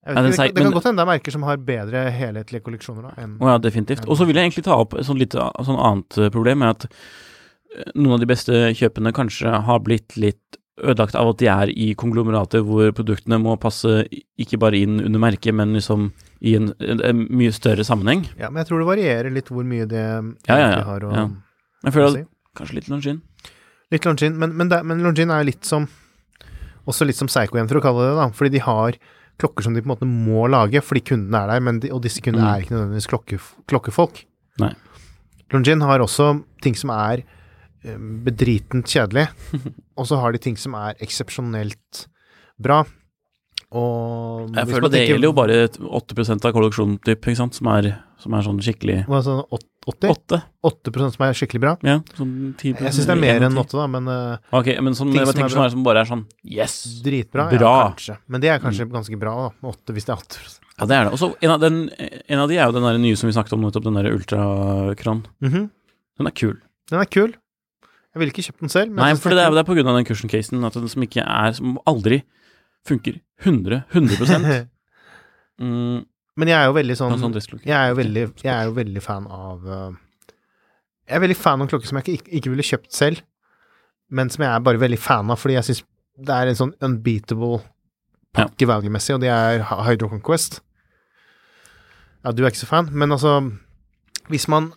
vet 0.07 0.37
det, 0.37 0.53
det 0.55 0.63
kan 0.63 0.71
godt 0.71 0.85
hende 0.87 1.01
det 1.01 1.03
er 1.03 1.09
merker 1.09 1.31
som 1.35 1.43
har 1.43 1.57
bedre 1.67 2.05
helhetlige 2.15 2.63
kolleksjoner 2.63 3.01
da, 3.09 3.11
enn 3.19 3.33
ja, 3.43 3.57
definitivt. 3.59 4.05
Og 4.07 4.15
så 4.19 4.25
vil 4.27 4.35
jeg 4.39 4.45
egentlig 4.47 4.63
ta 4.67 4.75
opp 4.79 4.93
et 4.95 5.05
sånn 5.07 5.19
litt 5.19 5.35
uh, 5.35 5.49
sånn 5.67 5.79
annet 5.79 6.11
uh, 6.21 6.29
problem, 6.33 6.57
med 6.63 6.69
at 6.75 6.81
uh, 6.87 6.91
noen 7.95 8.15
av 8.17 8.21
de 8.23 8.29
beste 8.29 8.53
kjøpene 8.77 9.11
kanskje 9.15 9.51
har 9.67 9.79
blitt 9.85 10.15
litt 10.17 10.57
ødelagt 10.77 11.15
av 11.17 11.31
at 11.31 11.39
de 11.41 11.47
er 11.49 11.71
i 11.73 11.87
konglomerater 11.97 12.61
hvor 12.65 12.91
produktene 12.93 13.39
må 13.41 13.55
passe 13.57 14.03
ikke 14.37 14.59
bare 14.61 14.77
inn 14.77 14.99
under 15.01 15.19
merket, 15.23 15.55
men 15.57 15.73
liksom 15.73 16.11
i 16.45 16.53
en, 16.59 16.67
en, 16.85 17.01
en 17.01 17.23
mye 17.33 17.53
større 17.55 17.81
sammenheng. 17.87 18.27
Ja, 18.37 18.51
men 18.51 18.61
jeg 18.61 18.69
tror 18.69 18.83
det 18.83 18.89
varierer 18.91 19.33
litt 19.33 19.49
hvor 19.49 19.65
mye 19.65 19.87
det 19.89 20.03
Ja, 20.03 20.57
ja, 20.59 20.67
ja, 20.75 20.83
har 20.85 21.05
å, 21.07 21.13
ja. 21.15 21.23
Jeg 21.87 21.95
føler 21.95 22.19
at 22.21 22.29
kanskje 22.59 22.77
litt 22.77 22.89
Longin. 22.93 23.21
Litt 23.93 24.05
Longin, 24.05 24.37
men, 24.37 24.53
men, 24.59 24.69
men 24.85 25.01
Longin 25.05 25.33
er 25.33 25.45
litt 25.47 25.65
som 25.65 25.85
Også 26.87 27.05
litt 27.07 27.17
som 27.19 27.27
Psycho 27.29 27.57
igjen, 27.57 27.67
for 27.69 27.79
å 27.79 27.83
kalle 27.83 28.03
det 28.05 28.11
det, 28.13 28.17
da. 28.21 28.27
Fordi 28.37 28.53
de 28.53 28.61
har 28.63 28.97
klokker 29.41 29.65
som 29.65 29.73
de 29.75 29.81
på 29.83 29.89
en 29.89 29.93
måte 29.95 30.07
må 30.09 30.45
lage 30.49 30.81
fordi 30.81 31.03
kundene 31.09 31.41
er 31.43 31.51
der, 31.55 31.63
men 31.65 31.81
de, 31.83 31.89
og 31.93 31.99
disse 32.05 32.21
kundene 32.25 32.45
Mm. 32.47 32.53
er 32.53 32.63
ikke 32.63 32.73
nødvendigvis 32.77 33.09
klokke, 33.11 33.39
klokkefolk. 33.69 34.21
Nei. 34.61 34.71
Longin 35.53 35.81
har 35.85 36.01
også 36.05 36.29
ting 36.63 36.77
som 36.77 36.89
er 36.93 37.21
bedritent 38.27 38.87
kjedelig, 38.91 39.27
og 39.99 40.07
så 40.09 40.19
har 40.21 40.35
de 40.35 40.41
ting 40.43 40.57
som 40.59 40.75
er 40.79 40.97
eksepsjonelt 41.03 42.07
bra. 42.59 42.83
Og 43.75 44.53
Jeg 44.55 44.67
føler 44.69 44.87
det 44.87 44.91
tenker- 44.95 45.09
gjelder 45.11 45.27
jo 45.27 45.33
bare 45.35 45.55
et 45.65 45.77
8 45.77 46.45
av 46.47 46.53
kolleksjonen, 46.55 46.99
typ, 47.03 47.19
ikke 47.19 47.35
sant, 47.35 47.53
som 47.57 47.67
er, 47.67 47.89
som 48.17 48.33
er 48.33 48.45
sånn 48.45 48.61
skikkelig 48.63 49.01
Hva 49.09 49.19
sa 49.25 49.41
du, 49.41 49.57
80? 49.87 50.07
8? 50.07 50.39
8% 50.63 51.15
som 51.17 51.25
er 51.27 51.33
skikkelig 51.35 51.61
bra? 51.65 51.73
Ja, 51.83 51.97
sånn 52.15 52.53
10 52.55 52.79
Jeg 52.79 52.95
syns 52.95 53.09
det 53.09 53.15
er 53.17 53.19
mer 53.19 53.43
enn 53.43 53.59
8, 53.59 53.75
da, 53.75 53.87
men 53.91 54.07
eh, 54.07 54.37
Ok, 54.55 54.69
men 54.79 54.95
sånn, 54.95 55.11
Ting 55.11 55.19
jeg 55.19 55.27
som 55.27 55.33
er 55.33 55.39
tenker 55.41 55.55
sånn 55.55 55.65
her 55.65 55.73
som 55.75 55.83
bare 55.83 55.99
er 55.99 56.07
sånn 56.07 56.23
Yes! 56.47 56.77
dritbra. 57.03 57.49
Bra. 57.51 57.59
Ja, 57.59 57.89
kanskje. 57.91 58.15
Men 58.27 58.43
det 58.45 58.53
er 58.53 58.63
kanskje 58.63 58.87
ganske 58.93 59.19
bra, 59.19 59.33
da. 59.49 59.71
8 59.73 59.97
hvis 59.97 60.07
det 60.07 60.15
er 60.15 60.23
8 60.23 60.39
Ja, 60.77 60.85
det 60.87 60.95
er 60.95 61.03
det. 61.09 61.11
Og 61.11 61.19
så 61.19 61.29
en, 61.41 61.51
av 61.51 61.63
en 61.67 62.39
av 62.39 62.47
de 62.47 62.55
er 62.61 62.65
jo 62.71 62.77
den 62.77 62.87
der 62.87 63.01
nye 63.03 63.19
som 63.19 63.27
vi 63.27 63.35
snakket 63.35 63.57
om 63.57 63.67
nettopp, 63.67 63.83
den 63.83 63.99
der 63.99 64.11
ultrakron. 64.13 65.25
-hmm. 65.43 65.67
Den 66.17 66.27
er 66.27 66.31
kul. 66.31 66.55
Den 66.89 66.99
er 67.01 67.05
kul. 67.05 67.35
Jeg 68.17 68.23
ville 68.23 68.33
ikke 68.33 68.47
kjøpt 68.47 68.63
den 68.65 68.71
selv. 68.73 68.93
Nei, 68.97 69.11
for 69.13 69.29
det 69.29 69.43
er, 69.45 69.53
det 69.53 69.61
er 69.61 69.67
på 69.67 69.75
grunn 69.77 69.89
av 69.91 69.97
den 69.99 70.07
cushion-casen, 70.07 70.63
at 70.65 70.73
den 70.73 70.89
som 70.89 71.03
ikke 71.05 71.21
er 71.21 71.53
Som 71.53 71.75
aldri 71.85 72.23
funker 72.87 73.19
100 73.45 73.83
100 73.93 74.39
mm, 75.61 75.99
Men 76.39 76.49
jeg 76.49 76.57
er 76.57 76.65
jo 76.65 76.73
veldig 76.79 76.95
sånn 76.97 77.13
sånn. 77.21 77.37
Jeg 77.61 77.75
er 77.77 77.91
jo 77.91 77.99
veldig, 77.99 78.23
jeg 78.41 78.53
er 78.55 78.71
jo 78.71 78.73
veldig 78.79 79.03
fan 79.05 79.27
av 79.29 79.69
uh, 79.69 79.91
Jeg 81.05 81.19
er 81.19 81.23
veldig 81.27 81.37
fan 81.37 81.61
av 81.61 81.69
klokker 81.69 81.91
som 81.91 82.01
jeg 82.01 82.17
ikke, 82.17 82.33
ikke 82.39 82.55
ville 82.55 82.65
kjøpt 82.65 82.89
selv, 82.95 83.21
men 84.09 84.33
som 84.33 84.47
jeg 84.47 84.49
er 84.49 84.65
bare 84.65 84.81
veldig 84.81 84.99
fan 85.01 85.29
av 85.29 85.37
fordi 85.43 85.59
jeg 85.59 85.69
syns 85.69 85.83
det 86.25 86.33
er 86.33 86.49
en 86.49 86.57
sånn 86.57 86.73
unbeatable 86.81 87.59
pakke 88.33 88.65
value-messig, 88.69 89.13
og 89.13 89.21
det 89.21 89.29
er 89.29 89.61
Hydro 89.85 90.09
Conquest. 90.09 90.63
Ja, 92.25 92.33
du 92.33 92.41
er 92.41 92.49
ikke 92.49 92.63
så 92.63 92.69
fan, 92.69 92.89
men 92.91 93.13
altså 93.13 93.37
Hvis 94.27 94.47
man 94.49 94.71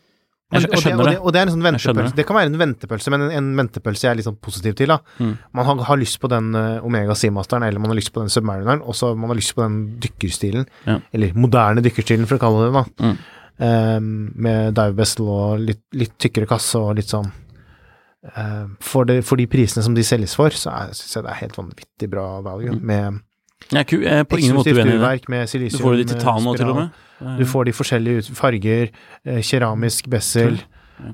Jeg 0.50 0.62
jeg 0.66 0.70
og, 0.70 0.82
det, 0.82 0.92
og, 0.94 1.06
det, 1.06 1.18
og 1.18 1.32
det 1.34 1.38
er 1.38 1.46
en 1.46 1.52
sånn 1.54 1.62
ventepølse. 1.62 2.14
det. 2.18 2.24
Kan 2.26 2.36
være 2.36 2.50
en 2.50 2.58
ventepølse, 2.58 3.10
men 3.14 3.22
en, 3.28 3.34
en 3.38 3.50
ventepølse 3.60 4.06
jeg 4.06 4.10
er 4.10 4.16
litt 4.18 4.26
sånn 4.26 4.38
positiv 4.42 4.74
til. 4.80 4.90
da. 4.90 4.96
Mm. 5.22 5.34
Man 5.54 5.68
har, 5.68 5.82
har 5.86 6.00
lyst 6.00 6.18
på 6.22 6.30
den 6.32 6.48
uh, 6.58 6.86
Omega 6.86 7.14
Seamasteren, 7.14 7.62
eller 7.68 7.78
man 7.82 7.92
har 7.92 7.98
lyst 8.00 8.10
på 8.14 8.22
den 8.24 8.32
Submarineren, 8.34 8.82
og 8.82 8.96
så 8.98 9.12
man 9.14 9.30
har 9.30 9.38
lyst 9.38 9.54
på 9.54 9.62
den 9.62 9.76
dykkerstilen, 10.02 10.66
Ja. 10.88 10.96
eller 11.14 11.36
moderne 11.38 11.84
dykkerstilen, 11.86 12.26
for 12.26 12.40
å 12.40 12.42
kalle 12.42 12.64
det 12.64 12.72
det, 12.72 12.80
da. 12.80 13.06
Mm. 13.06 13.36
Um, 13.60 14.32
med 14.40 14.74
dive 14.74 14.96
vessel 14.96 15.28
og 15.28 15.60
litt, 15.60 15.82
litt 15.92 16.14
tykkere 16.18 16.48
kasse 16.48 16.80
og 16.80 16.94
litt 16.96 17.10
sånn 17.12 17.28
uh, 17.28 18.64
for, 18.80 19.04
det, 19.04 19.20
for 19.28 19.36
de 19.36 19.44
prisene 19.52 19.84
som 19.84 19.94
de 19.94 20.02
selges 20.06 20.34
for, 20.38 20.50
så 20.56 20.72
syns 20.96 21.18
jeg 21.18 21.26
det 21.26 21.34
er 21.34 21.40
helt 21.42 21.58
vanvittig 21.60 22.08
bra 22.10 22.26
value. 22.46 22.72
Mm. 22.74 22.82
Med 22.90 23.20
Jeg 23.70 23.84
er, 23.84 24.02
jeg 24.02 24.24
er 24.24 24.26
på 24.26 24.40
ingen 24.40 24.56
måte 24.56 24.72
uenig 24.72 24.96
i 24.96 24.98
det. 24.98 25.70
Du 25.76 25.78
får 25.78 25.98
det 26.00 26.08
i 26.08 26.10
titan 26.14 26.42
nå, 26.42 26.56
til 26.58 26.72
og 26.72 26.80
med. 26.80 27.06
Du 27.20 27.44
får 27.48 27.68
de 27.68 27.72
forskjellige 27.76 28.34
farger, 28.36 28.90
eh, 29.26 29.40
keramisk 29.44 30.08
bessel, 30.08 30.58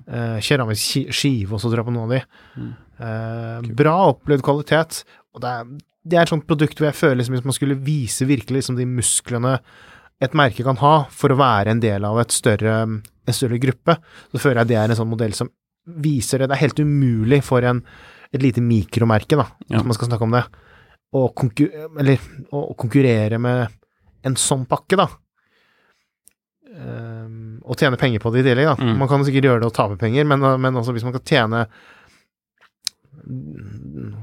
eh, 0.06 0.38
keramisk 0.40 1.10
skive 1.14 1.56
også, 1.56 1.70
tror 1.70 1.82
jeg, 1.82 1.88
på 1.88 1.94
noen 1.96 2.06
av 2.06 2.14
de. 2.14 2.20
Mm. 2.56 2.72
Eh, 3.06 3.74
bra 3.76 3.96
opplevd 4.12 4.44
kvalitet, 4.46 5.02
og 5.34 5.42
det 5.42 5.50
er, 5.50 5.64
det 6.06 6.16
er 6.18 6.22
et 6.22 6.32
sånt 6.32 6.46
produkt 6.46 6.78
hvor 6.78 6.86
jeg 6.88 6.96
føler 6.96 7.18
liksom, 7.20 7.34
hvis 7.36 7.44
man 7.44 7.56
skulle 7.58 7.78
vise 7.82 8.28
virkelig 8.28 8.62
liksom, 8.62 8.78
de 8.78 8.86
musklene 8.86 9.58
et 10.22 10.32
merke 10.38 10.64
kan 10.64 10.78
ha 10.80 10.94
for 11.12 11.34
å 11.34 11.36
være 11.36 11.74
en 11.74 11.82
del 11.82 12.06
av 12.08 12.18
et 12.22 12.32
større, 12.32 12.76
en 12.86 13.34
større 13.36 13.58
gruppe, 13.60 13.98
så 14.32 14.40
føler 14.40 14.62
jeg 14.62 14.70
det 14.70 14.78
er 14.80 14.92
en 14.94 15.00
sånn 15.02 15.10
modell 15.10 15.34
som 15.36 15.50
viser 15.86 16.38
det. 16.40 16.48
Det 16.48 16.56
er 16.56 16.64
helt 16.64 16.80
umulig 16.80 17.42
for 17.44 17.66
en, 17.66 17.82
et 18.32 18.42
lite 18.42 18.62
mikromerke, 18.64 19.36
da, 19.36 19.44
Ja. 19.68 19.76
hvis 19.76 19.84
man 19.90 19.98
skal 19.98 20.08
snakke 20.08 20.22
om 20.24 20.30
det, 20.38 20.44
å, 21.12 21.28
konkur 21.34 21.68
eller, 22.00 22.18
å 22.52 22.74
konkurrere 22.78 23.38
med 23.38 23.68
en 24.26 24.34
sånn 24.40 24.64
pakke, 24.66 24.96
da. 24.98 25.06
Ehm, 26.76 27.58
og 27.64 27.76
tjene 27.80 27.96
penger 27.96 28.20
på 28.20 28.30
det 28.34 28.42
i 28.44 28.48
tillegg. 28.50 28.78
Mm. 28.78 28.96
Man 29.00 29.08
kan 29.08 29.24
sikkert 29.24 29.46
gjøre 29.48 29.60
det 29.62 29.68
og 29.70 29.76
tape 29.76 29.96
penger, 30.00 30.26
men, 30.28 30.44
men 30.60 30.76
også 30.76 30.92
hvis 30.96 31.04
man 31.06 31.14
kan 31.16 31.24
tjene 31.24 31.66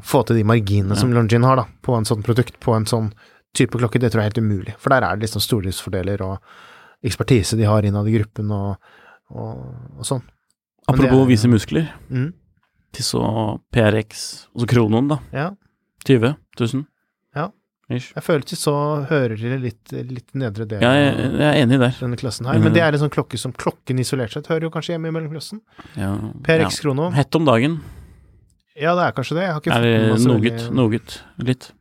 Få 0.04 0.22
til 0.24 0.38
de 0.40 0.44
marginene 0.48 0.96
Ja. 0.96 1.00
som 1.00 1.12
Longin 1.12 1.44
har, 1.44 1.58
da, 1.60 1.66
på 1.84 1.96
en 1.98 2.06
sånn 2.08 2.24
produkt, 2.24 2.56
på 2.64 2.72
en 2.76 2.86
sånn 2.88 3.10
type 3.54 3.76
klokke, 3.78 4.00
det 4.00 4.12
tror 4.14 4.22
jeg 4.22 4.30
er 4.30 4.32
helt 4.32 4.44
umulig. 4.46 4.76
For 4.80 4.90
der 4.94 5.04
er 5.04 5.18
det 5.18 5.26
liksom 5.28 5.42
stordriftsfordeler 5.44 6.22
og 6.24 6.38
ekspertise 7.04 7.58
de 7.60 7.68
har 7.68 7.84
innad 7.84 8.08
i 8.08 8.14
gruppen 8.16 8.52
og, 8.56 8.78
og, 9.30 9.60
og 10.00 10.08
sånn. 10.08 10.24
Men 10.88 10.96
Apropos 10.96 11.24
er- 11.26 11.30
vise 11.34 11.52
muskler. 11.52 11.90
Mm. 12.10 12.32
Til 12.94 13.04
så 13.04 13.60
PRX, 13.74 14.48
og 14.56 14.62
så 14.64 14.70
Kronoen, 14.72 15.08
da. 15.12 15.20
Ja. 15.34 15.50
20 16.08 16.36
000. 16.60 16.86
Ja. 17.94 18.00
Ish. 18.02 18.14
Jeg 18.18 18.24
føler 18.26 18.46
til 18.50 18.58
så 18.60 18.74
hører 19.10 19.38
til 19.38 19.54
litt, 19.62 19.94
litt 20.10 20.34
nedre 20.34 20.66
del 20.68 20.82
Ja, 20.82 20.92
jeg, 20.98 21.34
er 21.46 21.60
enig 21.62 21.80
der. 21.80 21.94
denne 22.00 22.18
klassen 22.18 22.46
her. 22.50 22.54
Men- 22.58 22.64
Men 22.70 22.74
det 22.74 22.82
er 22.82 22.94
en 22.98 23.04
sånn 23.06 23.14
klokke 23.14 23.38
som 23.40 23.54
klokken 23.54 24.00
isolert 24.02 24.34
sett 24.34 24.48
hører 24.50 24.68
jo 24.68 24.70
kanskje 24.74 24.96
hjemme 24.98 25.08
i 25.12 25.16
mellomklassen. 25.16 25.62
Ja, 25.96 26.16
PRX 26.44 26.80
ja. 26.80 26.82
Krono. 26.88 27.12
Hett 27.14 27.36
om 27.36 27.46
dagen. 27.46 27.80
Ja, 28.76 28.96
det 28.98 29.04
er 29.06 29.12
kanskje 29.14 29.36
det. 29.38 29.44
Jeg 29.46 29.54
har 29.54 29.62
ikke 29.62 29.74
Er 29.78 29.82
det 29.82 29.94
med 30.10 30.26
noget? 30.26 30.72
Noget? 30.74 31.24
Litt. 31.40 31.72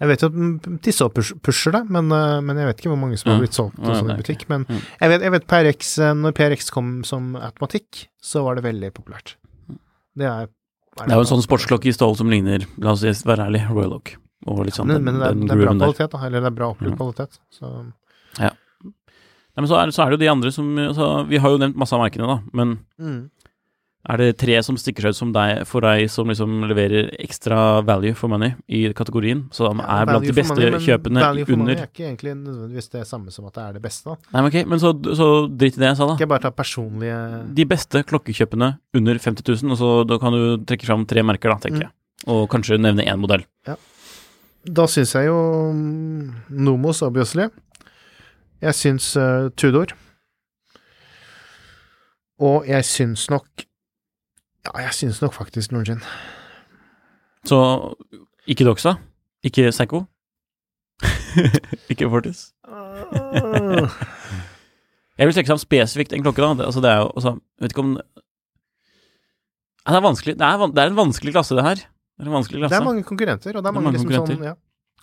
Jeg 0.00 0.08
vet 0.10 0.22
jo 0.24 0.28
at 0.28 0.82
Tissa 0.82 1.06
pusher 1.08 1.72
det, 1.72 1.84
men, 1.88 2.10
eh, 2.12 2.40
men 2.42 2.56
jeg 2.58 2.66
vet 2.66 2.80
ikke 2.82 2.90
hvor 2.90 2.98
mange 2.98 3.16
som 3.18 3.30
har 3.32 3.40
blitt 3.40 3.54
solgt 3.54 3.78
Ja, 3.78 3.94
sånn 3.94 4.10
i 4.10 4.16
butikk. 4.18 4.48
Men 4.50 4.66
jeg 4.68 5.08
vet, 5.12 5.22
jeg 5.22 5.30
vet 5.30 5.46
PRX, 5.46 5.98
eh, 6.02 6.12
når 6.18 6.32
PRX 6.34 6.70
kom 6.74 7.04
som 7.04 7.36
automatikk, 7.36 8.08
så 8.20 8.42
var 8.44 8.56
det 8.58 8.64
veldig 8.66 8.90
populært. 8.92 9.36
Det 10.16 10.26
er 10.26 10.48
Det 10.96 11.10
er 11.10 11.14
jo 11.14 11.20
en 11.20 11.30
sånn 11.30 11.42
sportsklokke 11.46 11.86
i 11.86 11.94
stål 11.94 12.16
som 12.16 12.28
ligner, 12.30 12.66
la 12.78 12.90
oss 12.92 13.02
være 13.02 13.46
ærlig, 13.48 13.68
Royal 13.70 13.94
Oak. 13.94 14.16
Og 14.46 14.64
litt 14.66 14.74
sånn 14.76 14.88
men, 14.90 15.02
men 15.06 15.20
det, 15.20 15.26
er, 15.30 15.34
den 15.38 15.46
det 15.48 15.54
er 15.56 15.62
bra 15.62 15.72
der. 15.72 15.78
kvalitet, 15.86 16.10
da. 16.12 16.18
Eller 16.26 16.40
det 16.44 16.50
er 16.52 16.56
bra 16.58 16.72
opplevd 16.74 16.96
kvalitet. 17.00 17.38
Så 17.54 17.70
Nei, 19.54 19.62
men 19.62 19.70
så 19.70 19.76
er, 19.78 19.90
så 19.94 20.02
er 20.02 20.10
det 20.10 20.16
jo 20.18 20.24
de 20.24 20.32
andre 20.32 20.50
som 20.50 20.70
altså, 20.82 21.04
Vi 21.30 21.38
har 21.38 21.52
jo 21.54 21.58
nevnt 21.62 21.76
masse 21.78 21.94
av 21.94 22.00
merkene, 22.02 22.26
da. 22.26 22.40
Men 22.58 22.72
mm. 22.98 23.20
er 24.10 24.18
det 24.18 24.26
tre 24.42 24.56
som 24.66 24.74
stikker 24.80 25.06
seg 25.06 25.14
ut 25.14 25.18
som 25.20 25.30
deg, 25.36 25.60
for 25.70 25.84
deg 25.86 26.08
som 26.10 26.26
liksom 26.32 26.64
leverer 26.72 27.12
ekstra 27.22 27.60
value 27.86 28.16
for 28.18 28.32
money 28.32 28.56
i 28.66 28.80
kategorien? 28.98 29.44
Så 29.54 29.68
de 29.70 29.78
Ja, 29.78 30.00
er 30.02 30.08
blant 30.10 30.26
de 30.26 30.34
beste 30.34 30.56
money, 30.58 30.80
kjøpene 30.82 31.22
value 31.22 31.46
for 31.46 31.62
money 31.62 31.76
er 31.78 31.86
ikke 31.86 32.08
egentlig 32.08 32.34
nødvendigvis 32.40 32.90
det 32.96 33.04
samme 33.12 33.30
som 33.30 33.46
at 33.46 33.54
det 33.60 33.62
er 33.68 33.78
det 33.78 33.84
beste. 33.86 34.10
da. 34.10 34.18
Nei, 34.34 34.42
men 34.42 34.50
ok, 34.50 34.58
men 34.74 34.82
så, 34.82 34.92
så 35.22 35.30
drit 35.54 35.78
i 35.78 35.84
det 35.84 35.92
jeg 35.92 36.00
sa, 36.02 36.02
Skal 36.02 36.16
da. 36.18 36.20
jeg 36.26 36.32
bare 36.34 36.46
ta 36.48 36.54
personlige 36.58 37.22
De 37.62 37.68
beste 37.76 38.02
klokkekjøpene 38.10 38.72
under 38.98 39.22
50 39.30 39.50
000, 39.62 39.70
og 39.78 39.78
så 39.84 39.94
da 40.10 40.18
kan 40.26 40.34
du 40.34 40.44
trekke 40.66 40.90
fram 40.90 41.06
tre 41.06 41.22
merker, 41.22 41.54
da, 41.54 41.62
tenker 41.62 41.84
Mm. 41.84 41.86
jeg. 41.86 41.94
Og 42.26 42.46
kanskje 42.50 42.76
nevne 42.82 43.06
én 43.06 43.20
modell. 43.22 43.42
Da 44.64 44.86
syns 44.88 45.12
jeg 45.14 45.28
jo 45.28 45.36
mm, 45.72 46.30
Nomos, 46.64 47.02
obviously. 47.02 47.48
Jeg 48.64 48.74
syns 48.74 49.16
uh, 49.16 49.50
Tudor. 49.56 49.92
Og 52.40 52.64
jeg 52.68 52.84
syns 52.84 53.28
nok 53.30 53.46
Ja, 54.64 54.78
jeg 54.80 54.94
syns 54.96 55.20
nok 55.22 55.34
faktisk 55.34 55.72
Longin. 55.72 56.00
Så 57.44 57.58
ikke 58.46 58.64
Doxa, 58.64 58.94
ikke 59.44 59.70
Psycho, 59.70 60.04
ikke 61.92 62.08
Fortis. 62.08 62.54
Jeg 65.18 65.26
vil 65.26 65.34
trekke 65.34 65.48
fram 65.48 65.60
spesifikt 65.60 66.12
en 66.12 66.24
klokke, 66.24 66.42
da. 66.42 66.54
Det, 66.56 66.64
altså, 66.64 66.80
det 66.80 66.90
er 66.90 66.96
jo 67.02 67.10
altså, 67.14 67.34
Vet 67.60 67.72
ikke 67.72 67.84
om 67.84 67.96
Det 69.84 69.94
er 69.94 70.00
vanskelig. 70.00 70.34
Det 70.38 70.46
er, 70.46 70.66
det 70.66 70.82
er 70.82 70.86
en 70.86 70.96
vanskelig 70.96 71.32
klasse, 71.36 71.54
det 71.54 71.64
her. 71.64 71.84
Det 72.14 72.24
er 72.24 72.30
en 72.30 72.36
vanskelig 72.38 72.68
Det 72.70 72.78
er 72.78 72.84
mange 72.86 73.02
konkurrenter, 73.06 73.56
og 73.56 73.62
det 73.62 73.68
er 73.68 73.70
Det 73.70 73.70
er 73.70 73.80
mange, 73.80 73.92
mange 73.92 73.98
liksom 73.98 74.26
sånn 74.36 74.44
ja. 74.50 74.54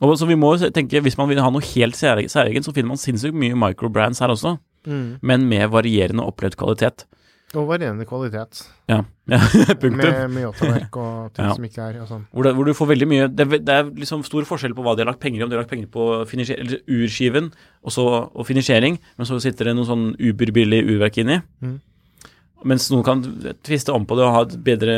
Og 0.01 0.17
så 0.17 0.25
vi 0.25 0.35
må 0.39 0.55
jo 0.57 0.69
tenke, 0.73 1.01
Hvis 1.03 1.17
man 1.19 1.29
vil 1.29 1.41
ha 1.43 1.49
noe 1.53 1.61
helt 1.61 1.95
sære- 1.95 2.29
særegent, 2.31 2.65
så 2.65 2.73
finner 2.73 2.93
man 2.95 2.97
sinnssykt 3.01 3.37
mye 3.37 3.57
microbrands 3.57 4.19
her 4.23 4.33
også, 4.33 4.57
mm. 4.87 5.19
men 5.21 5.49
med 5.49 5.69
varierende 5.69 6.25
opplevd 6.25 6.57
kvalitet. 6.57 7.05
Og 7.53 7.67
varierende 7.67 8.05
kvalitet. 8.07 8.61
Ja, 8.87 9.01
ja 9.27 9.39
punktum. 9.81 9.99
Med 9.99 10.31
Miyota-verk 10.31 10.95
og 10.97 11.33
ting 11.35 11.45
Ja. 11.45 11.53
som 11.53 11.67
ikke 11.67 11.83
er 11.89 11.99
sånn. 12.07 12.23
Hvor, 12.31 12.47
det, 12.47 12.55
hvor 12.55 12.65
du 12.65 12.73
får 12.73 12.87
veldig 12.93 13.07
mye 13.11 13.27
det, 13.27 13.47
det 13.67 13.75
er 13.75 13.91
liksom 13.91 14.23
stor 14.23 14.47
forskjell 14.47 14.73
på 14.77 14.85
hva 14.85 14.95
de 14.95 15.03
har 15.03 15.11
lagt 15.11 15.19
penger 15.19 15.41
i, 15.41 15.43
om 15.43 15.51
de 15.51 15.57
har 15.59 15.65
lagt 15.65 15.73
penger 15.73 15.91
på 15.91 16.07
eller 16.23 16.79
urskiven 16.87 17.51
og, 17.83 17.91
så, 17.91 18.07
og 18.31 18.47
finisjering, 18.47 18.97
men 19.17 19.27
så 19.27 19.37
sitter 19.43 19.69
det 19.69 19.75
noe 19.75 19.85
sånn 19.89 20.13
uberbillig 20.15 20.85
urverk 20.87 21.19
inni. 21.21 21.41
Mm. 21.61 21.77
Mens 22.67 22.89
noen 22.93 23.03
kan 23.05 23.21
tviste 23.65 23.93
om 23.95 24.03
på 24.05 24.15
det 24.19 24.25
og 24.27 24.33
ha 24.35 24.41
et 24.45 24.55
bedre 24.65 24.95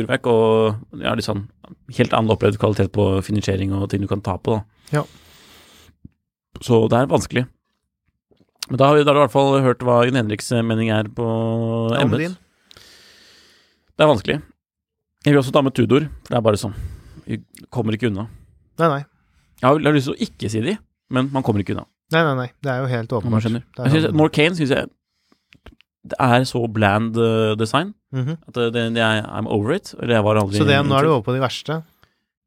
urverk 0.00 0.26
og 0.26 1.02
ja, 1.02 1.12
litt 1.14 1.26
sånn 1.28 1.44
helt 1.94 2.12
annen 2.16 2.32
opplevd 2.34 2.58
kvalitet 2.58 2.90
på 2.94 3.04
finisjering 3.22 3.70
og 3.76 3.86
ting 3.92 4.02
du 4.02 4.08
kan 4.10 4.22
ta 4.24 4.34
på, 4.42 4.56
da. 4.56 4.64
Ja. 4.98 5.04
Så 6.64 6.80
det 6.90 6.98
er 6.98 7.10
vanskelig. 7.10 7.44
Men 8.70 8.80
da 8.80 8.88
har 8.88 8.96
vi 8.98 9.04
da 9.06 9.12
i 9.14 9.20
hvert 9.20 9.34
fall 9.34 9.60
hørt 9.62 9.82
hva 9.84 10.00
Jon 10.08 10.16
Henriks 10.18 10.50
mening 10.64 10.90
er 10.94 11.06
på 11.12 11.26
emnet. 12.00 12.18
din? 12.24 12.36
Det 13.94 14.02
er 14.06 14.10
vanskelig. 14.10 14.40
Jeg 15.24 15.32
vil 15.34 15.40
også 15.40 15.52
ta 15.54 15.62
med 15.64 15.74
Tudor, 15.76 16.08
for 16.24 16.34
det 16.34 16.38
er 16.40 16.44
bare 16.44 16.60
sånn. 16.60 16.74
Vi 17.28 17.38
kommer 17.72 17.94
ikke 17.96 18.10
unna. 18.10 18.26
Nei, 18.80 18.88
nei. 18.90 19.02
Jeg 19.60 19.68
har, 19.68 19.78
jeg 19.78 19.86
har 19.88 19.94
lyst 19.96 20.10
til 20.10 20.16
å 20.16 20.22
ikke 20.26 20.50
si 20.52 20.60
de, 20.64 20.74
men 21.14 21.30
man 21.32 21.44
kommer 21.46 21.62
ikke 21.62 21.76
unna. 21.76 21.86
Nei, 22.12 22.22
nei, 22.26 22.34
nei. 22.42 22.48
Det 22.64 22.72
er 22.72 22.82
jo 22.82 22.90
helt 22.90 23.14
åpenbart. 23.16 23.46
synes, 23.46 24.08
sånn- 24.08 24.18
Norcane 24.18 24.58
syns 24.58 24.74
jeg 24.74 24.90
det 26.04 26.18
er 26.20 26.44
så 26.44 26.60
bland 26.68 27.16
eh, 27.16 27.56
design 27.58 27.94
-hmm. 28.12 28.36
at 28.48 28.54
det, 28.54 28.72
det, 28.74 28.96
jeg, 28.96 29.24
I'm 29.24 29.48
over 29.48 29.72
it. 29.72 29.94
Jeg 30.00 30.54
Så 30.54 30.64
det, 30.64 30.86
nå 30.86 30.94
er 30.94 31.02
du 31.02 31.08
over 31.08 31.22
på 31.22 31.34
de 31.34 31.40
verste. 31.40 31.82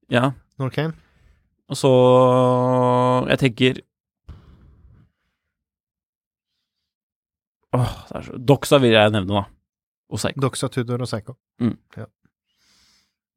Ja. 0.09 0.31
Norcane. 0.59 0.93
Og 1.69 1.77
så 1.77 1.91
Jeg 3.29 3.39
tenker 3.39 3.81
Åh, 7.75 7.89
det 8.09 8.15
er 8.15 8.21
så 8.21 8.37
Doxa 8.47 8.77
vil 8.77 8.91
jeg 8.91 9.11
nevne, 9.11 9.33
da. 9.33 9.43
Og 10.09 10.19
Seiko. 10.19 10.39
Doxa, 10.39 10.69
Tudor 10.71 11.03
og 11.03 11.07
Seiko. 11.07 11.35
Mm. 11.59 11.75
Ja. 11.97 12.05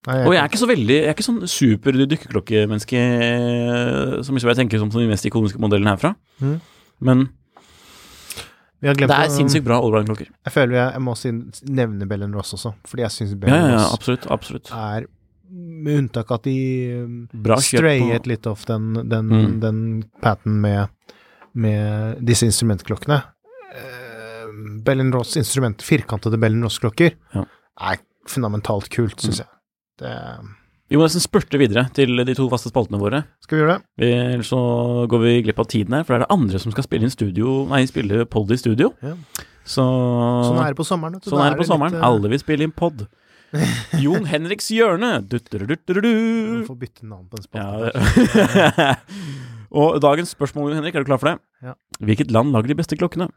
Nei, 0.07 0.27
Og 0.27 0.33
jeg 0.33 0.41
er 0.41 0.49
ikke 0.49 0.59
så 0.63 0.69
veldig 0.71 0.95
Jeg 0.95 1.09
er 1.11 1.17
ikke 1.17 1.27
sånn 1.27 1.49
super 1.51 1.93
dykkerklokkemenneske 1.93 3.01
eh, 3.01 4.23
som 4.25 4.37
liksom 4.37 4.53
jeg 4.53 4.61
tenker 4.63 4.81
som 4.81 4.93
den 4.95 5.11
mest 5.11 5.27
ikoniske 5.29 5.61
modellen 5.61 5.91
herfra. 5.91 6.15
Mm. 6.41 6.61
Men 7.01 7.29
det 8.81 9.11
er 9.11 9.29
sinnssykt 9.29 9.65
bra 9.67 9.77
allround-klokker. 9.81 10.29
Jeg 10.47 10.53
føler 10.55 10.75
jeg, 10.79 10.93
jeg 10.97 11.03
må 11.05 11.15
si, 11.19 11.31
nevne 11.69 12.07
Bell 12.09 12.23
Ross 12.33 12.55
også, 12.57 12.73
fordi 12.89 13.03
jeg 13.05 13.11
syns 13.17 13.35
Bell 13.41 13.53
ja, 13.53 13.59
ja, 13.67 13.75
Ross 13.77 13.95
absolutt. 13.99 14.27
Absolutt. 14.33 14.71
er 14.73 15.07
med 15.51 15.99
unntak 15.99 16.31
at 16.31 16.45
de 16.47 16.55
um, 17.05 17.17
Bra 17.43 17.57
strayet 17.61 18.27
litt 18.31 18.47
off 18.47 18.65
den, 18.69 18.93
den, 19.11 19.29
Mm. 19.35 19.61
den 19.61 19.81
paten 20.23 20.61
med, 20.63 20.89
med 21.53 22.21
disse 22.25 22.47
instrumentklokkene. 22.47 23.19
Uh, 23.75 24.79
Bell 24.87 25.03
Ross 25.13 25.37
instrument, 25.37 25.83
firkantede 25.83 26.39
Bell 26.41 26.57
Ross-klokker, 26.63 27.17
Ja. 27.35 27.45
er 27.91 27.99
fundamentalt 28.29 28.89
kult, 28.91 29.19
Mm. 29.27 29.37
jeg. 29.43 29.47
Det, 29.99 30.15
Vi 30.91 30.99
må 30.99 31.05
nesten 31.07 31.23
spurte 31.23 31.59
videre 31.61 31.85
til 31.95 32.19
de 32.27 32.35
to 32.35 32.49
faste 32.51 32.71
spaltene 32.73 32.99
våre. 32.99 33.21
skal 33.45 33.57
vi 33.57 33.63
gjøre 33.63 33.77
det? 33.77 33.85
Vi, 34.03 34.09
ellers 34.35 34.49
så 34.51 34.59
går 35.11 35.21
vi 35.23 35.35
glipp 35.47 35.61
av 35.63 35.69
tiden 35.71 35.95
her, 35.95 36.03
for 36.03 36.17
det 36.17 36.19
er 36.19 36.25
det 36.27 36.35
andre 36.35 36.59
som 36.59 36.73
skal 36.75 36.83
spille 36.87 37.07
inn 37.07 37.13
studio, 37.15 37.53
nei, 37.71 37.85
spille 37.87 38.25
pod 38.27 38.51
i 38.51 38.59
studio. 38.59 38.91
Ja. 39.05 39.15
Så 39.63 39.85
Sånn 39.87 40.59
er 40.65 40.73
det 40.73 40.79
på 40.81 40.87
sommeren. 40.89 41.21
du. 41.21 41.29
Sånn 41.31 41.45
er 41.45 41.55
det 41.55 41.61
på 41.63 41.67
sommeren. 41.69 41.95
Litt, 41.95 42.03
Alle 42.09 42.31
vil 42.33 42.43
spille 42.43 42.67
inn 42.67 42.75
pod. 42.75 43.05
Jon 44.03 44.27
Henriks 44.31 44.71
hjørne. 44.75 45.13
Vi 45.31 45.39
Du-du-du-du-du. 45.39 46.65
får 46.67 46.79
bytte 46.81 47.07
navn 47.07 47.29
på 47.31 47.39
den 47.39 47.47
Ja, 47.61 48.95
Og 49.81 50.01
dagens 50.03 50.33
spørsmål, 50.35 50.73
Jon 50.73 50.81
Henrik, 50.81 50.97
er 50.99 51.05
du 51.05 51.11
klar 51.13 51.21
for 51.23 51.31
det? 51.31 51.37
Ja. 51.63 51.77
Hvilket 52.03 52.33
land 52.35 52.51
lager 52.55 52.73
de 52.73 52.79
beste 52.83 52.99
klokkene? 52.99 53.29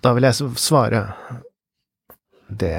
Da 0.00 0.14
vil 0.16 0.24
jeg 0.28 0.36
svare 0.56 1.02
Det 2.48 2.72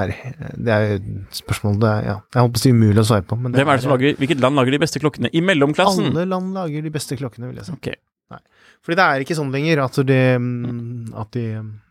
er 0.00 0.12
Det 0.54 0.72
er 0.74 0.84
jo 0.84 0.96
et 0.98 1.38
spørsmål 1.38 1.78
det 1.82 1.90
er, 1.90 2.08
ja. 2.08 2.16
Jeg 2.34 2.44
holdt 2.44 2.56
på 2.56 2.60
å 2.60 2.64
si 2.64 2.74
umulig 2.74 3.02
å 3.02 3.06
svare 3.08 3.26
på, 3.28 3.38
men 3.38 3.54
Hvem 3.56 3.70
er 3.70 3.78
det 3.78 3.84
som 3.84 3.94
lager, 3.94 4.18
hvilket 4.20 4.42
land 4.42 4.60
lager 4.60 4.76
de 4.76 4.82
beste 4.82 5.02
klokkene 5.02 5.30
i 5.32 5.44
mellomklassen? 5.44 6.10
Alle 6.12 6.26
land 6.30 6.52
lager 6.56 6.84
de 6.84 6.92
beste 6.94 7.18
klokkene, 7.20 7.50
vil 7.50 7.62
jeg 7.62 7.68
si. 7.70 7.78
Ok. 7.78 7.94
Fordi 8.84 8.98
det 8.98 9.04
er 9.04 9.22
ikke 9.24 9.36
sånn 9.38 9.52
lenger 9.54 9.80
at, 9.80 9.96
mm, 9.96 11.14
at 11.16 11.30
de 11.32 11.44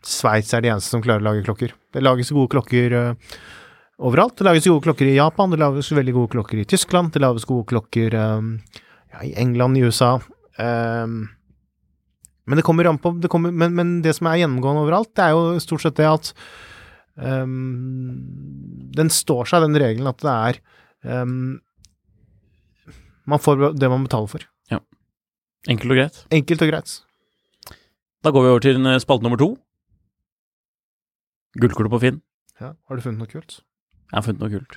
Sveits 0.06 0.54
er 0.54 0.62
de 0.62 0.70
eneste 0.70 0.94
som 0.94 1.02
klarer 1.02 1.24
å 1.24 1.26
lage 1.26 1.42
klokker. 1.46 1.72
Det 1.90 2.02
lages 2.02 2.30
gode 2.30 2.52
klokker 2.52 2.94
uh, 2.94 3.38
overalt. 3.98 4.36
Det 4.38 4.46
lages 4.46 4.68
gode 4.70 4.84
klokker 4.86 5.10
i 5.10 5.16
Japan, 5.16 5.50
det 5.50 5.58
lages 5.62 5.90
veldig 5.94 6.14
gode 6.14 6.32
klokker 6.36 6.60
i 6.62 6.66
Tyskland, 6.70 7.10
det 7.14 7.22
lages 7.24 7.46
gode 7.48 7.66
klokker 7.70 8.14
eh, 8.14 8.76
ja, 9.14 9.24
i 9.26 9.32
England, 9.42 9.78
i 9.78 9.82
USA. 9.86 10.16
eh, 10.58 11.16
men 12.44 12.60
det 12.60 12.64
kommer 12.66 12.84
an 12.84 12.98
på 13.00 13.14
det 13.22 13.30
kommer, 13.32 13.50
men, 13.50 13.72
men 13.72 13.92
det 14.04 14.12
som 14.18 14.28
er 14.28 14.42
gjennomgående 14.42 14.84
overalt, 14.84 15.14
det 15.16 15.24
er 15.24 15.32
jo 15.32 15.60
stort 15.64 15.84
sett 15.86 15.96
det 15.96 16.10
at 16.10 16.34
eh, 17.18 17.44
Den 18.98 19.10
står 19.10 19.46
seg, 19.50 19.62
den 19.66 19.76
regelen, 19.80 20.06
at 20.10 20.18
det 20.24 20.34
er 20.34 21.22
um, 21.22 21.60
Man 23.26 23.38
får 23.40 23.72
det 23.78 23.88
man 23.90 24.04
betaler 24.08 24.28
for. 24.28 24.40
Enkelt 25.64 25.94
og 25.94 25.96
greit. 25.96 26.16
Enkelt 26.30 26.60
og 26.60 26.68
greit. 26.68 26.90
Da 28.22 28.28
går 28.34 28.42
vi 28.44 28.48
over 28.52 28.60
til 28.60 28.84
eh, 28.86 28.98
spalte 29.00 29.24
nummer 29.24 29.38
to. 29.40 29.54
Gullkortet 31.56 31.92
på 31.94 32.00
Finn. 32.02 32.18
Ja, 32.60 32.72
har 32.88 32.98
du 32.98 33.02
funnet 33.04 33.22
noe 33.22 33.30
kult? 33.30 33.60
Jeg 34.10 34.16
har 34.18 34.24
funnet 34.26 34.42
noe 34.44 34.52
kult. 34.52 34.76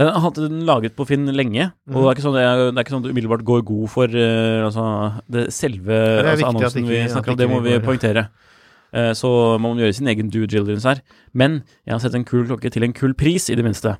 Den 0.00 0.08
har 0.08 0.22
hatt 0.24 0.38
den 0.40 0.62
laget 0.66 0.94
på 0.96 1.04
Finn 1.06 1.26
lenge, 1.36 1.68
og 1.86 1.92
Mhm. 1.92 2.02
det 2.02 2.08
er 2.08 2.14
ikke 2.16 2.24
sånn 2.26 2.34
det 2.38 2.42
er, 2.48 2.56
det 2.72 2.78
er 2.78 2.84
ikke 2.84 2.94
sånn 2.96 3.02
du 3.04 3.10
umiddelbart 3.12 3.44
går 3.44 3.62
god 3.68 3.90
for 3.92 4.08
uh, 4.08 4.64
altså, 4.66 4.84
det 5.30 5.52
selve 5.52 5.92
er 5.92 6.30
altså, 6.32 6.48
annonsen 6.48 6.82
ikke- 6.82 6.88
vi 6.88 7.08
snakker 7.12 7.30
om. 7.32 7.36
Det 7.36 7.48
må 7.50 7.60
vi 7.62 7.78
poengtere. 7.78 8.18
Eh, 8.26 8.51
så 8.92 9.58
man 9.60 9.74
må 9.76 9.80
gjøre 9.82 9.94
sin 9.94 10.08
egen 10.08 10.28
due 10.30 10.46
diligence 10.46 10.84
her. 10.88 11.00
Men 11.32 11.62
jeg 11.86 11.94
har 11.94 11.98
sett 12.04 12.14
en 12.14 12.24
kul 12.24 12.46
klokke 12.46 12.70
til 12.70 12.82
en 12.84 12.92
kul 12.92 13.14
pris, 13.14 13.48
i 13.50 13.54
det 13.54 13.64
minste. 13.64 13.96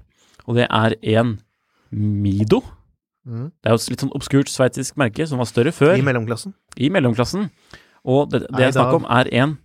Og 0.46 0.54
det 0.56 0.66
er 0.70 0.94
en 1.02 1.40
Mido. 1.92 2.60
Mm. 3.26 3.50
Det 3.62 3.66
er 3.68 3.70
jo 3.70 3.74
et 3.80 3.90
litt 3.90 4.00
sånn 4.02 4.12
obskurt 4.16 4.48
sveitsisk 4.50 4.96
merke, 4.98 5.26
som 5.28 5.38
var 5.38 5.46
større 5.46 5.72
før. 5.72 5.94
I 5.96 6.02
mellomklassen. 6.02 6.54
i 6.76 6.88
mellomklassen. 6.88 7.50
Og 8.04 8.30
det, 8.32 8.40
det 8.42 8.50
Nei, 8.50 8.60
jeg 8.64 8.72
snakker 8.74 8.98
da- 8.98 9.04
om, 9.04 9.04
er 9.10 9.28
en 9.42 9.58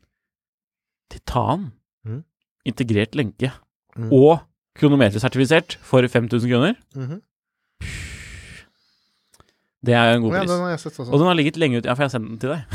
titan, 1.12 1.72
Mm. 2.06 2.24
integrert 2.66 3.16
lenke, 3.16 3.52
Mm. 3.98 4.12
og 4.14 4.40
kronometersertifisert 4.78 5.78
for 5.82 6.02
5000 6.08 6.50
kroner. 6.50 6.76
Mhm. 6.96 7.22
Det 9.86 9.94
er 9.94 10.16
en 10.16 10.24
god 10.24 10.32
pris. 10.34 10.42
ja, 10.42 10.56
den 10.56 10.64
har 10.66 10.70
jeg 10.74 10.80
sett 10.82 10.96
også. 11.00 11.12
Og 11.14 11.20
den 11.22 11.28
har 11.30 11.36
ligget 11.38 11.58
lenge 11.62 11.78
ute. 11.78 11.86
Ja, 11.88 11.94
for 11.94 12.04
jeg 12.04 12.10
har 12.10 12.16
sendt 12.18 12.30
den 12.32 12.40
til 12.42 12.50
deg. 12.56 12.62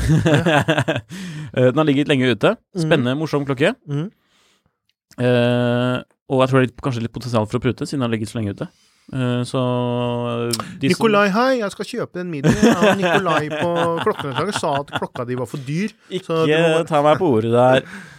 Eh, 1.53 1.67
den 1.69 1.77
har 1.77 1.85
ligget 1.85 2.07
lenge 2.09 2.31
ute. 2.33 2.55
Spennende, 2.73 3.13
morsom 3.19 3.43
klokke. 3.45 3.75
Mm. 3.85 4.07
Uh, 5.21 5.99
og 6.33 6.39
jeg 6.41 6.49
tror 6.49 6.57
det 6.57 6.63
er 6.63 6.65
litt, 6.65 6.79
kanskje 6.81 7.03
litt 7.03 7.13
potensial 7.13 7.45
for 7.45 7.59
å 7.59 7.61
prute, 7.61 7.85
siden 7.85 8.01
den 8.01 8.07
har 8.07 8.13
ligget 8.15 8.31
så 8.31 8.39
lenge 8.39 8.55
ute. 8.57 8.65
Uh, 9.13 9.43
så 9.45 9.61
de 10.81 10.89
som- 10.89 10.95
Nikolai, 10.95 11.27
hei, 11.35 11.59
jeg 11.59 11.69
skal 11.75 11.85
kjøpe 11.91 12.23
en. 12.23 12.33
Ja, 12.39 12.95
Nikolai 12.97 13.43
på 13.51 13.69
Klokkenettlaget 14.07 14.57
sa 14.57 14.71
at 14.79 14.95
klokka 14.97 15.27
di 15.29 15.37
var 15.37 15.45
for 15.51 15.61
dyr. 15.67 15.93
Ikke 16.09 16.41
må- 16.47 16.81
ta 16.89 17.03
meg 17.05 17.21
på 17.21 17.29
ordet 17.37 17.53
der. 17.53 17.85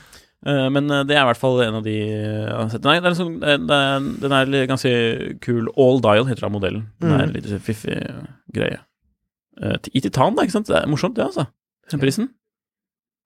Eh, 0.44 0.66
men 0.70 0.90
eh, 0.92 1.04
det 1.08 1.16
er 1.16 1.22
i 1.22 1.28
hvert 1.30 1.40
fall 1.40 1.62
en 1.64 1.78
av 1.80 1.84
de 1.86 1.94
jeg. 1.96 2.80
Nei, 2.84 2.96
er 3.00 3.16
sånn, 3.16 3.36
eh, 3.40 3.56
er, 3.56 4.08
den 4.20 4.34
er 4.36 4.54
ganske 4.68 4.92
kul. 5.44 5.70
All 5.80 6.02
dial 6.04 6.28
heter 6.28 6.46
da 6.46 6.52
modellen. 6.52 6.86
Den 7.00 7.14
er 7.16 7.26
en 7.26 7.32
litt 7.36 7.48
fiffig 7.64 7.96
greie. 8.54 8.80
Eh, 9.62 9.76
I 9.94 10.02
titan, 10.04 10.36
da, 10.36 10.44
ikke 10.44 10.58
sant? 10.58 10.68
Det 10.68 10.82
er 10.82 10.90
morsomt, 10.90 11.16
det, 11.16 11.24
altså. 11.30 11.46
Den 11.92 12.02
prisen. 12.02 12.30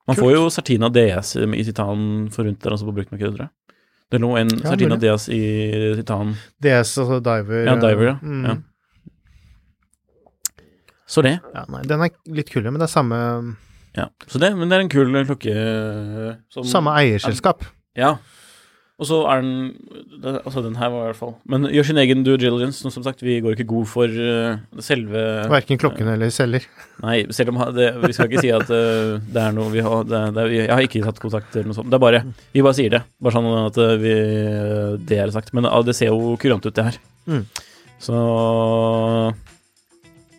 Man 0.08 0.16
Kult. 0.16 0.24
får 0.24 0.32
jo 0.32 0.44
Sartina 0.54 0.88
DS 0.88 1.34
i 1.36 1.64
titan 1.66 2.28
for 2.32 2.46
rundt 2.48 2.62
der 2.64 2.72
altså 2.72 2.86
på 2.88 2.94
bruktmarkedet, 2.96 3.34
tror 3.34 3.44
jeg. 3.44 3.54
Det 4.08 4.20
lå 4.22 4.30
en 4.40 4.48
Ja, 4.54 4.70
Sartina. 4.70 4.96
DS 4.96 5.26
i 5.36 5.42
titan. 5.98 6.32
DS, 6.64 6.94
altså 7.02 7.18
diver. 7.20 7.66
Ja, 7.66 7.74
diver, 7.76 8.06
ja. 8.06 8.14
Mm. 8.22 8.44
ja. 8.46 8.56
Så 11.08 11.24
det. 11.24 11.34
Ja, 11.54 11.64
nei, 11.72 11.82
den 11.88 12.04
er 12.04 12.12
litt 12.36 12.50
kulere, 12.52 12.72
men 12.72 12.80
det 12.80 12.88
er 12.88 12.92
samme, 12.92 13.18
Ja. 13.98 14.08
Så 14.30 14.38
det, 14.40 14.52
men 14.56 14.70
det 14.70 14.78
er 14.78 14.86
en 14.86 14.92
kul 14.92 15.10
klokke 15.26 15.52
eh, 15.52 16.34
som 16.54 16.66
samme 16.68 16.94
eierselskap. 17.02 17.64
Ja. 17.98 18.16
Og 18.98 19.06
så 19.06 19.16
er 19.30 19.42
den 19.44 19.50
det- 20.22 20.40
Altså, 20.44 20.58
den 20.64 20.74
her 20.74 20.88
var 20.90 21.04
i 21.04 21.06
hvert 21.12 21.18
fall 21.20 21.34
Men 21.46 21.68
gjør 21.70 21.84
sin 21.86 21.98
egen 22.02 22.24
due 22.26 22.36
diligence. 22.36 22.82
Som 22.90 23.04
sagt, 23.04 23.20
vi 23.22 23.36
går 23.40 23.54
ikke 23.54 23.66
god 23.70 23.86
for 23.86 24.10
uh, 24.10 24.58
selve 24.82 25.22
Verken 25.52 25.78
klokken 25.78 26.08
eller 26.10 26.32
selger. 26.34 26.66
Nei, 27.06 27.20
selv 27.30 27.52
om 27.54 27.60
det, 27.76 27.92
vi 28.02 28.10
skal 28.16 28.26
ikke 28.26 28.42
si 28.42 28.50
at 28.50 28.66
uh, 28.66 29.22
det 29.22 29.38
er 29.44 29.54
noe 29.54 29.70
vi 29.70 29.84
har 29.86 30.02
det, 30.02 30.18
er- 30.18 30.40
er- 30.42 30.50
Jeg 30.56 30.72
har 30.74 30.82
ikke 30.82 31.04
tatt 31.06 31.22
kontakt 31.22 31.54
eller 31.54 31.70
noe 31.70 31.78
sånt. 31.78 31.90
Det 31.92 31.94
er 31.94 32.04
bare 32.08 32.24
Vi 32.56 32.64
bare 32.66 32.74
sier 32.80 32.90
det. 32.96 33.02
Bare 33.22 33.38
sånn 33.38 33.48
at 33.68 33.78
vi 34.02 34.14
Det 35.06 35.22
er 35.22 35.30
sagt. 35.30 35.54
Men 35.54 35.70
ah, 35.70 35.78
det 35.86 35.94
ser 35.94 36.10
jo 36.10 36.34
kurant 36.36 36.66
ut, 36.66 36.74
det 36.74 36.88
her. 36.90 36.98
Mm. 37.30 37.44
Så 38.02 38.18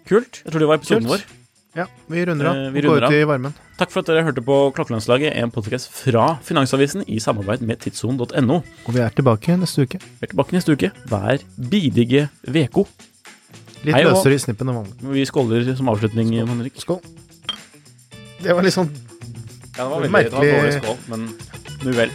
Kult. 0.09 0.41
Jeg 0.43 0.51
tror 0.51 0.59
det 0.63 0.67
var 0.69 0.79
episoden 0.81 1.07
Kult. 1.07 1.23
vår. 1.23 1.38
Ja, 1.79 1.85
vi 2.11 2.23
runder 2.27 2.49
av. 2.49 2.57
Eh, 2.59 2.71
vi 2.75 2.81
og 2.83 2.89
går 2.91 2.97
ut 2.97 3.07
av. 3.07 3.13
i 3.15 3.23
varmen. 3.29 3.53
Takk 3.79 3.91
for 3.93 4.01
at 4.03 4.09
dere 4.11 4.25
hørte 4.27 4.41
på 4.43 4.55
Klokkelandslaget, 4.75 5.37
en 5.39 5.51
podkast 5.55 5.87
fra 5.95 6.33
Finansavisen 6.43 7.05
i 7.07 7.19
samarbeid 7.23 7.61
med 7.63 7.79
tidsson.no. 7.79 8.57
Og 8.59 8.89
vi 8.95 8.99
er 8.99 9.13
tilbake 9.15 9.55
neste 9.61 9.85
uke. 9.87 10.01
Vi 10.01 10.27
er 10.27 10.33
tilbake 10.33 10.57
neste 10.57 10.75
uke 10.75 10.89
hver 11.07 11.45
bidige 11.55 12.25
veko. 12.43 12.83
Litt 13.85 13.95
Hei, 13.95 14.03
og- 14.03 14.17
løsere 14.17 14.35
i 14.35 14.41
snippen 14.43 14.67
enn 14.67 14.81
vanlig. 14.81 14.97
Vi 15.15 15.23
skåler 15.29 15.69
som 15.77 15.87
avslutning, 15.87 16.33
Jon 16.35 16.51
Henrik. 16.51 16.75
Skål. 16.83 16.99
Det 18.43 18.53
var 18.55 18.63
litt 18.63 18.73
sånn 18.75 18.89
Ja, 19.77 19.85
det 19.85 19.89
var 19.91 20.01
veldig- 20.01 20.11
merkelig 20.11 20.41
det 20.41 20.51
var 20.51 20.59
dårlig 20.59 20.83
skål, 20.83 20.97
men 21.07 21.29
nu 21.85 21.91
vel. 21.93 22.09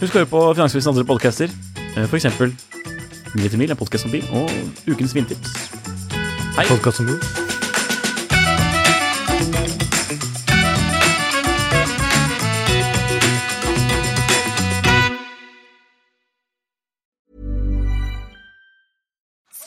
Husk 0.00 0.14
å 0.14 0.18
høre 0.22 0.30
på 0.32 0.54
Finansavisen 0.54 0.94
andre 0.94 1.04
podcaster, 1.04 1.50
eh, 1.96 2.06
for 2.06 2.16
eksempel 2.16 2.52
Mil 3.34 3.44
etter 3.44 3.58
mil, 3.58 3.70
en 3.70 3.76
podkast 3.76 4.06
om 4.06 4.10
bil, 4.10 4.24
og 4.32 4.48
Ukens 4.86 5.12
vintips. 5.12 5.68
Hei! 6.56 6.64
Podcast 6.64 6.96
som 6.96 7.06
du. 7.06 7.47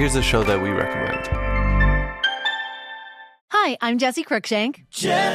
Here's 0.00 0.16
a 0.16 0.22
show 0.22 0.42
that 0.44 0.62
we 0.62 0.70
recommend. 0.70 1.28
Hi, 3.50 3.76
I'm 3.82 3.98
Jesse 3.98 4.24
Cruikshank. 4.24 4.86
Jesse 4.88 5.28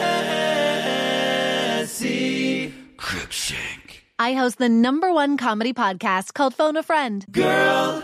Cruikshank. 2.98 4.00
I 4.18 4.34
host 4.34 4.58
the 4.58 4.68
number 4.68 5.14
one 5.14 5.38
comedy 5.38 5.72
podcast 5.72 6.34
called 6.34 6.56
Phone 6.56 6.78
a 6.78 6.82
Friend. 6.82 7.24
Girl, 7.32 8.04